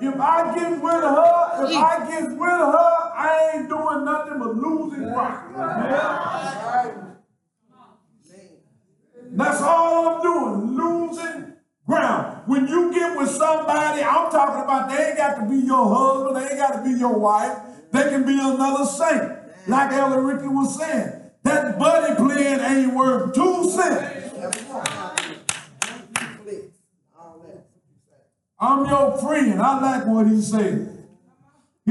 If 0.00 0.20
I 0.20 0.54
get 0.54 0.82
with 0.82 0.92
her, 0.92 1.66
if 1.66 1.76
I 1.76 2.10
get 2.10 2.30
with 2.30 2.48
her, 2.48 3.01
I 3.14 3.52
ain't 3.54 3.68
doing 3.68 4.04
nothing 4.04 4.38
but 4.38 4.56
losing 4.56 5.04
ground. 5.12 5.54
That's 9.34 9.62
all 9.62 10.08
I'm 10.08 10.22
doing, 10.22 10.76
losing 10.76 11.54
ground. 11.86 12.42
When 12.46 12.68
you 12.68 12.92
get 12.92 13.16
with 13.18 13.30
somebody, 13.30 14.02
I'm 14.02 14.30
talking 14.30 14.62
about 14.62 14.90
they 14.90 15.08
ain't 15.08 15.16
got 15.16 15.40
to 15.40 15.48
be 15.48 15.56
your 15.56 15.88
husband, 15.88 16.36
they 16.36 16.50
ain't 16.50 16.58
got 16.58 16.76
to 16.76 16.82
be 16.82 16.98
your 16.98 17.18
wife. 17.18 17.58
They 17.92 18.02
can 18.04 18.26
be 18.26 18.38
another 18.38 18.84
saint. 18.84 19.32
Like 19.68 19.92
Elder 19.92 20.22
Rickie 20.22 20.48
was 20.48 20.78
saying, 20.78 21.12
that 21.44 21.78
buddy 21.78 22.14
playing 22.16 22.60
ain't 22.60 22.94
worth 22.94 23.34
two 23.34 23.70
cents. 23.70 24.22
I'm 28.58 28.86
your 28.86 29.18
friend. 29.18 29.60
I 29.60 29.80
like 29.80 30.06
what 30.06 30.28
he 30.28 30.40
said. 30.40 31.01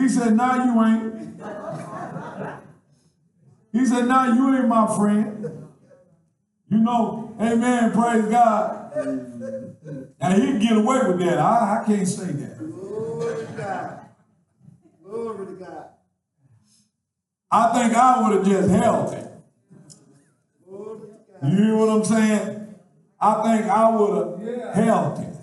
He 0.01 0.09
said, 0.09 0.35
now 0.35 0.55
you 0.65 0.83
ain't. 0.83 1.39
He 3.71 3.85
said, 3.85 4.07
now 4.07 4.33
you 4.33 4.55
ain't 4.55 4.67
my 4.67 4.87
friend. 4.97 5.67
You 6.69 6.77
know, 6.79 7.35
amen, 7.39 7.91
praise 7.91 8.25
God. 8.25 8.95
Now 10.19 10.31
he 10.31 10.41
can 10.41 10.59
get 10.59 10.77
away 10.77 11.01
with 11.05 11.19
that. 11.19 11.37
I, 11.37 11.81
I 11.81 11.85
can't 11.85 12.07
say 12.07 12.31
that. 12.31 12.57
Glory 12.57 13.45
to 13.45 13.51
God. 13.53 13.99
Glory 15.03 15.45
to 15.45 15.51
God. 15.53 15.85
I 17.51 17.73
think 17.73 17.93
I 17.95 18.21
would 18.21 18.37
have 18.37 18.45
just 18.47 18.69
held 18.69 19.13
it. 19.13 19.27
Glory 20.67 20.99
to 20.99 21.05
God. 21.05 21.51
You 21.51 21.63
hear 21.63 21.75
what 21.75 21.89
I'm 21.89 22.05
saying? 22.05 22.75
I 23.19 23.43
think 23.43 23.71
I 23.71 23.89
would 23.95 24.41
have 24.41 24.73
held 24.75 25.19
it. 25.19 25.35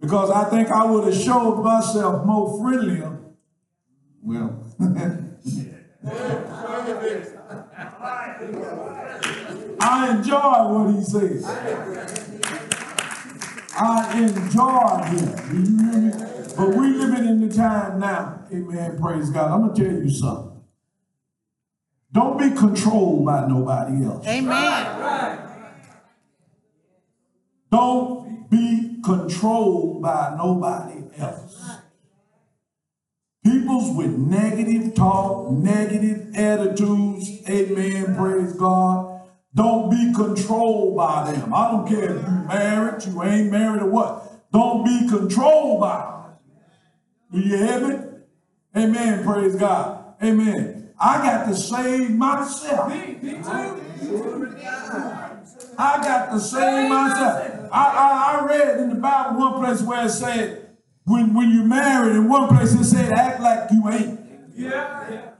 Because 0.00 0.30
I 0.30 0.44
think 0.48 0.70
I 0.70 0.86
would 0.86 1.12
have 1.12 1.22
showed 1.22 1.62
myself 1.62 2.24
more 2.24 2.58
friendlier. 2.62 3.15
Well, 4.26 4.60
I 9.80 10.16
enjoy 10.16 10.68
what 10.72 10.94
he 10.96 11.04
says. 11.04 11.44
I 13.78 14.18
enjoy 14.18 14.96
him. 15.04 15.30
Do 15.48 15.56
you 15.62 15.78
hear 15.78 16.00
me? 16.00 16.10
But 16.56 16.68
we 16.70 16.88
living 16.88 17.28
in 17.28 17.46
the 17.46 17.54
time 17.54 18.00
now. 18.00 18.40
Amen. 18.52 18.98
Praise 18.98 19.30
God. 19.30 19.52
I'm 19.52 19.68
gonna 19.68 19.74
tell 19.74 20.02
you 20.02 20.10
something. 20.10 20.60
Don't 22.10 22.36
be 22.36 22.50
controlled 22.50 23.26
by 23.26 23.46
nobody 23.46 24.04
else. 24.06 24.26
Amen. 24.26 25.38
Don't 27.70 28.50
be 28.50 28.98
controlled 29.04 30.02
by 30.02 30.34
nobody 30.36 31.04
else. 31.16 31.75
With 33.76 34.16
negative 34.16 34.94
talk, 34.94 35.50
negative 35.50 36.34
attitudes, 36.34 37.42
amen, 37.46 38.16
praise 38.16 38.54
God. 38.54 39.20
Don't 39.54 39.90
be 39.90 40.14
controlled 40.14 40.96
by 40.96 41.30
them. 41.30 41.52
I 41.52 41.70
don't 41.70 41.86
care 41.86 42.16
if 42.16 42.22
you're 42.22 42.44
married, 42.48 43.04
you 43.04 43.22
ain't 43.22 43.50
married 43.50 43.82
or 43.82 43.90
what. 43.90 44.50
Don't 44.50 44.82
be 44.84 45.08
controlled 45.08 45.80
by 45.80 46.22
them. 47.30 47.42
Do 47.42 47.48
you 47.48 47.56
hear 47.56 47.80
me? 47.80 47.98
Amen, 48.74 49.24
praise 49.24 49.56
God. 49.56 50.14
Amen. 50.22 50.90
I 50.98 51.18
got 51.18 51.46
to 51.46 51.54
save 51.54 52.10
myself. 52.10 52.90
I 55.78 55.98
got 56.02 56.32
the 56.32 56.38
same 56.38 56.90
mindset. 56.90 57.68
I, 57.70 57.84
I, 57.84 58.40
I 58.40 58.46
read 58.46 58.80
in 58.80 58.88
the 58.88 58.94
Bible 58.94 59.38
one 59.38 59.54
place 59.62 59.82
where 59.82 60.06
it 60.06 60.10
said, 60.10 60.65
when, 61.06 61.34
when 61.34 61.50
you 61.50 61.62
married, 61.62 62.16
in 62.16 62.28
one 62.28 62.48
place 62.48 62.74
it 62.74 62.84
said, 62.84 63.12
act 63.12 63.40
like 63.40 63.70
you 63.70 63.88
ain't. 63.88 64.20
Yeah, 64.56 65.10
yeah. 65.10 65.30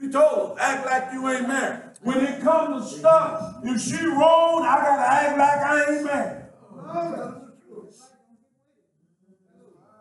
He 0.00 0.08
told 0.10 0.58
act 0.58 0.86
like 0.86 1.12
you 1.12 1.28
ain't 1.28 1.46
married. 1.46 1.82
When 2.02 2.18
it 2.20 2.40
comes 2.42 2.90
to 2.90 2.98
stuff, 2.98 3.56
if 3.62 3.80
she 3.80 4.04
wrong, 4.06 4.64
I 4.64 4.76
gotta 4.76 5.02
act 5.02 5.38
like 5.38 5.58
I 5.60 5.92
ain't 5.92 6.04
married. 6.04 6.40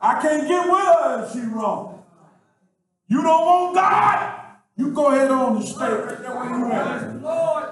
I 0.01 0.21
can't 0.21 0.47
get 0.47 0.65
with 0.65 0.81
her 0.81 1.25
if 1.25 1.33
she 1.33 1.39
wrong. 1.39 2.03
You 3.07 3.21
don't 3.21 3.45
want 3.45 3.75
God? 3.75 4.39
You 4.75 4.91
go 4.91 5.11
ahead 5.11 5.29
on 5.29 5.57
and 5.57 5.65
stay 5.65 5.91
right 5.91 6.19
there 6.19 6.35
where 6.35 6.49
you 6.49 6.71
at. 6.71 7.03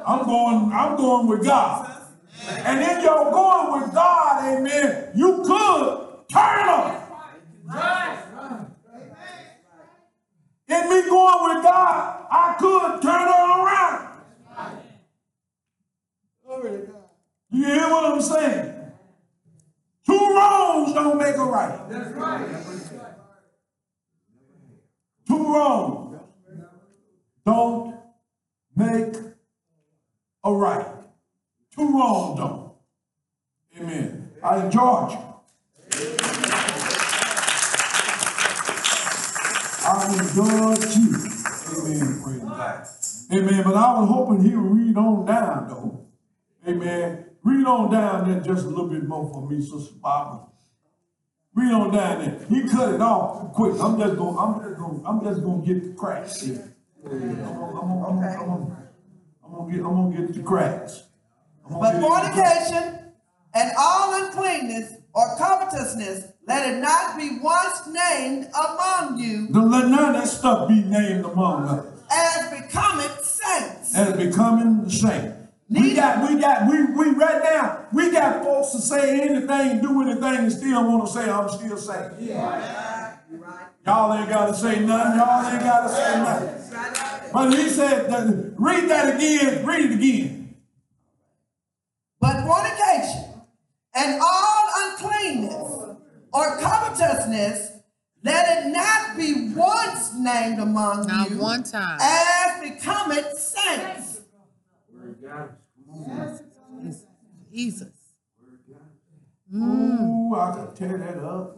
I'm 0.08 0.26
going, 0.26 0.72
I'm 0.74 0.98
going 0.98 1.28
with 1.28 1.46
God. 1.46 1.89
And 2.50 2.82
if 2.82 3.04
you're 3.04 3.32
going 3.32 3.82
with 3.82 3.94
God, 3.94 4.58
amen, 4.58 5.12
you 5.16 5.44
could 5.46 6.11
turn. 6.32 7.07
Right. 7.65 8.25
In 10.67 10.89
me 10.89 11.01
going 11.09 11.55
with 11.55 11.63
God, 11.63 12.25
I 12.32 12.55
could 12.57 13.01
turn 13.01 13.27
her 13.27 13.63
around. 13.63 14.07
You 17.51 17.65
hear 17.65 17.89
what 17.89 18.05
I'm 18.05 18.21
saying? 18.21 18.75
Two 20.05 20.13
wrongs 20.17 20.93
don't 20.93 21.17
make 21.17 21.36
a 21.36 21.43
right. 21.43 21.79
Two 25.27 25.53
wrongs 25.53 26.19
don't 27.45 27.95
make 28.75 29.15
a 30.43 30.53
right. 30.53 30.88
Two 31.75 31.91
wrongs 31.91 32.39
don't. 32.39 32.71
Amen. 33.77 34.32
I 34.43 34.69
George. 34.69 35.30
I 40.02 40.14
enjoyed 40.14 40.95
you. 40.95 41.16
Amen. 41.78 42.22
Praise 42.24 42.39
God. 42.39 42.88
Amen. 43.32 43.64
But 43.64 43.76
I 43.76 43.99
was 43.99 44.10
hoping 44.10 44.43
he 44.43 44.56
would 44.56 44.72
read 44.78 44.97
on 44.97 45.26
down 45.26 45.68
though. 45.68 46.08
Amen. 46.68 47.26
Read 47.43 47.66
on 47.68 47.91
down 47.91 48.32
there 48.32 48.39
just 48.41 48.66
a 48.66 48.70
little 48.70 48.88
bit 48.88 49.04
more 49.08 49.32
for 49.32 49.47
me, 49.47 49.62
Sister 49.62 49.93
Barbara. 50.02 50.47
Read 51.54 51.72
on 51.72 51.91
down 51.91 52.20
there. 52.20 52.45
He 52.49 52.68
cut 52.68 52.95
it 52.95 53.02
off 53.02 53.54
quick. 53.54 53.76
I'm 53.80 53.99
just 53.99 54.18
gonna, 54.18 54.38
I'm 54.38 54.62
just 54.62 54.80
gonna, 54.80 55.08
I'm 55.08 55.24
just 55.24 55.43
gonna 55.43 55.66
get 55.66 55.84
the 55.84 55.93
cracks 55.93 56.41
here. 56.41 56.76
I'm 57.06 57.20
gonna, 57.20 57.52
I'm 57.52 57.88
gonna, 57.88 58.08
I'm 58.08 58.47
gonna, 58.47 58.89
I'm 59.43 59.70
I'm 59.70 59.82
gonna 59.82 60.18
get 60.18 60.34
the 60.34 60.41
cracks. 60.41 61.04
But 61.70 61.99
fornication 61.99 62.99
and 63.54 63.72
all 63.78 64.26
uncleanness 64.26 65.01
or 65.14 65.36
covetousness, 65.38 66.28
let 66.47 66.74
it 66.74 66.80
not 66.80 67.18
be 67.18 67.39
once 67.41 67.88
named 67.88 68.47
among 68.53 69.20
you 69.20 69.47
Don't 69.49 69.70
let 69.72 69.88
none 69.88 70.16
of 70.16 70.22
that 70.22 70.28
stuff 70.28 70.68
be 70.68 70.84
named 70.84 71.26
among 71.26 71.64
us 71.68 71.86
as 72.12 72.49
becometh 72.62 73.24
saints. 73.24 73.95
as 73.95 74.18
becoming 74.18 74.84
the 74.84 74.91
saint. 74.91 75.36
We 75.70 75.93
got, 75.93 76.30
we 76.30 76.38
got, 76.39 76.70
we, 76.70 76.84
we 76.86 77.12
right 77.12 77.41
now, 77.41 77.86
we 77.93 78.12
got 78.12 78.43
folks 78.43 78.72
to 78.72 78.80
say 78.80 79.22
anything, 79.22 79.82
do 79.82 80.01
anything, 80.01 80.24
and 80.24 80.51
still 80.51 80.84
want 80.86 81.07
to 81.07 81.14
say, 81.14 81.30
I'm 81.30 81.47
still 81.47 81.78
saint. 81.78 82.20
Y'all 83.86 84.14
ain't 84.14 84.30
got 84.30 84.47
to 84.47 84.53
say 84.53 84.80
nothing. 84.82 85.18
Y'all 85.18 85.45
ain't 85.49 85.64
got 85.64 85.88
to 85.88 85.93
say 85.95 86.18
nothing. 86.18 87.32
But 87.34 87.53
he 87.53 87.70
said, 87.70 88.09
that, 88.12 88.53
read 88.57 88.89
that 88.89 89.16
again, 89.16 89.66
read 89.66 89.86
it 89.91 89.93
again. 89.93 90.55
But 92.20 92.45
fornication 92.45 93.32
and 93.95 94.22
all 94.22 94.61
or 96.34 96.57
covetousness, 96.57 97.71
let 98.23 98.65
it 98.65 98.67
not 98.71 99.17
be 99.17 99.49
once 99.55 100.13
named 100.15 100.59
among 100.59 101.07
Not 101.07 101.29
you 101.29 101.36
Not 101.36 101.43
one 101.43 101.63
time. 101.63 101.99
as 102.01 102.61
becometh 102.61 103.38
saints. 103.38 104.21
Jesus. 107.51 107.89
Ooh, 109.53 109.57
mm. 109.57 110.38
I 110.38 110.65
could 110.65 110.75
tear 110.77 110.97
that 110.97 111.17
up. 111.23 111.57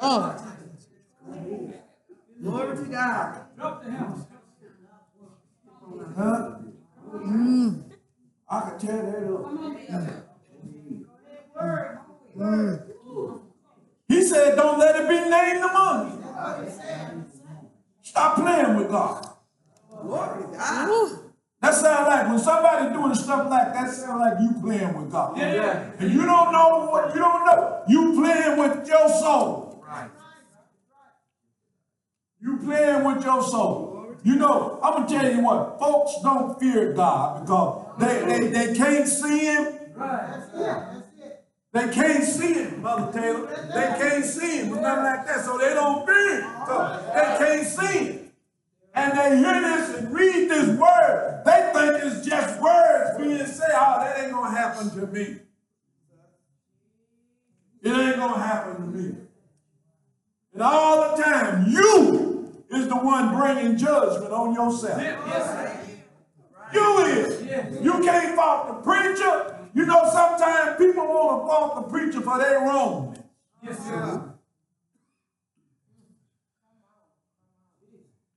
Oh, 0.00 0.44
Glory 2.42 2.76
to 2.76 2.84
God. 2.84 3.40
Jump 3.56 3.82
to 3.82 3.90
him. 3.90 4.26
Huh? 6.16 6.50
Mm. 7.14 7.84
I 8.50 8.60
could 8.60 8.78
tear 8.80 9.02
that 9.02 9.24
up. 9.32 9.48
He 14.08 14.24
said, 14.24 14.56
don't 14.56 14.78
let 14.78 14.96
it 14.96 15.08
be 15.08 15.28
named 15.28 15.64
among 15.64 16.12
you. 16.12 16.24
Stop 18.02 18.36
playing 18.36 18.76
with 18.76 18.88
God. 18.90 19.26
Glory 20.02 20.44
God. 20.52 21.18
That 21.60 21.74
sound 21.74 22.06
like 22.06 22.28
when 22.28 22.38
somebody 22.38 22.94
doing 22.94 23.14
stuff 23.14 23.50
like 23.50 23.72
that, 23.74 23.90
sound 23.90 24.20
like 24.20 24.38
you 24.40 24.60
playing 24.62 24.96
with 24.96 25.10
God. 25.10 25.36
Yeah, 25.36 25.54
yeah. 25.54 25.90
And 25.98 26.12
you 26.12 26.24
don't 26.24 26.52
know 26.52 26.88
what 26.90 27.12
you 27.12 27.20
don't 27.20 27.44
know. 27.44 27.82
You 27.88 28.14
playing 28.14 28.58
with 28.60 28.86
your 28.86 29.08
soul. 29.08 29.84
Right. 29.86 30.08
You 32.40 32.58
playing 32.58 33.04
with 33.04 33.24
your 33.24 33.42
soul. 33.42 34.14
You 34.22 34.36
know, 34.36 34.78
I'm 34.82 35.06
gonna 35.06 35.08
tell 35.08 35.32
you 35.34 35.42
what, 35.42 35.78
folks 35.80 36.12
don't 36.22 36.58
fear 36.60 36.92
God 36.92 37.42
because 37.42 37.98
they, 37.98 38.24
they, 38.24 38.46
they 38.46 38.74
can't 38.76 39.08
see 39.08 39.38
him. 39.46 39.74
Right. 39.96 40.97
They 41.78 41.94
can't 41.94 42.24
see 42.24 42.54
him, 42.54 42.82
Mother 42.82 43.12
Taylor. 43.12 43.46
They 43.46 43.98
can't 43.98 44.24
see 44.24 44.58
him, 44.58 44.72
or 44.76 44.80
nothing 44.80 45.04
like 45.04 45.26
that. 45.26 45.44
So 45.44 45.58
they 45.58 45.74
don't 45.74 46.04
fear 46.04 46.42
him. 46.42 46.50
So 46.66 47.12
they 47.14 47.46
can't 47.46 47.66
see 47.66 47.98
him. 47.98 48.30
And 48.94 49.16
they 49.16 49.38
hear 49.38 49.60
this 49.60 49.96
and 49.96 50.12
read 50.12 50.50
this 50.50 50.76
word. 50.76 51.42
They 51.44 51.70
think 51.72 52.02
it's 52.02 52.26
just 52.26 52.60
words 52.60 53.18
being 53.18 53.46
said. 53.46 53.70
Oh, 53.74 54.00
that 54.00 54.24
ain't 54.24 54.32
gonna 54.32 54.50
happen 54.50 54.90
to 54.90 55.06
me. 55.06 55.36
It 57.80 57.92
ain't 57.92 58.16
gonna 58.16 58.42
happen 58.42 58.74
to 58.74 58.98
me. 58.98 59.16
And 60.54 60.62
all 60.62 61.16
the 61.16 61.22
time, 61.22 61.70
you 61.70 62.64
is 62.70 62.88
the 62.88 62.96
one 62.96 63.36
bringing 63.36 63.76
judgment 63.76 64.32
on 64.32 64.52
yourself. 64.52 65.00
Yes. 65.00 65.94
You 66.74 66.98
is. 66.98 67.84
You 67.84 67.92
can't 68.02 68.34
fault 68.34 68.66
the 68.66 68.74
preacher. 68.82 69.57
You 69.78 69.86
know, 69.86 70.10
sometimes 70.10 70.76
people 70.76 71.06
want 71.06 71.40
to 71.40 71.46
fault 71.46 71.76
the 71.76 71.82
preacher 71.82 72.20
for 72.20 72.36
their 72.36 72.58
wrong. 72.58 73.16
Yes, 73.62 73.78
sir. 73.78 74.34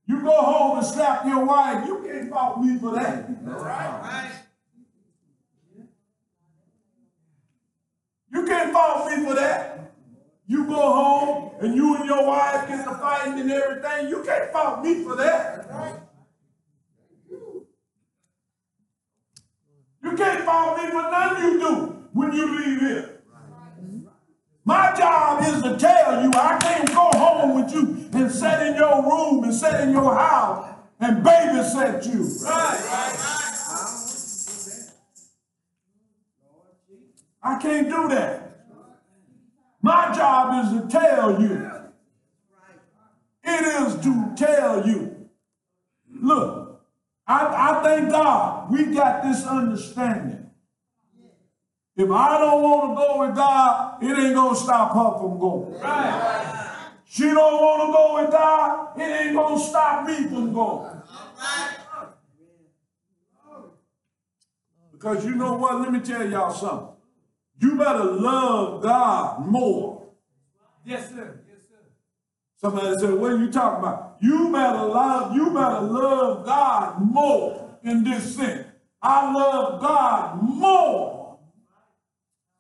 You 0.06 0.22
go 0.22 0.40
home 0.40 0.78
and 0.78 0.86
slap 0.86 1.26
your 1.26 1.44
wife, 1.44 1.88
you 1.88 2.04
can't 2.04 2.30
fault 2.30 2.60
me 2.62 2.78
for 2.78 2.94
that. 2.94 3.28
You 8.32 8.46
can't 8.46 8.72
fault 8.72 9.10
me 9.10 9.26
for 9.26 9.34
that. 9.34 9.94
You 10.46 10.68
go 10.68 10.76
home 10.76 11.52
and 11.60 11.74
you 11.76 11.96
and 11.96 12.06
your 12.06 12.24
wife 12.28 12.68
get 12.68 12.84
to 12.86 12.94
fighting 12.94 13.40
and 13.40 13.52
everything, 13.52 14.10
you 14.10 14.22
can't 14.24 14.52
fault 14.52 14.84
me 14.84 15.04
for 15.04 15.16
that. 15.16 16.11
You 20.12 20.18
can't 20.18 20.44
fault 20.44 20.78
me 20.78 20.90
for 20.90 21.04
nothing 21.04 21.44
you 21.44 21.60
do 21.60 21.76
when 22.12 22.34
you 22.34 22.60
leave 22.60 22.82
here. 22.82 23.22
My 24.66 24.94
job 24.94 25.42
is 25.42 25.64
to 25.64 25.78
tell 25.78 26.22
you 26.22 26.30
I 26.36 26.58
can't 26.60 26.88
go 26.90 27.10
home 27.18 27.56
with 27.64 27.74
you 27.74 28.10
and 28.20 28.30
sit 28.30 28.68
in 28.68 28.76
your 28.76 29.02
room 29.04 29.46
and 29.46 29.54
sit 29.54 29.74
in 29.80 29.92
your 29.92 30.14
house 30.14 30.76
and 31.00 31.26
babysit 31.26 32.14
you. 32.14 32.30
I 37.42 37.58
can't 37.62 37.90
do 37.90 38.10
that. 38.10 38.66
My 39.82 40.14
job 40.14 40.66
is 40.66 40.82
to 40.82 40.88
tell 40.90 41.42
you. 41.42 41.72
It 43.46 43.66
is 43.66 43.96
to 44.04 44.34
tell 44.36 44.86
you. 44.86 45.30
Look, 46.14 46.82
I, 47.26 47.46
I 47.46 47.84
thank 47.84 48.12
God 48.12 48.61
we 48.72 48.86
got 48.94 49.24
this 49.24 49.46
understanding. 49.46 50.50
If 51.96 52.10
I 52.10 52.40
don't 52.40 52.62
want 52.64 52.92
to 52.92 52.96
go 52.96 53.28
with 53.28 53.36
God, 53.36 54.02
it 54.02 54.18
ain't 54.18 54.34
gonna 54.34 54.56
stop 54.56 54.94
her 54.94 55.20
from 55.20 55.38
going. 55.38 55.74
She 57.06 57.24
don't 57.24 57.62
want 57.62 57.82
to 57.82 57.92
go 57.92 58.22
with 58.22 58.32
God, 58.32 58.98
it 58.98 59.04
ain't 59.04 59.36
gonna 59.36 59.60
stop 59.60 60.08
me 60.08 60.16
from 60.30 60.54
going. 60.54 61.02
Because 64.94 65.26
you 65.26 65.36
know 65.36 65.56
what? 65.56 65.82
Let 65.82 65.92
me 65.92 66.00
tell 66.00 66.28
y'all 66.30 66.54
something. 66.54 66.88
You 67.60 67.76
better 67.76 68.04
love 68.04 68.82
God 68.82 69.46
more. 69.46 70.08
Yes, 70.86 71.10
sir. 71.10 71.42
Yes, 71.50 71.60
sir. 71.68 71.76
Somebody 72.58 72.98
said, 73.00 73.14
what 73.16 73.32
are 73.32 73.38
you 73.38 73.52
talking 73.52 73.80
about? 73.80 74.18
You 74.22 74.52
better 74.52 74.86
love, 74.86 75.36
you 75.36 75.48
better 75.48 75.82
love 75.82 76.46
God 76.46 77.02
more 77.02 77.71
in 77.84 78.04
this 78.04 78.36
sense. 78.36 78.68
I 79.02 79.34
love 79.34 79.82
God 79.82 80.42
more 80.44 81.40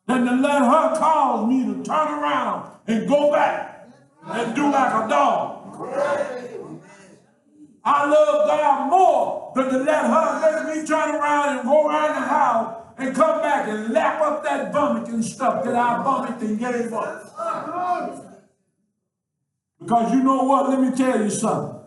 than 0.07 0.25
to 0.25 0.35
let 0.35 0.61
her 0.61 0.95
cause 0.97 1.47
me 1.47 1.65
to 1.65 1.83
turn 1.83 2.07
around 2.07 2.71
and 2.87 3.07
go 3.07 3.31
back 3.31 3.89
and 4.25 4.55
do 4.55 4.71
like 4.71 5.05
a 5.05 5.07
dog. 5.07 5.57
I 7.83 8.05
love 8.05 8.47
God 8.47 8.89
more 8.89 9.51
than 9.55 9.69
to 9.69 9.77
let 9.79 10.05
her 10.05 10.39
let 10.41 10.75
me 10.75 10.85
turn 10.85 11.15
around 11.15 11.59
and 11.59 11.67
go 11.67 11.87
around 11.87 12.21
the 12.21 12.27
house 12.27 12.81
and 12.97 13.15
come 13.15 13.41
back 13.41 13.67
and 13.67 13.93
lap 13.93 14.21
up 14.21 14.43
that 14.43 14.71
vomit 14.71 15.07
and 15.09 15.23
stuff 15.23 15.63
that 15.63 15.75
I 15.75 16.03
vomited 16.03 16.49
and 16.49 16.59
gave 16.59 16.93
up. 16.93 17.21
Because 19.79 20.13
you 20.13 20.23
know 20.23 20.43
what? 20.43 20.69
Let 20.69 20.79
me 20.81 20.95
tell 20.95 21.23
you 21.23 21.29
something. 21.29 21.79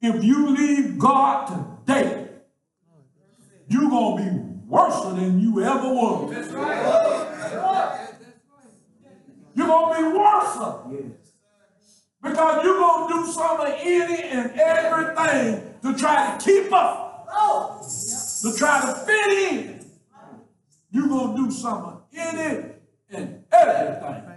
If 0.00 0.22
you 0.24 0.50
leave 0.50 0.98
God 0.98 1.46
today, 1.86 2.11
you're 3.72 3.88
going 3.88 4.16
to 4.16 4.30
be 4.30 4.38
worse 4.66 5.00
than 5.04 5.40
you 5.40 5.62
ever 5.62 5.88
was. 5.88 6.32
You're 9.54 9.66
going 9.66 9.94
to 9.94 10.10
be 10.10 10.18
worse. 10.18 10.56
Because 12.22 12.64
you're 12.64 12.78
going 12.78 13.08
to 13.08 13.14
do 13.14 13.32
some 13.32 13.60
of 13.60 13.66
any 13.66 14.22
and 14.22 14.52
everything 14.52 15.74
to 15.82 15.98
try 15.98 16.36
to 16.36 16.44
keep 16.44 16.72
up, 16.72 17.28
to 18.42 18.54
try 18.56 18.80
to 18.80 18.94
fit 19.06 19.52
in. 19.52 19.86
You're 20.90 21.08
going 21.08 21.36
to 21.36 21.44
do 21.44 21.50
some 21.50 21.82
of 21.84 22.02
any 22.14 22.64
and 23.10 23.44
everything. 23.50 24.28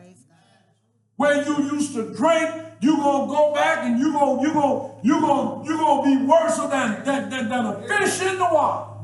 Where 1.18 1.46
you 1.46 1.72
used 1.72 1.94
to 1.94 2.14
drink, 2.14 2.66
you're 2.82 2.98
gonna 2.98 3.28
go 3.28 3.54
back 3.54 3.86
and 3.86 3.98
you're 3.98 4.12
gonna 4.12 4.42
you 4.42 4.54
gonna 4.54 4.96
you 5.02 5.22
gonna 5.22 5.66
you 5.66 5.78
gonna 5.78 6.04
be 6.04 6.26
worse 6.26 6.58
than 6.58 7.06
than, 7.06 7.30
than, 7.30 7.48
than 7.48 7.66
a 7.66 7.88
fish 7.88 8.22
in 8.22 8.38
the 8.38 8.44
water. 8.44 8.95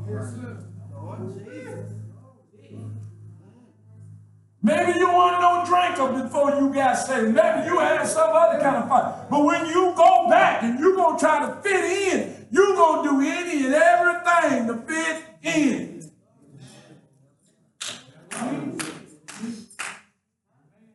Maybe 4.64 4.98
you 4.98 5.08
weren't 5.08 5.40
no 5.40 5.64
drinker 5.66 6.22
before 6.22 6.50
you 6.52 6.72
got 6.72 6.94
saved. 6.94 7.34
Maybe 7.34 7.66
you 7.66 7.78
had 7.80 8.06
some 8.06 8.30
other 8.32 8.60
kind 8.60 8.76
of 8.76 8.88
fight. 8.88 9.28
But 9.28 9.44
when 9.44 9.66
you 9.66 9.92
go 9.96 10.28
back 10.28 10.62
and 10.62 10.78
you're 10.78 10.94
gonna 10.94 11.18
try 11.18 11.46
to 11.46 11.60
fit 11.62 11.84
in, 11.84 12.46
you're 12.52 12.76
gonna 12.76 13.08
do 13.08 13.20
any 13.20 13.64
and 13.66 13.74
everything 13.74 14.66
to 14.68 14.76
fit 14.86 15.24
in. 15.42 16.12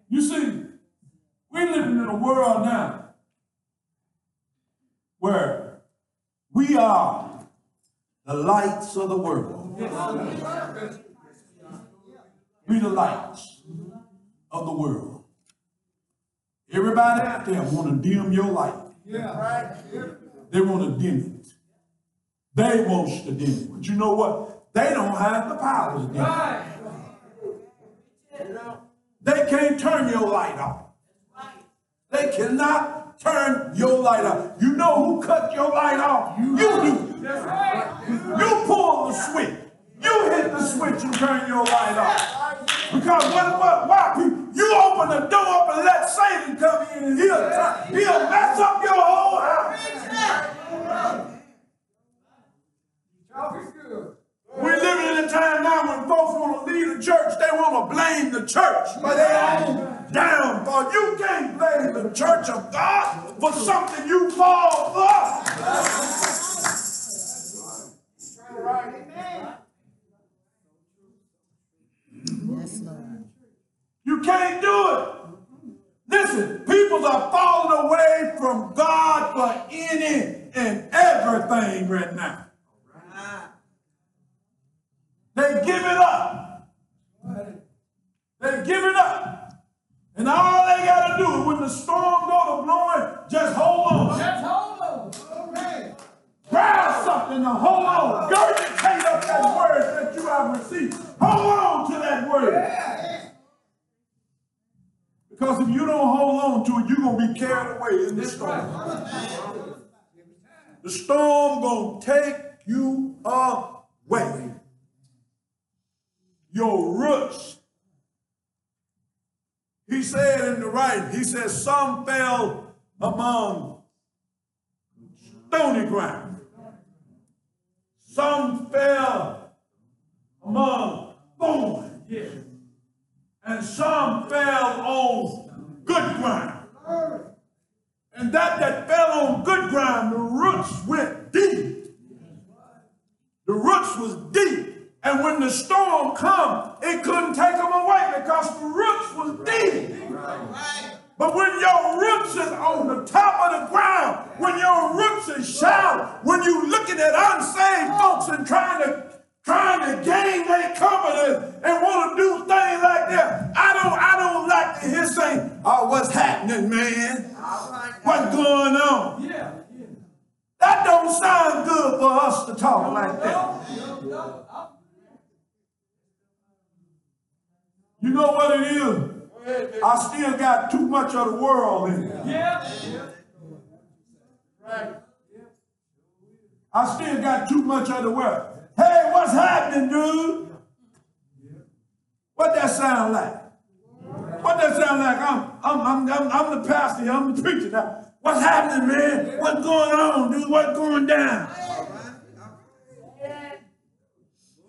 You 0.09 0.21
see, 0.21 0.63
we're 1.51 1.71
living 1.71 1.97
in 1.97 2.05
a 2.05 2.15
world 2.15 2.63
now 2.63 3.09
where 5.19 5.81
we 6.53 6.77
are 6.77 7.26
the 8.27 8.33
lights 8.33 8.95
of 8.97 9.09
the 9.09 9.17
world. 9.17 9.79
We 12.67 12.79
the 12.79 12.89
lights 12.89 13.61
of 14.51 14.65
the 14.65 14.73
world. 14.73 15.23
Everybody 16.69 17.21
out 17.21 17.45
there 17.45 17.61
want 17.63 18.03
to 18.03 18.09
dim 18.09 18.33
your 18.33 18.51
light. 18.51 18.75
They 19.05 20.59
want 20.61 20.83
to 20.83 20.91
dim 21.01 21.39
it. 21.39 21.47
They 22.53 22.83
want 22.83 23.25
to 23.25 23.31
dim 23.31 23.49
it. 23.49 23.71
But 23.71 23.87
you 23.87 23.95
know 23.95 24.13
what? 24.13 24.73
They 24.73 24.89
don't 24.89 25.15
have 25.15 25.47
the 25.47 25.55
power 25.55 25.99
to 26.01 26.07
dim 26.11 26.25
it. 28.51 28.77
They 29.21 29.49
can't 29.49 29.79
turn 29.79 30.09
your 30.09 30.27
light 30.27 30.59
off. 30.59 30.83
They 32.11 32.29
cannot 32.35 33.19
turn 33.19 33.71
your 33.75 33.99
light 33.99 34.25
off. 34.25 34.61
You 34.61 34.73
know 34.73 35.05
who 35.05 35.21
cut 35.21 35.53
your 35.53 35.69
light 35.69 35.99
off? 35.99 36.37
You 36.37 36.57
do. 36.57 37.06
You 37.21 38.63
pull 38.67 39.07
the 39.07 39.13
switch. 39.13 39.55
You 40.01 40.29
hit 40.31 40.51
the 40.51 40.61
switch 40.61 41.03
and 41.03 41.13
turn 41.13 41.47
your 41.47 41.63
light 41.65 41.97
off. 41.97 42.91
Because 42.93 43.23
what, 43.33 43.59
what, 43.59 43.87
why? 43.87 44.13
You- 44.17 44.47
open 44.97 45.09
the 45.09 45.27
door 45.27 45.45
up 45.45 45.69
and 45.75 45.85
let 45.85 46.09
Satan 46.09 46.57
come 46.57 46.87
in 46.97 47.03
and 47.03 47.19
he'll, 47.19 47.49
he'll 47.89 48.29
mess 48.29 48.59
up 48.59 48.83
your 48.83 48.93
whole 48.93 49.39
house. 49.39 49.79
We're 54.59 54.77
living 54.77 55.17
in 55.17 55.25
a 55.25 55.29
time 55.29 55.63
now 55.63 55.87
when 55.87 56.09
folks 56.09 56.33
want 56.33 56.65
to 56.67 56.73
leave 56.73 56.97
the 56.97 57.03
church, 57.03 57.33
they 57.39 57.55
want 57.55 57.89
to 57.89 57.95
blame 57.95 58.31
the 58.31 58.47
church 58.47 58.87
for 58.99 59.13
their 59.13 59.67
own 59.67 60.11
downfall. 60.11 60.91
You 60.91 61.15
can't 61.19 61.57
blame 61.57 61.93
the 61.93 62.09
church 62.15 62.49
of 62.49 62.71
God 62.71 63.35
for 63.39 63.53
something 63.53 64.07
you 64.07 64.31
fall 64.31 64.93
for. 64.93 66.16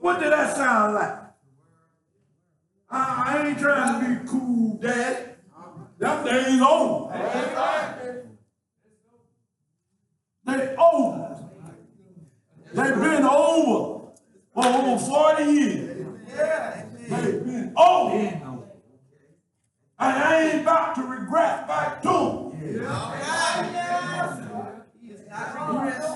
What 0.00 0.20
did 0.20 0.32
that 0.32 0.56
sound 0.56 0.94
like? 0.94 1.18
I, 2.90 3.24
I 3.26 3.48
ain't 3.48 3.58
trying 3.58 4.00
to 4.00 4.22
be 4.22 4.28
cool, 4.28 4.78
daddy. 4.80 5.32
Them 5.98 6.24
days 6.24 6.60
over. 6.60 7.12
They 10.46 10.76
over. 10.76 11.48
They've 12.72 12.94
been 12.94 13.24
over 13.24 14.12
for 14.54 14.64
over 14.64 14.98
40 14.98 15.44
years. 15.44 16.06
Amen. 17.10 17.72
Oh, 17.76 18.10
and 18.10 18.42
I 19.98 20.42
ain't 20.42 20.62
about 20.62 20.94
to 20.96 21.02
regret 21.02 21.66
back 21.66 22.02
to 22.02 22.08
him. 22.08 22.48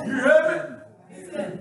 You 0.06 0.14
hear 0.14 0.78
me? 1.32 1.58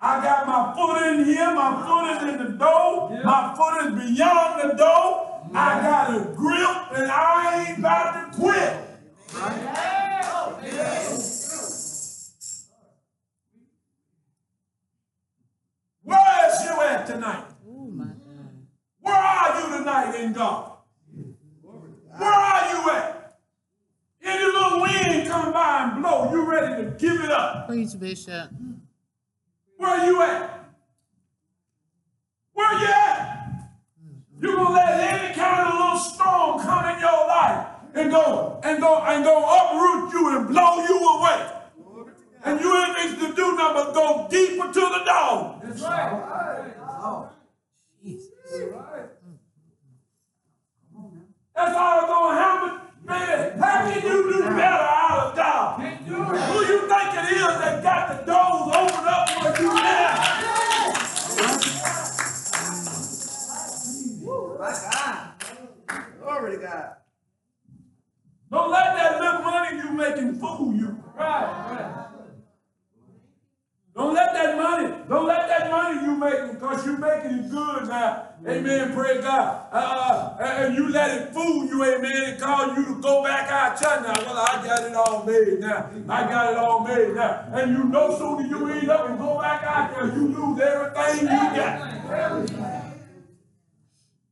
I 0.00 0.22
got 0.22 0.46
my 0.46 0.74
foot 0.74 1.02
in 1.08 1.24
here, 1.24 1.52
my 1.54 1.82
foot 1.84 2.28
is 2.28 2.32
in 2.32 2.38
the 2.44 2.56
door, 2.56 3.10
my 3.24 3.54
foot 3.56 3.86
is 3.86 4.14
beyond 4.14 4.70
the 4.70 4.76
door. 4.76 5.24
I 5.54 5.80
got 5.80 6.14
a 6.14 6.20
grip 6.34 6.98
and 6.98 7.10
I 7.10 7.66
ain't 7.68 7.78
about 7.78 8.32
to 8.32 8.38
quit. 8.38 8.84
Where 16.02 16.48
is 16.48 16.64
you 16.64 16.80
at 16.80 17.06
tonight? 17.06 17.44
Oh. 17.68 17.92
Where 19.00 19.14
are 19.14 19.60
you 19.60 19.78
tonight 19.78 20.14
in 20.20 20.32
God? 20.32 20.72
Where 22.16 22.32
are 22.32 22.70
you 22.70 22.90
at? 22.90 23.38
Any 24.22 24.44
little 24.44 24.80
wind 24.80 25.28
come 25.28 25.52
by 25.52 25.90
and 25.92 26.02
blow, 26.02 26.30
you 26.30 26.48
ready 26.48 26.84
to 26.84 26.90
give 26.90 27.20
it 27.20 27.30
up. 27.30 27.66
Preach, 27.66 27.98
Bishop. 27.98 28.50
Where 29.78 29.90
are 29.90 30.06
you 30.06 30.22
at? 30.22 30.70
Where 32.52 32.66
are 32.66 32.80
you 32.80 32.86
at? 32.86 33.48
You 34.40 34.56
gonna 34.56 34.74
let 34.74 35.00
any 35.00 35.34
kind 35.34 35.68
of 35.68 35.74
little 35.74 35.98
storm 35.98 36.60
come 36.60 36.94
in 36.94 37.00
your 37.00 37.26
life 37.26 37.66
and 37.94 38.10
go 38.10 38.60
and 38.64 38.80
go 38.80 38.98
and 39.02 39.24
go 39.24 39.38
uproot 39.38 40.12
you 40.12 40.36
and 40.36 40.48
blow 40.48 40.84
you 40.84 40.98
away. 40.98 41.52
And 42.44 42.60
you 42.60 42.76
ain't 42.76 42.98
needs 42.98 43.22
to 43.22 43.34
do 43.34 43.56
nothing 43.56 43.74
but 43.74 43.94
go 43.94 44.26
deeper 44.30 44.66
to 44.66 44.80
the 44.80 45.02
dog. 45.06 45.62
That's 45.62 45.82
right. 45.82 46.74
Jesus. 48.02 48.30
That's 51.54 51.76
all 51.76 52.06
gonna 52.06 52.38
happen. 52.38 52.80
Man, 53.04 53.58
how 53.58 53.90
can 53.90 54.02
you 54.02 54.32
do 54.32 54.42
better 54.42 54.60
out 54.60 55.30
of 55.30 55.36
God? 55.36 55.97
Who 56.08 56.14
you 56.64 56.80
think 56.88 57.14
it 57.14 57.32
is 57.36 57.58
that 57.60 57.82
got 57.82 58.08
the 58.08 58.32
doors 58.32 58.74
open 58.74 59.04
up 59.06 59.28
for 59.30 59.62
you 59.62 59.74
now? 59.74 60.38
My 64.58 64.70
God. 64.70 65.32
Glory 66.22 66.56
to 66.56 66.62
God. 66.62 66.92
Don't 68.50 68.70
let 68.70 68.96
that 68.96 69.20
little 69.20 69.42
money 69.42 69.76
you 69.76 69.90
making 69.92 70.40
fool 70.40 70.74
you. 70.74 71.02
Right, 71.16 71.44
right. 71.70 72.07
Don't 73.98 74.14
let 74.14 74.32
that 74.32 74.56
money, 74.56 74.94
don't 75.08 75.26
let 75.26 75.48
that 75.48 75.72
money 75.72 76.00
you 76.06 76.14
making, 76.14 76.52
because 76.54 76.86
you 76.86 76.96
making 76.98 77.38
it 77.40 77.50
good 77.50 77.88
now. 77.88 78.28
Amen, 78.46 78.94
praise 78.94 79.24
God. 79.24 79.66
Uh, 79.72 80.36
uh, 80.38 80.44
and 80.44 80.76
you 80.76 80.88
let 80.90 81.20
it 81.20 81.34
fool 81.34 81.66
you, 81.66 81.82
amen, 81.82 82.12
and 82.26 82.40
cause 82.40 82.78
you 82.78 82.84
to 82.84 83.00
go 83.00 83.24
back 83.24 83.50
out 83.50 83.76
there 83.80 84.00
now. 84.02 84.14
Well, 84.24 84.38
I 84.38 84.64
got 84.64 84.84
it 84.84 84.94
all 84.94 85.24
made 85.24 85.58
now. 85.58 85.90
I 86.08 86.22
got 86.28 86.52
it 86.52 86.58
all 86.58 86.86
made 86.86 87.12
now. 87.16 87.48
And 87.52 87.76
you 87.76 87.82
know 87.82 88.16
sooner 88.16 88.46
you 88.46 88.70
end 88.70 88.88
up 88.88 89.08
and 89.08 89.18
go 89.18 89.40
back 89.40 89.64
out 89.64 89.92
there, 89.92 90.06
you 90.14 90.28
lose 90.28 90.60
everything 90.60 91.22
you 91.22 91.26
got. 91.26 92.54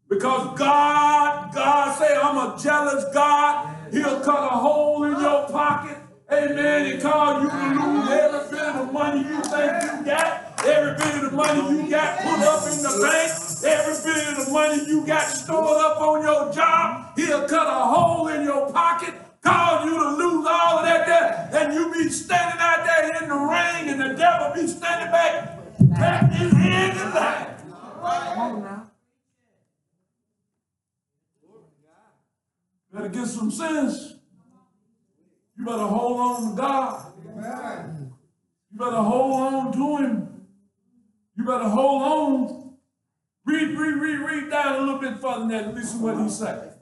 Because 0.08 0.56
God, 0.56 1.52
God 1.52 1.98
say, 1.98 2.16
I'm 2.16 2.36
a 2.36 2.56
jealous 2.56 3.04
God. 3.12 3.76
He'll 3.92 4.20
cut 4.20 4.44
a 4.44 4.56
hole 4.56 5.02
in 5.02 5.20
your 5.20 5.48
pocket. 5.48 6.05
Amen. 6.30 6.92
And 6.92 7.02
cause 7.02 7.42
you 7.42 7.48
to 7.48 7.86
lose 7.86 8.10
every 8.10 8.50
bit 8.50 8.66
of 8.66 8.92
money 8.92 9.20
you 9.20 9.40
think 9.42 9.82
you 9.82 10.04
got. 10.04 10.42
Every 10.66 10.96
bit 10.96 11.14
of 11.14 11.30
the 11.30 11.36
money 11.36 11.82
you 11.82 11.88
got 11.90 12.18
put 12.18 12.40
up 12.40 12.62
in 12.66 12.82
the 12.82 12.98
bank. 13.00 13.32
Every 13.64 14.12
bit 14.12 14.28
of 14.28 14.46
the 14.46 14.52
money 14.52 14.84
you 14.88 15.06
got 15.06 15.28
stored 15.28 15.84
up 15.84 16.00
on 16.00 16.22
your 16.22 16.52
job. 16.52 17.16
He'll 17.16 17.46
cut 17.46 17.68
a 17.68 17.84
hole 17.84 18.26
in 18.28 18.42
your 18.42 18.72
pocket. 18.72 19.14
Cause 19.40 19.84
you 19.84 19.92
to 19.92 20.08
lose 20.16 20.46
all 20.48 20.78
of 20.80 20.84
that 20.84 21.06
there. 21.06 21.62
And 21.62 21.72
you 21.72 21.92
be 21.92 22.10
standing 22.10 22.60
out 22.60 22.84
there 22.84 23.22
in 23.22 23.28
the 23.28 23.34
rain 23.34 23.88
and 23.88 24.00
the 24.00 24.18
devil 24.18 24.52
be 24.52 24.66
standing 24.66 25.12
back, 25.12 25.60
back 25.96 26.32
his 26.32 26.52
hands 26.52 27.00
and 27.00 27.14
back. 27.14 27.52
Better 32.92 33.08
get 33.10 33.26
some 33.28 33.52
sense. 33.52 34.15
You 35.58 35.64
better 35.64 35.78
hold 35.86 36.20
on 36.20 36.50
to 36.50 36.56
God. 36.56 37.12
You 38.72 38.78
better 38.78 38.96
hold 38.96 39.32
on 39.32 39.72
to 39.72 39.96
Him. 40.04 40.46
You 41.36 41.44
better 41.44 41.68
hold 41.68 42.02
on. 42.02 42.72
Read, 43.44 43.78
read, 43.78 43.94
read, 43.94 44.18
read 44.18 44.50
down 44.50 44.76
a 44.76 44.80
little 44.80 44.98
bit 45.00 45.18
further 45.18 45.40
than 45.40 45.48
that 45.48 45.74
listen 45.74 46.00
what 46.02 46.18
He 46.20 46.28
said. 46.28 46.74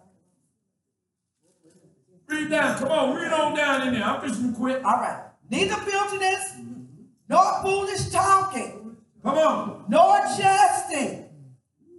Read 2.27 2.51
down. 2.51 2.79
Come 2.79 2.89
on, 2.91 3.17
read 3.17 3.33
on 3.33 3.55
down 3.55 3.87
in 3.89 3.95
there. 3.95 4.03
I'm 4.03 4.27
just 4.27 4.41
gonna 4.41 4.55
quit. 4.57 4.85
All 4.85 4.97
right. 4.99 5.25
Neither 5.51 5.77
filthiness, 5.77 6.57
nor 7.29 7.63
foolish 7.63 8.09
talking, 8.09 8.97
Come 9.23 9.39
on. 9.39 9.85
nor 9.89 10.19
jesting, 10.39 11.27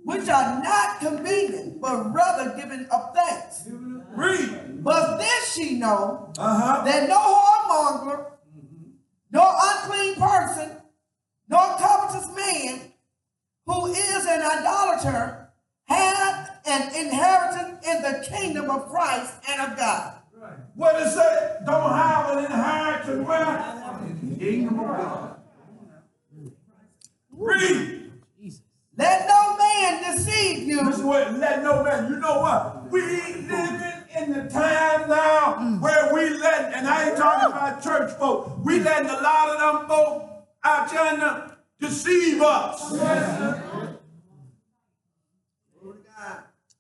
which 0.04 0.28
are 0.28 0.64
not 0.64 1.00
convenient, 1.00 1.80
but 1.80 2.12
rather 2.12 2.56
giving 2.58 2.86
of 2.88 3.14
thanks. 3.16 3.70
Read. 4.16 4.84
But 4.84 5.18
this 5.18 5.54
she 5.54 5.76
know, 5.78 6.32
Uh-huh. 6.38 6.84
that 6.86 7.10
no 7.10 7.18
whoremonger, 7.18 8.26
nor 9.32 9.54
unclean 9.62 10.16
person, 10.16 10.72
nor 11.50 11.76
covetous 11.78 12.28
man, 12.36 12.94
who 13.66 13.88
is 13.88 14.26
an 14.26 14.42
idolater, 14.42 15.50
hath 15.86 16.50
an 16.68 16.96
inheritance 16.96 17.86
in 17.88 18.02
the 18.02 18.26
kingdom 18.30 18.70
of 18.70 18.88
Christ 18.90 19.34
and 19.50 19.72
of 19.72 19.78
God. 19.78 20.14
What 20.76 21.02
it 21.02 21.10
say? 21.10 21.58
Don't 21.66 21.92
have 21.92 22.38
an 22.38 22.46
inheritance 22.46 23.28
where? 23.28 24.38
Kingdom 24.40 24.80
of 24.80 24.88
God. 24.88 25.40
Read. 27.32 28.12
Let 28.98 29.28
no 29.28 29.58
man 29.58 30.16
deceive 30.16 30.68
you. 30.68 30.82
Listen 30.84 31.40
let 31.40 31.64
no 31.64 31.84
man, 31.84 32.10
you 32.10 32.18
know 32.18 32.40
what? 32.40 32.90
We 32.90 33.02
living 33.02 33.48
in 33.48 34.05
the 34.16 34.50
time 34.50 35.10
now 35.10 35.56
mm. 35.60 35.82
where 35.82 36.14
we 36.14 36.30
let, 36.38 36.74
and 36.74 36.88
I 36.88 37.10
ain't 37.10 37.18
talking 37.18 37.52
about 37.52 37.84
church 37.84 38.12
folk, 38.18 38.58
we 38.64 38.80
letting 38.80 39.10
a 39.10 39.22
lot 39.22 39.50
of 39.50 39.60
them 39.60 39.88
folk 39.88 40.30
out 40.64 40.90
trying 40.90 41.20
to 41.20 41.58
deceive 41.80 42.42
us. 42.42 42.92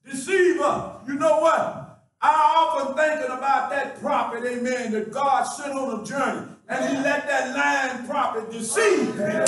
Deceive 0.05 0.61
us. 0.61 1.07
You 1.07 1.15
know 1.15 1.39
what? 1.39 2.03
I 2.21 2.55
often 2.57 2.95
thinking 2.95 3.31
about 3.35 3.69
that 3.71 3.99
prophet, 3.99 4.45
amen, 4.45 4.93
that 4.93 5.11
God 5.11 5.43
sent 5.43 5.73
on 5.73 6.01
a 6.01 6.05
journey, 6.05 6.47
and 6.69 6.85
he 6.85 7.03
let 7.03 7.27
that 7.27 7.55
lying 7.55 8.07
prophet 8.07 8.51
deceive 8.51 9.15
him. 9.15 9.45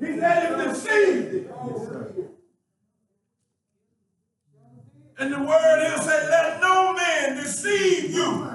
He 0.00 0.20
let 0.20 0.42
him 0.42 0.68
deceive 0.68 1.32
him. 1.32 1.75
And 5.18 5.32
the 5.32 5.38
word 5.38 5.94
is 5.94 6.02
say, 6.02 6.28
let 6.28 6.60
no 6.60 6.92
man 6.92 7.36
deceive 7.36 8.10
you. 8.10 8.50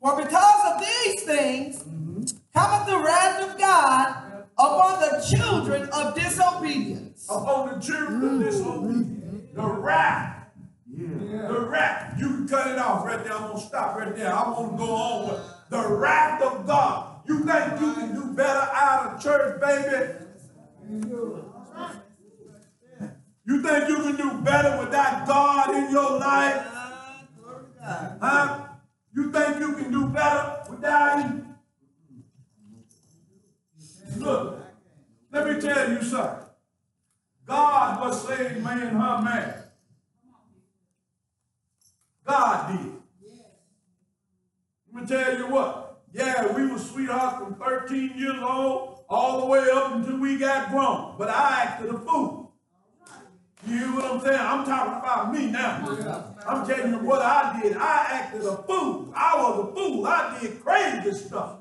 For 0.00 0.22
because 0.22 0.74
of 0.74 0.80
these 0.80 1.22
things 1.22 1.84
cometh 2.52 2.88
the 2.88 2.98
wrath 2.98 3.48
of 3.48 3.58
God 3.58 4.44
upon 4.58 5.00
the 5.00 5.24
children 5.28 5.88
of 5.90 6.14
disobedience. 6.14 7.26
Upon 7.30 7.74
the 7.74 7.80
children 7.80 8.24
of 8.24 8.44
disobedience. 8.44 9.52
The 9.54 9.66
wrath. 9.66 10.48
Yeah. 10.88 11.48
The 11.48 11.60
wrath. 11.60 12.18
You 12.18 12.28
can 12.28 12.48
cut 12.48 12.66
it 12.68 12.78
off 12.78 13.06
right 13.06 13.22
there. 13.22 13.32
I'm 13.32 13.52
gonna 13.52 13.60
stop 13.60 13.96
right 13.96 14.14
there. 14.16 14.32
I 14.32 14.50
want 14.50 14.72
to 14.72 14.78
go 14.78 14.90
on 14.94 15.28
with 15.28 15.40
the 15.70 15.88
wrath 15.88 16.42
of 16.42 16.66
God. 16.66 17.20
You 17.26 17.40
think 17.40 17.80
you 17.80 17.92
can 17.94 18.14
do 18.14 18.32
better 18.34 18.68
out 18.72 19.14
of 19.14 19.22
church, 19.22 19.60
baby? 19.60 20.26
You 23.46 23.62
think 23.62 23.88
you 23.88 23.96
can 24.02 24.16
do 24.16 24.38
better 24.42 24.76
without 24.84 25.26
God 25.26 25.74
in 25.76 25.90
your 25.90 26.18
life? 26.18 26.66
Huh? 27.80 28.66
You 29.14 29.30
think 29.30 29.60
you 29.60 29.74
can 29.74 29.92
do 29.92 30.08
better 30.08 30.64
without 30.68 31.22
Him? 31.22 31.54
Look, 34.18 34.58
let 35.30 35.46
me 35.46 35.60
tell 35.60 35.90
you 35.90 36.02
something. 36.02 36.48
God 37.46 38.00
was 38.00 38.26
saved 38.26 38.64
man, 38.64 38.78
her 38.78 39.22
man. 39.22 39.54
God 42.26 42.72
did. 42.72 42.92
Let 44.92 45.02
me 45.02 45.06
tell 45.06 45.38
you 45.38 45.46
what. 45.48 46.02
Yeah, 46.12 46.52
we 46.52 46.66
were 46.66 46.78
sweethearts 46.78 47.38
from 47.38 47.54
13 47.54 48.18
years 48.18 48.42
old 48.42 49.04
all 49.08 49.42
the 49.42 49.46
way 49.46 49.68
up 49.70 49.94
until 49.94 50.18
we 50.18 50.36
got 50.36 50.70
grown. 50.70 51.14
But 51.16 51.28
I 51.28 51.62
acted 51.62 51.94
a 51.94 51.98
fool. 51.98 52.45
You 53.66 53.78
hear 53.78 53.86
what 53.96 54.04
I'm 54.04 54.20
saying? 54.20 54.38
I'm 54.40 54.64
talking 54.64 54.94
about 54.94 55.32
me 55.32 55.46
now. 55.50 56.28
I'm 56.46 56.66
telling 56.66 56.92
you 56.92 56.98
what 57.00 57.20
I 57.22 57.60
did. 57.60 57.76
I 57.76 58.06
acted 58.10 58.42
a 58.44 58.56
fool. 58.62 59.12
I 59.14 59.36
was 59.42 59.68
a 59.68 59.74
fool. 59.74 60.06
I 60.06 60.38
did 60.40 60.62
crazy 60.64 61.12
stuff. 61.12 61.58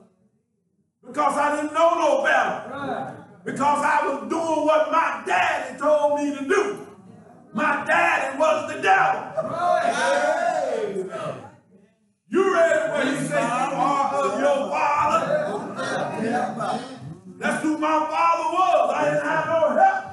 because 1.06 1.38
I 1.38 1.56
didn't 1.56 1.74
know 1.74 1.96
no 1.96 2.24
better. 2.24 3.16
Because 3.44 3.84
I 3.84 4.08
was 4.08 4.30
doing 4.30 4.66
what 4.66 4.92
my 4.92 5.24
daddy 5.26 5.78
told 5.80 6.20
me 6.20 6.36
to 6.36 6.46
do. 6.48 6.88
My 7.54 7.84
daddy 7.86 8.38
was 8.38 8.74
the 8.74 8.82
devil. 8.82 9.22
You 12.28 12.54
ready 12.54 12.92
when 12.92 13.08
he 13.16 13.28
say 13.28 13.42
you 13.42 13.76
are 13.76 14.14
of 14.14 14.40
your 14.40 14.70
father? 14.70 15.22
That's 17.38 17.64
who 17.64 17.78
my 17.78 18.00
father 18.10 18.44
was. 18.54 18.94
I 18.96 19.04
didn't 19.06 19.26
have 19.26 19.46
no 19.48 19.70
help. 19.78 20.05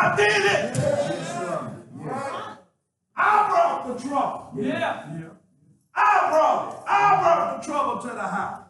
I 0.00 0.16
did 0.16 0.44
it. 0.44 0.78
I 3.16 3.48
brought 3.48 3.88
the 3.88 4.08
trouble. 4.08 4.52
Yeah. 4.56 5.08
I 5.92 6.30
brought 6.30 6.72
it. 6.72 6.78
I 6.86 7.20
brought 7.20 7.60
the 7.60 7.66
trouble 7.66 8.02
to 8.02 8.14
the 8.14 8.22
house. 8.22 8.62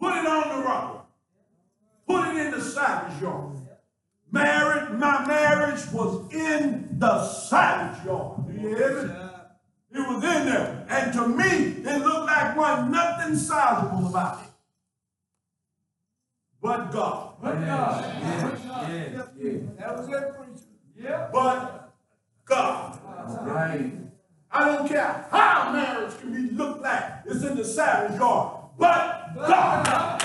Put 0.00 0.16
it 0.16 0.26
on 0.26 0.48
the 0.48 0.66
rubber. 0.66 1.00
Put 2.08 2.28
it 2.28 2.44
in 2.44 2.50
the 2.50 2.60
savage 2.60 3.22
yard. 3.22 3.52
Married, 4.32 4.98
my 4.98 5.24
marriage 5.24 5.86
was 5.92 6.32
in 6.34 6.98
the 6.98 7.24
savage 7.24 8.04
yard. 8.04 8.40
You 8.48 8.68
hear 8.68 9.02
me? 9.04 9.14
It 9.92 10.08
was 10.08 10.24
in 10.24 10.46
there. 10.46 10.86
And 10.88 11.12
to 11.12 11.28
me, 11.28 11.82
it 11.88 11.98
looked 12.04 12.26
like 12.26 12.56
wasn't 12.56 12.90
nothing 12.90 13.36
sizable 13.36 14.08
about 14.08 14.42
it. 14.42 14.53
But 16.64 16.90
God. 16.92 17.34
But 17.42 17.66
God. 17.66 18.04
That 18.04 19.98
was 19.98 20.08
it, 20.08 20.34
preacher. 20.34 20.64
Yeah. 20.96 21.28
But 21.30 21.92
God. 22.46 22.98
I 24.50 24.64
don't 24.64 24.88
care 24.88 25.26
how 25.30 25.72
marriage 25.72 26.18
can 26.18 26.32
be 26.32 26.48
looked 26.56 26.80
like. 26.80 27.04
It's 27.26 27.44
in 27.44 27.58
the 27.58 27.64
savage 27.66 28.18
yard. 28.18 28.56
But 28.78 29.34
God. 29.36 30.22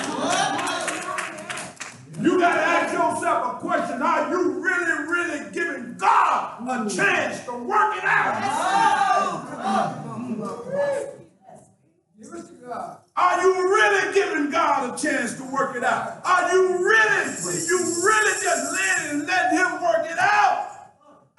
You 2.21 2.39
got 2.39 2.55
to 2.55 2.61
ask 2.61 2.93
yourself 2.93 3.55
a 3.55 3.57
question. 3.59 4.01
Are 4.01 4.29
you 4.29 4.63
really, 4.63 5.11
really 5.11 5.51
giving 5.51 5.97
God 5.97 6.61
a 6.69 6.89
chance 6.89 7.43
to 7.47 7.51
work 7.51 7.97
it 7.97 8.05
out? 8.05 8.39
Give 8.39 8.49
us 8.53 9.43
to 9.43 9.49
God. 10.37 11.18
Are 13.15 13.41
you 13.41 13.53
really 13.53 14.13
giving 14.13 14.49
God 14.51 14.93
a 14.93 15.01
chance 15.01 15.35
to 15.37 15.43
work 15.43 15.75
it 15.75 15.83
out? 15.83 16.21
Are 16.23 16.53
you 16.53 16.85
really, 16.85 17.31
you 17.67 17.79
really 18.03 18.43
just 18.43 18.73
letting 18.73 19.19
and 19.19 19.27
letting 19.27 19.57
him 19.57 19.81
work 19.81 20.05
it 20.05 20.17
out? 20.19 20.67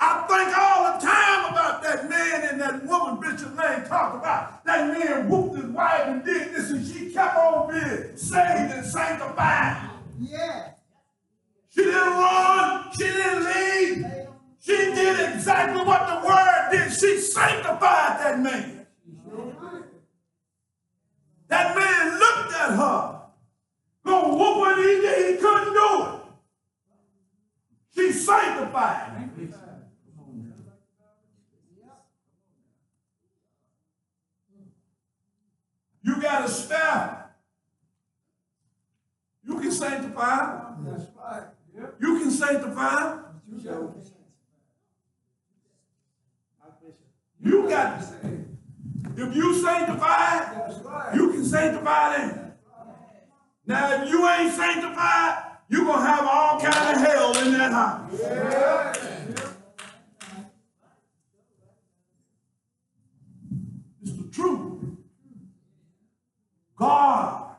I 0.02 0.26
think 0.26 0.58
all 0.58 0.92
the 0.92 1.06
time 1.06 1.52
about 1.52 1.82
that 1.82 2.08
man 2.08 2.48
and 2.50 2.60
that 2.60 2.86
woman 2.86 3.20
Bishop 3.20 3.56
Lane 3.56 3.84
talked 3.84 4.16
about. 4.16 4.64
That 4.64 4.98
man 4.98 5.28
whooped 5.28 5.56
his 5.56 5.66
wife 5.66 6.06
and 6.06 6.24
did 6.24 6.54
this 6.54 6.70
and 6.70 6.86
she 6.86 7.12
kept 7.12 7.36
on 7.36 7.70
being 7.70 8.16
saved 8.16 8.72
and 8.72 8.86
sanctified. 8.86 9.90
Yeah. 10.18 10.70
She 11.68 11.84
didn't 11.84 12.00
run. 12.00 12.90
She 12.92 13.04
didn't 13.04 13.44
leave. 13.44 14.06
She 14.58 14.76
did 14.76 15.34
exactly 15.34 15.84
what 15.84 16.06
the 16.06 16.26
word 16.26 16.68
did. 16.72 16.92
She 16.92 17.18
sanctified 17.18 18.20
that 18.20 18.40
man. 18.40 18.79
That 21.50 21.76
man 21.76 22.18
looked 22.18 22.54
at 22.54 22.76
her. 22.76 23.20
Whoop 24.04 24.56
what 24.56 24.78
he 24.78 24.84
did. 24.84 25.34
He 25.34 25.40
couldn't 25.40 25.74
do 25.74 26.06
it. 26.06 26.20
She 27.94 28.12
sanctified. 28.12 29.30
You 36.02 36.22
got 36.22 36.44
a 36.44 36.48
staff. 36.48 37.18
You 39.44 39.58
can 39.58 39.72
sanctify. 39.72 40.72
That's 40.84 41.04
right. 41.16 41.42
You 42.00 42.20
can 42.20 42.30
sanctify. 42.30 43.18
You 43.52 43.62
show. 43.62 43.94
You 47.42 47.68
got 47.68 48.02
if 49.20 49.36
you 49.36 49.50
right. 49.64 51.12
you 51.14 51.30
can 51.30 51.44
sanctify 51.44 52.16
them. 52.16 52.52
Now, 53.66 54.02
if 54.02 54.10
you 54.10 54.26
ain't 54.28 54.52
sanctified, 54.52 55.44
you're 55.68 55.84
gonna 55.84 56.06
have 56.06 56.26
all 56.26 56.60
kind 56.60 56.96
of 56.96 57.02
hell 57.02 57.38
in 57.38 57.52
that 57.52 57.72
house. 57.72 58.12
It's 64.02 64.12
the 64.12 64.28
truth. 64.32 64.82
God 66.76 67.56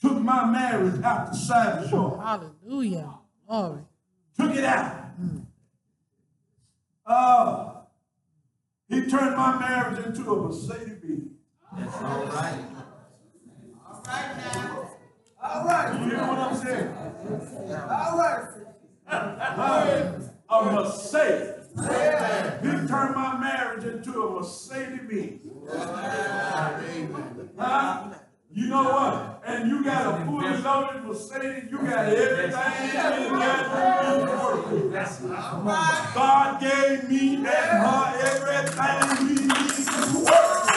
took 0.00 0.18
my 0.18 0.46
marriage 0.46 1.02
out 1.02 1.30
the 1.30 1.36
savage 1.36 1.92
yard. 1.92 2.20
Hallelujah. 2.20 3.10
Glory. 3.46 3.82
took 4.36 4.54
it 4.54 4.64
out. 4.64 5.04
Uh, 7.04 7.75
he 8.88 9.06
turned 9.06 9.36
my 9.36 9.58
marriage 9.58 10.04
into 10.06 10.32
a 10.32 10.42
Mercedes 10.42 10.98
Benz. 11.02 11.30
all 11.72 12.26
right. 12.26 12.64
All 13.86 14.02
right 14.06 14.36
Now. 14.54 14.90
Alrighty. 15.42 16.04
You 16.04 16.10
hear 16.10 16.26
what 16.26 16.38
I'm 16.38 16.56
saying? 16.56 16.88
All 17.90 18.18
right. 18.18 18.42
A 20.48 20.64
Mercedes. 20.72 21.52
He 22.62 22.70
turned 22.88 23.14
my 23.14 23.38
marriage 23.40 23.84
into 23.84 24.22
a 24.22 24.30
Mercedes 24.40 25.00
Benz. 25.08 25.42
Huh? 27.58 28.14
You 28.56 28.68
know 28.68 28.84
what? 28.84 29.42
And 29.46 29.68
you 29.68 29.84
got 29.84 30.06
a 30.06 30.24
fully 30.24 30.56
loaded 30.56 31.04
Mercedes. 31.04 31.70
You 31.70 31.76
got 31.76 32.06
everything 32.06 32.88
in 32.88 33.38
there. 33.38 33.60
God 36.14 36.58
gave 36.58 37.06
me 37.06 37.36
and 37.36 37.46
her 37.46 38.14
everything 38.24 38.98
we 39.28 39.34
need 39.34 39.84
to 39.84 40.24
work. 40.24 40.72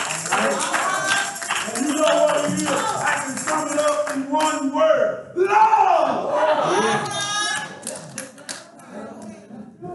And 1.73 1.87
you 1.87 1.93
know 1.95 2.03
what 2.03 2.35
it 2.43 2.59
is? 2.59 2.67
I 2.67 3.23
can 3.23 3.37
sum 3.37 3.67
it 3.69 3.79
up 3.79 4.11
in 4.13 4.29
one 4.29 4.75
word. 4.75 5.31
Love! 5.37 6.35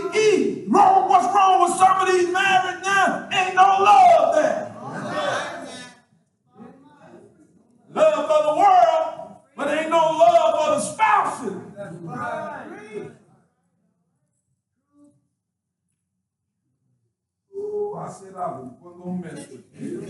Wrong, 0.66 1.08
what's 1.08 1.32
wrong 1.32 1.62
with 1.62 1.74
some 1.78 2.00
of 2.00 2.08
these 2.12 2.28
married 2.32 2.82
now? 2.82 3.28
Ain't 3.32 3.54
no 3.54 3.62
love 3.62 4.34
there. 4.34 4.71
Love 7.94 8.26
for 8.26 8.42
the 8.42 8.56
world, 8.58 9.36
but 9.56 9.68
ain't 9.78 9.90
no 9.90 9.96
love 9.96 10.54
for 10.58 10.70
the 10.70 10.80
spouses. 10.80 11.56
Ooh, 17.54 17.94
I 17.96 18.08
said 18.08 18.34
I 18.34 18.38
was 18.48 18.72
wasn't 18.80 19.04
gonna 19.04 19.20
mess 19.20 19.48
with 19.48 19.64
you. 19.78 20.06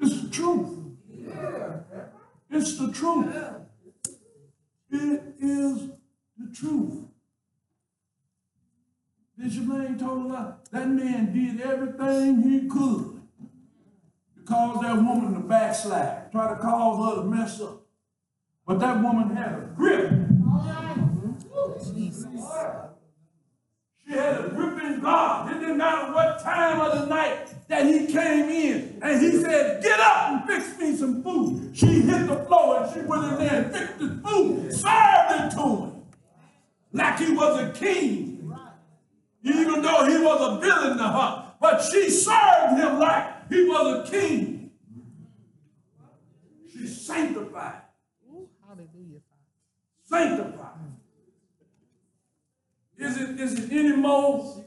It's 0.00 0.22
the 0.22 0.28
truth. 0.30 0.78
It's 2.50 2.78
the 2.78 2.92
truth. 2.92 3.34
It 4.90 5.22
is 5.40 5.88
the 6.38 6.54
truth. 6.54 7.04
Bishop 9.38 9.68
Lane 9.68 9.96
told 9.96 10.26
lie. 10.26 10.52
That 10.72 10.88
man 10.88 11.32
did 11.32 11.60
everything 11.60 12.42
he 12.42 12.68
could 12.68 13.20
to 14.34 14.42
cause 14.44 14.82
that 14.82 14.96
woman 14.96 15.34
to 15.34 15.40
backslide, 15.40 16.32
try 16.32 16.48
to 16.48 16.56
cause 16.60 17.16
her 17.16 17.22
to 17.22 17.28
mess 17.28 17.60
up. 17.60 17.82
But 18.66 18.80
that 18.80 19.00
woman 19.00 19.36
had 19.36 19.52
a 19.52 19.70
grip. 19.76 20.10
She 24.04 24.14
had 24.14 24.44
a 24.44 24.48
grip 24.48 24.82
in 24.82 25.00
God. 25.00 25.52
It 25.52 25.60
didn't 25.60 25.76
matter 25.78 26.12
what 26.12 26.42
time 26.42 26.80
of 26.80 27.00
the 27.00 27.06
night 27.06 27.68
that 27.68 27.86
he 27.86 28.06
came 28.06 28.48
in. 28.50 28.98
And 29.00 29.22
he 29.22 29.40
said, 29.40 29.82
get 29.82 30.00
up 30.00 30.30
and 30.30 30.48
fix 30.48 30.76
me 30.80 30.96
some 30.96 31.22
food. 31.22 31.76
She 31.76 32.00
hit 32.00 32.26
the 32.26 32.44
floor 32.46 32.82
and 32.82 32.92
she 32.92 33.00
went 33.02 33.24
in 33.24 33.38
there 33.38 33.62
and 33.62 33.72
fixed 33.72 33.98
the 34.00 34.20
food, 34.26 34.72
served 34.72 35.30
it 35.30 35.50
to 35.52 35.62
him. 35.62 36.02
Like 36.92 37.18
he 37.20 37.32
was 37.32 37.60
a 37.60 37.72
king. 37.72 38.37
Even 39.42 39.82
though 39.82 40.04
he 40.04 40.18
was 40.18 40.40
a 40.40 40.60
villain 40.60 40.98
to 40.98 41.08
her. 41.08 41.52
But 41.60 41.80
she 41.82 42.10
served 42.10 42.78
him 42.78 42.98
like 42.98 43.48
he 43.48 43.64
was 43.64 44.08
a 44.08 44.10
king. 44.10 44.70
She 46.72 46.86
sanctified. 46.86 47.82
Hallelujah. 48.66 49.20
Sanctified. 50.04 50.68
Is 52.98 53.16
it, 53.16 53.40
is 53.40 53.58
it 53.58 53.72
any 53.72 53.96
more? 53.96 54.64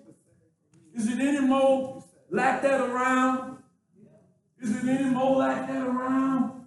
Is 0.96 1.08
it 1.08 1.20
any 1.20 1.42
more 1.42 2.04
like 2.30 2.62
that 2.62 2.82
around? 2.82 3.58
Is 4.60 4.76
it 4.76 4.88
any 4.88 5.10
more 5.10 5.38
like 5.38 5.68
that 5.68 5.82
around? 5.82 6.66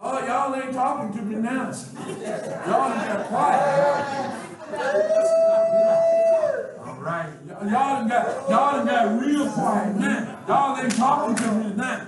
Oh, 0.00 0.24
y'all 0.24 0.54
ain't 0.54 0.72
talking 0.72 1.18
to 1.18 1.24
me 1.24 1.36
now. 1.36 1.72
Y'all 2.06 2.88
done 2.88 3.06
got 3.06 3.26
quiet. 3.26 4.47
All 4.70 4.76
right. 7.00 7.32
Y'all 7.48 8.08
got, 8.08 8.50
y'all 8.50 8.84
got 8.84 9.20
real 9.20 9.50
quiet 9.50 9.96
now. 9.96 10.44
Y'all 10.46 10.78
ain't 10.78 10.94
talking 10.94 11.36
to 11.36 11.52
me 11.52 11.74
now. 11.74 12.06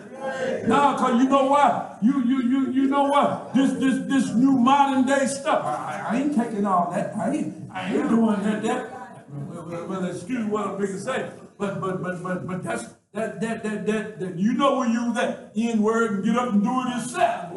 Now, 0.67 0.97
cause 0.99 1.23
you 1.23 1.29
know 1.29 1.47
what? 1.47 1.99
You, 2.03 2.23
you, 2.25 2.43
you, 2.43 2.71
you 2.73 2.89
know 2.89 3.05
what? 3.05 3.55
This, 3.55 3.73
this, 3.73 4.07
this 4.07 4.35
new 4.35 4.53
modern 4.53 5.07
day 5.07 5.27
stuff. 5.27 5.65
I, 5.65 6.09
I 6.11 6.17
ain't 6.19 6.37
taking 6.37 6.67
all 6.67 6.91
that. 6.93 7.17
I 7.17 7.31
ain't, 7.31 7.71
I 7.73 7.95
ain't 7.95 8.09
doing 8.09 8.43
that, 8.43 8.63
that. 8.63 8.91
Well, 9.31 9.87
well, 9.87 10.05
excuse 10.05 10.45
what 10.45 10.67
I'm 10.67 10.77
big 10.79 10.89
to 10.89 10.99
say, 11.01 11.31
but, 11.57 11.81
but, 11.81 12.03
but, 12.03 12.23
but, 12.23 12.47
but 12.47 12.63
that's, 12.63 12.85
that, 13.13 13.41
that, 13.41 13.63
that, 13.63 13.87
that, 13.87 14.21
that, 14.21 14.37
you 14.37 14.53
know 14.53 14.77
where 14.79 14.89
you 14.89 15.15
that 15.15 15.53
N 15.57 15.83
word 15.83 16.13
and 16.13 16.25
get 16.25 16.37
up 16.37 16.53
and 16.53 16.63
do 16.63 16.81
it 16.83 16.89
yourself. 16.97 17.53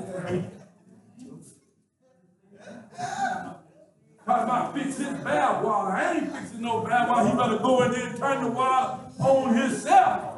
Talking 4.26 4.44
about 4.44 4.74
fix 4.74 4.98
his 4.98 5.08
bad 5.20 5.64
water. 5.64 5.92
I 5.92 6.14
ain't 6.14 6.34
fixing 6.34 6.62
no 6.62 6.82
bad 6.82 7.10
water. 7.10 7.30
He 7.30 7.36
better 7.36 7.58
go 7.58 7.84
in 7.84 7.92
there 7.92 8.08
and 8.08 8.18
turn 8.18 8.44
the 8.44 8.52
water 8.52 9.00
on 9.20 9.56
himself. 9.56 10.34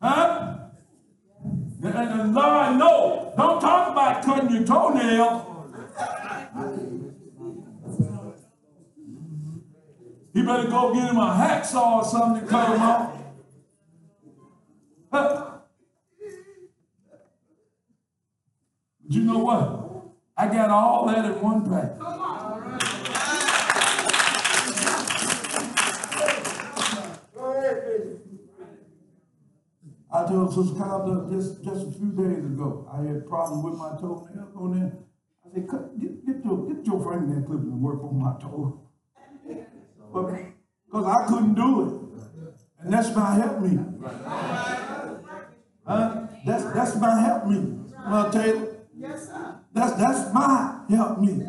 Huh? 0.00 0.58
And, 1.82 1.94
and 1.94 2.34
Lord, 2.34 2.76
no. 2.76 3.34
Don't 3.36 3.60
talk 3.60 3.90
about 3.90 4.24
cutting 4.24 4.50
your 4.50 4.64
toenail. 4.64 5.52
He 10.32 10.42
better 10.42 10.68
go 10.68 10.94
get 10.94 11.10
him 11.10 11.16
a 11.16 11.34
hacksaw 11.34 11.96
or 11.96 12.04
something 12.04 12.42
to 12.42 12.48
cut 12.48 12.74
him 12.74 12.82
off. 12.82 13.12
Huh? 15.12 15.50
You 19.08 19.22
know 19.22 19.38
what? 19.38 19.85
I 20.38 20.48
got 20.48 20.68
all 20.68 21.06
that 21.06 21.24
in 21.24 21.40
one 21.40 21.64
pack. 21.64 21.96
I 30.12 30.26
told 30.28 30.54
Sister 30.54 30.78
Carla 30.78 31.30
just, 31.30 31.64
just 31.64 31.86
a 31.86 31.92
few 31.92 32.10
days 32.12 32.44
ago, 32.44 32.88
I 32.92 33.02
had 33.02 33.16
a 33.16 33.20
problem 33.20 33.62
with 33.62 33.78
my 33.78 33.96
toenail 33.98 34.52
on 34.56 34.78
there. 34.78 34.92
I 35.44 35.54
said, 35.54 35.68
get, 36.00 36.26
get 36.26 36.44
your, 36.44 36.66
get 36.68 36.86
your 36.86 37.00
fingernail 37.00 37.46
clippers 37.46 37.68
and 37.68 37.80
work 37.80 38.02
on 38.04 38.18
my 38.18 38.38
toe. 38.40 38.80
But, 40.12 40.34
cause 40.92 41.06
I 41.06 41.26
couldn't 41.28 41.54
do 41.54 41.82
it. 41.82 41.92
And 42.80 42.92
that's 42.92 43.14
my 43.14 43.34
help 43.34 43.60
me. 43.60 43.78
Huh? 45.86 46.26
That's, 46.44 46.64
that's 46.72 46.96
my 46.96 47.20
help 47.20 47.46
me, 47.46 47.78
Mother 48.06 48.42
Taylor. 48.42 48.65
Yes, 48.98 49.28
sir. 49.28 49.56
That's, 49.72 49.92
that's 49.94 50.32
my 50.32 50.84
help 50.88 51.20
me. 51.20 51.46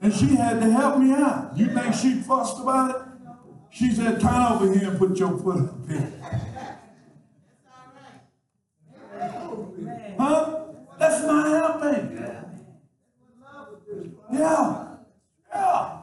And 0.00 0.12
she 0.12 0.36
had 0.36 0.60
to 0.60 0.70
help 0.70 0.98
me 0.98 1.12
out. 1.12 1.56
You 1.56 1.66
think 1.66 1.94
she 1.94 2.14
fussed 2.14 2.60
about 2.60 2.90
it? 2.90 3.02
She 3.70 3.90
said, 3.92 4.20
turn 4.20 4.52
over 4.52 4.72
here 4.72 4.90
and 4.90 4.98
put 4.98 5.16
your 5.16 5.38
foot 5.38 5.60
up 5.60 5.88
here. 5.88 6.12
Huh? 10.18 10.64
That's 10.98 11.26
my 11.26 11.48
helping. 11.48 12.18
Yeah. 14.32 14.96
Yeah. 15.52 16.02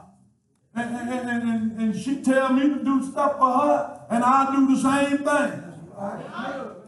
And, 0.74 0.96
and, 0.96 1.28
and, 1.28 1.48
and, 1.48 1.80
and 1.80 1.96
she 1.96 2.22
tell 2.22 2.52
me 2.52 2.62
to 2.68 2.84
do 2.84 3.02
stuff 3.10 3.38
for 3.38 3.52
her, 3.52 4.06
and 4.10 4.24
I 4.24 4.54
do 4.54 4.74
the 4.74 4.80
same 4.80 5.18
thing. 5.18 6.79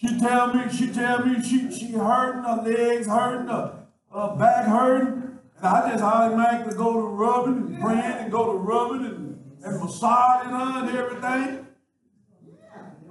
She 0.00 0.18
tell 0.18 0.54
me, 0.54 0.62
she 0.72 0.90
tell 0.90 1.26
me 1.26 1.42
she 1.42 1.70
she 1.70 1.92
hurting 1.92 2.42
her 2.42 2.62
legs, 2.64 3.06
hurting 3.06 3.48
her, 3.48 3.86
her 4.10 4.36
back 4.36 4.66
hurting, 4.66 5.38
and 5.58 5.66
I 5.66 5.90
just 5.90 6.02
automatically 6.02 6.74
go 6.74 6.94
to 6.94 7.06
rubbing 7.06 7.56
and 7.74 7.80
praying 7.82 8.00
and 8.00 8.32
go 8.32 8.52
to 8.52 8.58
rubbing 8.58 9.04
and, 9.04 9.38
and 9.62 9.80
massaging 9.80 10.52
her 10.52 10.86
and 10.86 10.96
everything. 10.96 11.66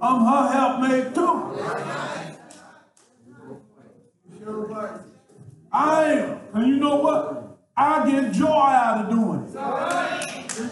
I'm 0.00 0.24
her 0.24 0.52
helpmate 0.52 1.14
too. 1.14 1.50
I 5.72 6.04
am. 6.04 6.40
And 6.54 6.66
you 6.66 6.76
know 6.76 6.96
what? 6.96 7.58
I 7.76 8.10
get 8.10 8.32
joy 8.32 8.46
out 8.48 9.04
of 9.04 9.10
doing 9.10 9.46
it. 9.46 9.54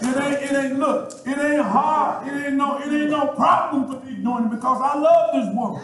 It 0.03 0.17
ain't, 0.17 0.43
it 0.43 0.53
ain't, 0.53 0.79
look, 0.81 1.13
it 1.25 1.39
ain't 1.39 1.63
hard. 1.63 2.27
It 2.27 2.47
ain't 2.47 2.57
no, 2.57 2.79
it 2.79 2.93
ain't 2.93 3.11
no 3.11 3.29
problem 3.29 3.87
for 3.87 4.05
me 4.05 4.08
doing 4.23 4.45
it 4.45 4.51
because 4.51 4.81
I 4.83 4.99
love 4.99 5.35
this 5.35 5.55
woman. 5.55 5.83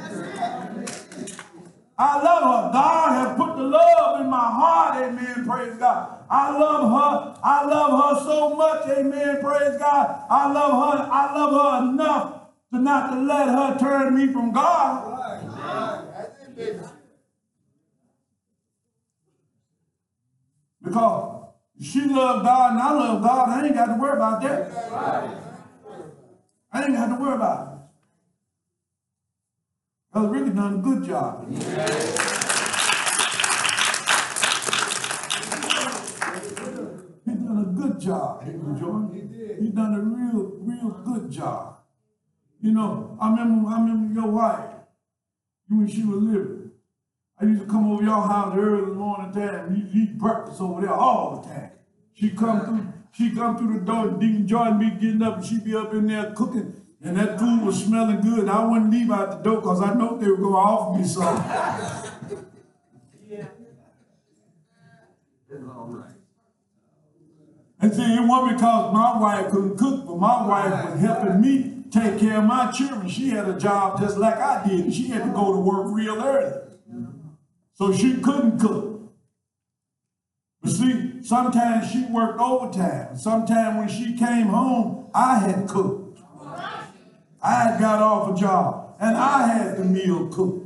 I 1.97 2.21
love 2.23 2.43
her. 2.43 2.73
God 2.73 3.13
has 3.13 3.37
put 3.37 3.57
the 3.57 3.63
love 3.63 4.21
in 4.21 4.29
my 4.29 4.37
heart. 4.37 4.97
Amen. 4.97 5.47
Praise 5.47 5.77
God. 5.77 6.25
I 6.29 6.59
love 6.59 6.91
her. 6.91 7.41
I 7.45 7.65
love 7.67 7.91
her 8.03 8.25
so 8.25 8.57
much. 8.57 8.89
Amen. 8.89 9.41
Praise 9.41 9.79
God. 9.79 10.25
I 10.29 10.53
love 10.53 10.73
her. 10.73 11.09
I 11.13 11.35
love 11.35 11.53
her 11.53 11.93
enough 11.93 12.41
to 12.73 12.79
not 12.81 13.11
to 13.11 13.21
let 13.21 13.49
her 13.49 13.79
turn 13.79 14.17
me 14.17 14.33
from 14.33 14.53
God. 14.53 15.13
Because 20.83 21.45
she 21.81 22.01
loved 22.05 22.45
God 22.45 22.73
and 22.73 22.83
I 22.83 22.93
love 22.93 23.23
God. 23.23 23.49
I 23.49 23.67
ain't 23.67 23.75
got 23.75 23.87
to 23.87 23.95
worry 23.95 24.17
about 24.17 24.43
that. 24.43 24.71
I 26.73 26.85
ain't 26.85 26.95
got 26.95 27.07
to 27.07 27.15
worry 27.23 27.35
about 27.37 27.69
it. 27.69 27.74
Brother 30.15 30.29
Rickie 30.29 30.51
done 30.51 30.75
a 30.75 30.77
good 30.77 31.05
job. 31.05 31.45
He 31.51 31.59
done 37.35 37.59
a 37.59 37.65
good 37.75 37.99
job, 37.99 38.45
Deacon 38.45 38.79
Jordan. 38.79 39.59
He 39.61 39.71
done 39.71 39.95
a 39.95 40.01
real, 40.01 40.53
real 40.61 40.91
good 41.05 41.33
job. 41.33 41.79
You 42.61 42.71
know, 42.71 43.19
I 43.21 43.29
remember, 43.29 43.69
I 43.69 43.81
remember 43.81 44.21
your 44.21 44.31
wife, 44.31 44.71
when 45.69 45.89
she 45.89 46.05
was 46.05 46.23
living. 46.23 46.71
I 47.41 47.47
used 47.47 47.63
to 47.63 47.67
come 47.67 47.91
over 47.91 48.05
your 48.05 48.23
house 48.23 48.55
early 48.57 48.85
in 48.85 48.91
the 48.91 48.95
morning 48.95 49.33
time. 49.33 49.75
You 49.75 50.01
eat 50.01 50.17
breakfast 50.17 50.61
over 50.61 50.83
there 50.83 50.95
all 50.95 51.41
the 51.41 51.49
time. 51.49 51.73
She 52.13 52.31
come 52.31 52.65
through, 52.65 52.93
she 53.11 53.35
come 53.35 53.59
through 53.59 53.81
the 53.81 53.85
door, 53.85 54.11
and 54.11 54.21
Deacon 54.21 54.47
Jordan 54.47 54.79
be 54.79 54.91
getting 54.93 55.23
up, 55.23 55.39
and 55.39 55.45
she 55.45 55.59
be 55.59 55.75
up 55.75 55.93
in 55.93 56.07
there 56.07 56.33
cooking, 56.37 56.81
and 57.05 57.19
that 57.19 57.39
food 57.39 57.63
was 57.63 57.85
smelling 57.85 58.23
good. 58.23 58.49
I 58.49 58.65
wouldn't 58.65 58.91
leave 58.91 59.11
out 59.11 59.31
the 59.31 59.37
door 59.37 59.61
because 59.61 59.83
I 59.83 59.93
know 59.93 60.17
they 60.17 60.27
were 60.27 60.39
gonna 60.39 60.57
offer 60.57 60.99
me 60.99 61.07
something. 61.07 62.41
Yeah. 63.29 63.45
All 65.77 65.87
right. 65.89 66.15
And 67.79 67.93
see, 67.93 68.03
it 68.03 68.27
wasn't 68.27 68.57
because 68.57 68.95
my 68.95 69.19
wife 69.21 69.51
couldn't 69.51 69.77
cook, 69.77 70.07
but 70.07 70.17
my 70.19 70.47
wife 70.47 70.91
was 70.91 71.01
helping 71.01 71.41
me 71.43 71.85
take 71.91 72.19
care 72.19 72.39
of 72.39 72.45
my 72.45 72.73
children. 72.73 73.07
She 73.07 73.29
had 73.29 73.51
a 73.51 73.59
job 73.59 74.01
just 74.01 74.17
like 74.17 74.37
I 74.37 74.67
did, 74.67 74.93
she 74.95 75.09
had 75.09 75.25
to 75.25 75.31
go 75.31 75.53
to 75.53 75.61
work 75.61 75.87
real 75.89 76.23
early. 76.23 76.63
So 77.75 77.93
she 77.93 78.15
couldn't 78.15 78.59
cook. 78.59 79.13
But 80.63 80.71
see, 80.71 81.23
sometimes 81.23 81.91
she 81.91 82.07
worked 82.07 82.41
overtime. 82.41 83.19
Sometimes 83.19 83.77
when 83.77 83.89
she 83.89 84.17
came 84.17 84.47
home, 84.47 85.11
I 85.13 85.39
had 85.41 85.69
cooked. 85.69 86.04
I 87.45 87.65
had 87.65 87.79
got 87.79 88.01
off 88.01 88.35
a 88.35 88.41
job, 88.41 88.97
and 88.99 89.19
I 89.19 89.47
had 89.47 89.77
the 89.77 89.85
meal 89.85 90.29
cooked. 90.29 90.65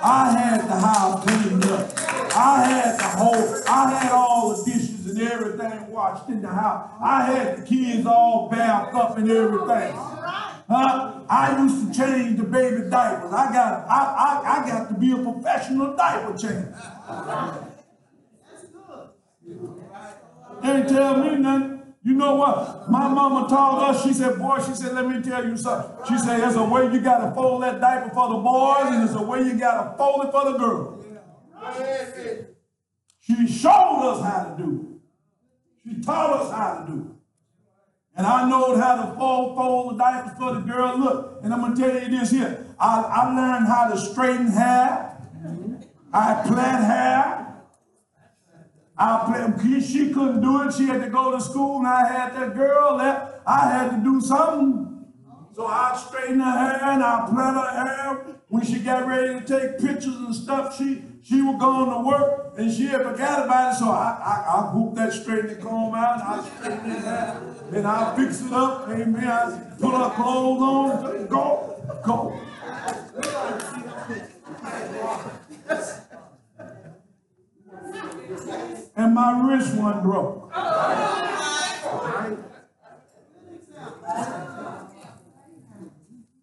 I 0.00 0.30
had 0.30 0.60
the 0.60 0.78
house 0.78 1.24
cleaned 1.24 1.64
up. 1.64 1.90
I 2.36 2.64
had 2.64 3.00
the 3.00 3.04
whole, 3.04 3.62
I 3.68 3.90
had 3.90 4.12
all 4.12 4.54
the 4.54 4.70
dishes 4.70 5.06
and 5.06 5.20
everything 5.20 5.90
washed 5.90 6.28
in 6.28 6.42
the 6.42 6.48
house. 6.48 6.90
I 7.02 7.24
had 7.24 7.58
the 7.58 7.66
kids 7.66 8.06
all 8.06 8.48
bathed 8.48 8.94
up 8.94 9.18
and 9.18 9.28
everything. 9.28 9.94
Huh? 10.68 11.20
I 11.28 11.58
used 11.60 11.92
to 11.92 11.98
change 11.98 12.36
the 12.36 12.44
baby 12.44 12.88
diapers. 12.88 13.32
I 13.32 13.52
got, 13.52 13.88
I, 13.88 14.42
I, 14.44 14.62
I 14.62 14.68
got 14.68 14.88
to 14.88 14.94
be 14.94 15.10
a 15.10 15.16
professional 15.16 15.96
diaper 15.96 16.36
changer. 16.36 16.74
Ain't 20.62 20.88
tell 20.88 21.16
me 21.16 21.36
nothing. 21.36 21.75
You 22.06 22.14
know 22.14 22.36
what? 22.36 22.88
My 22.88 23.08
mama 23.08 23.48
told 23.48 23.82
us, 23.82 24.04
she 24.04 24.12
said, 24.12 24.38
boy, 24.38 24.60
she 24.64 24.74
said, 24.74 24.94
let 24.94 25.08
me 25.08 25.20
tell 25.20 25.44
you 25.44 25.56
something. 25.56 26.06
She 26.06 26.16
said, 26.16 26.38
there's 26.38 26.54
a 26.54 26.62
way 26.62 26.84
you 26.92 27.00
gotta 27.00 27.34
fold 27.34 27.64
that 27.64 27.80
diaper 27.80 28.14
for 28.14 28.28
the 28.28 28.36
boys, 28.36 28.94
and 28.94 29.02
there's 29.02 29.16
a 29.16 29.22
way 29.22 29.42
you 29.42 29.58
gotta 29.58 29.98
fold 29.98 30.24
it 30.24 30.30
for 30.30 30.52
the 30.52 30.56
girls. 30.56 31.04
She 33.18 33.48
showed 33.48 34.12
us 34.12 34.22
how 34.22 34.44
to 34.44 34.62
do 34.62 35.00
it. 35.82 35.96
She 35.96 36.00
taught 36.00 36.42
us 36.42 36.52
how 36.52 36.84
to 36.84 36.92
do 36.92 37.00
it. 37.00 37.16
And 38.16 38.24
I 38.24 38.48
know 38.48 38.76
how 38.76 39.04
to 39.04 39.16
fold, 39.16 39.56
fold 39.56 39.94
the 39.94 39.98
diapers 39.98 40.38
for 40.38 40.54
the 40.54 40.60
girl. 40.60 40.96
Look, 40.96 41.40
and 41.42 41.52
I'm 41.52 41.60
gonna 41.60 41.74
tell 41.74 41.92
you 41.92 42.20
this 42.20 42.30
here. 42.30 42.68
I, 42.78 43.00
I 43.02 43.34
learned 43.34 43.66
how 43.66 43.88
to 43.88 43.98
straighten 43.98 44.46
hair. 44.46 45.18
I 46.12 46.34
plait 46.46 46.84
hair. 46.84 47.45
I 48.98 49.80
she 49.80 50.12
couldn't 50.12 50.40
do 50.40 50.62
it. 50.62 50.72
She 50.74 50.86
had 50.86 51.02
to 51.02 51.10
go 51.10 51.32
to 51.32 51.40
school, 51.40 51.78
and 51.78 51.86
I 51.86 52.06
had 52.06 52.34
that 52.36 52.54
girl 52.54 52.96
that 52.98 53.42
I 53.46 53.68
had 53.68 53.90
to 53.90 53.96
do 54.02 54.20
something. 54.20 54.86
So 55.54 55.66
I 55.66 55.96
straighten 55.96 56.40
her 56.40 56.50
hair 56.50 56.80
and 56.82 57.02
I 57.02 57.26
plait 57.30 57.54
her 57.54 57.86
hair. 57.86 58.40
when 58.48 58.62
she 58.62 58.78
got 58.80 59.06
ready 59.06 59.40
to 59.40 59.40
take 59.40 59.78
pictures 59.78 60.14
and 60.14 60.34
stuff, 60.34 60.76
she 60.76 61.02
she 61.22 61.40
was 61.40 61.56
going 61.58 61.90
to 61.90 62.06
work 62.06 62.54
and 62.58 62.70
she 62.70 62.84
had 62.88 63.02
forgot 63.02 63.46
about 63.46 63.72
it. 63.72 63.78
So 63.78 63.90
I 63.90 64.18
I, 64.22 64.44
I 64.54 64.74
whoop 64.74 64.94
that 64.96 65.14
straightening 65.14 65.62
comb 65.62 65.94
out 65.94 66.20
I 66.20 66.46
straighten 66.46 66.90
it 66.90 67.04
out 67.06 67.42
and 67.72 67.86
I 67.86 68.16
fix 68.16 68.42
it 68.42 68.52
up. 68.52 68.88
Amen. 68.90 69.26
I 69.26 69.76
put 69.80 69.94
her 69.94 70.10
clothes 70.14 70.60
on. 70.60 71.26
Go, 71.26 72.00
go. 72.04 72.40
And 79.06 79.14
my 79.14 79.40
wrist 79.40 79.72
one 79.76 80.02
broke. 80.02 80.50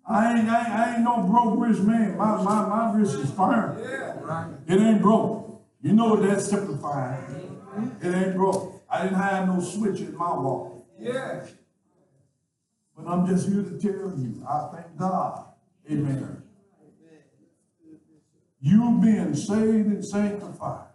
I 0.08 0.34
ain't, 0.34 0.50
I 0.50 0.94
ain't, 0.94 1.04
no 1.04 1.28
broke 1.28 1.60
wrist 1.60 1.82
man. 1.82 2.16
My, 2.16 2.42
my, 2.42 2.66
my 2.70 2.94
wrist 2.94 3.20
is 3.20 3.32
firm. 3.32 3.78
It 4.66 4.80
ain't 4.80 5.02
broke. 5.02 5.62
You 5.82 5.92
know 5.92 6.14
what 6.14 6.22
that 6.22 6.40
simplifies. 6.40 7.22
It 8.02 8.16
ain't 8.16 8.38
broke. 8.38 8.82
I 8.90 9.04
didn't 9.04 9.18
have 9.18 9.50
no 9.50 9.60
switch 9.60 10.00
in 10.00 10.16
my 10.16 10.34
walk. 10.34 10.86
But 12.96 13.12
I'm 13.12 13.28
just 13.28 13.50
here 13.50 13.64
to 13.64 13.78
tell 13.78 14.18
you, 14.18 14.42
I 14.48 14.70
thank 14.74 14.96
God. 14.98 15.48
Amen. 15.92 16.44
You 18.62 19.00
being 19.04 19.36
saved 19.36 19.88
and 19.88 20.06
sanctified. 20.06 20.93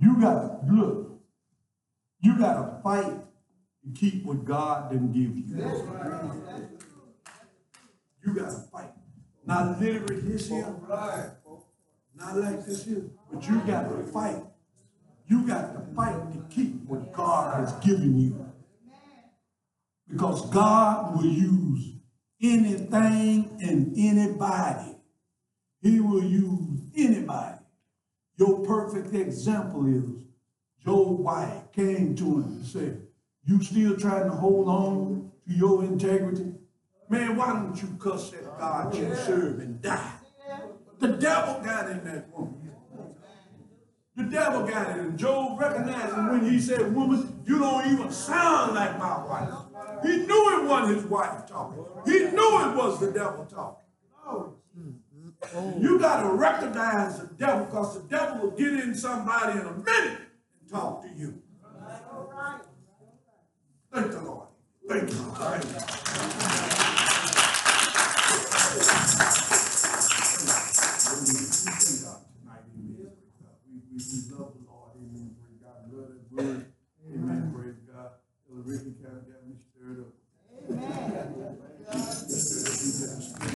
You 0.00 0.20
gotta 0.20 0.58
look. 0.70 1.20
You 2.22 2.38
gotta 2.38 2.80
fight 2.82 3.04
to 3.04 4.00
keep 4.00 4.24
what 4.24 4.44
God 4.44 4.90
didn't 4.90 5.12
give 5.12 5.36
you. 5.36 5.44
You 8.24 8.34
gotta 8.34 8.64
fight. 8.72 8.92
Not 9.46 9.80
literally 9.80 10.20
this 10.20 10.48
here, 10.48 10.74
not 12.14 12.36
like 12.36 12.64
this 12.66 12.84
here, 12.84 13.04
but 13.32 13.46
you 13.48 13.60
gotta 13.66 14.02
fight. 14.12 14.42
You 15.30 15.46
got 15.46 15.74
to 15.74 15.94
fight 15.94 16.32
to 16.32 16.44
keep 16.52 16.84
what 16.88 17.12
God 17.12 17.60
has 17.60 17.72
given 17.84 18.18
you. 18.18 18.46
Because 20.10 20.50
God 20.50 21.16
will 21.16 21.24
use 21.24 21.94
anything 22.42 23.56
and 23.62 23.94
anybody. 23.96 24.96
He 25.80 26.00
will 26.00 26.24
use 26.24 26.80
anybody. 26.96 27.59
Your 28.40 28.60
perfect 28.60 29.14
example 29.14 29.86
is 29.86 30.24
Job's 30.82 31.20
White 31.20 31.64
came 31.74 32.16
to 32.16 32.24
him 32.24 32.44
and 32.44 32.64
said, 32.64 33.02
You 33.44 33.62
still 33.62 33.98
trying 33.98 34.30
to 34.30 34.34
hold 34.34 34.66
on 34.66 35.30
to 35.46 35.54
your 35.54 35.84
integrity? 35.84 36.54
Man, 37.10 37.36
why 37.36 37.52
don't 37.52 37.76
you 37.82 37.88
cuss 37.98 38.30
that 38.30 38.58
God 38.58 38.96
you 38.96 39.14
serve 39.14 39.58
and 39.58 39.82
die? 39.82 40.14
The 41.00 41.08
devil 41.08 41.62
got 41.62 41.90
in 41.90 42.02
that 42.04 42.34
woman. 42.34 42.72
The 44.16 44.24
devil 44.24 44.66
got 44.66 44.90
it, 44.90 44.96
and 44.96 45.18
Job 45.18 45.60
recognized 45.60 46.16
it 46.16 46.32
when 46.32 46.50
he 46.50 46.58
said, 46.60 46.94
Woman, 46.94 47.42
you 47.46 47.58
don't 47.58 47.92
even 47.92 48.10
sound 48.10 48.74
like 48.74 48.98
my 48.98 49.22
wife. 49.22 49.54
He 50.02 50.16
knew 50.16 50.62
it 50.62 50.64
wasn't 50.66 50.96
his 50.96 51.04
wife 51.04 51.46
talking. 51.46 51.84
He 52.06 52.18
knew 52.20 52.70
it 52.70 52.74
was 52.74 53.00
the 53.00 53.12
devil 53.12 53.44
talking. 53.44 54.54
Oh. 55.54 55.74
You 55.80 55.98
got 55.98 56.22
to 56.22 56.28
recognize 56.30 57.18
the 57.18 57.26
devil 57.26 57.64
because 57.64 58.00
the 58.00 58.08
devil 58.08 58.42
will 58.42 58.50
get 58.56 58.72
in 58.72 58.94
somebody 58.94 59.58
in 59.58 59.66
a 59.66 59.72
minute 59.72 60.20
and 60.60 60.70
talk 60.70 61.02
to 61.02 61.08
you. 61.16 61.42
All 61.64 62.30
right. 62.32 62.60
Thank 63.92 64.12
the 64.12 64.20
Lord. 64.20 64.48
Thank 64.88 65.10
you. 65.10 65.16
Thank 65.16 65.64
you. 69.40 69.46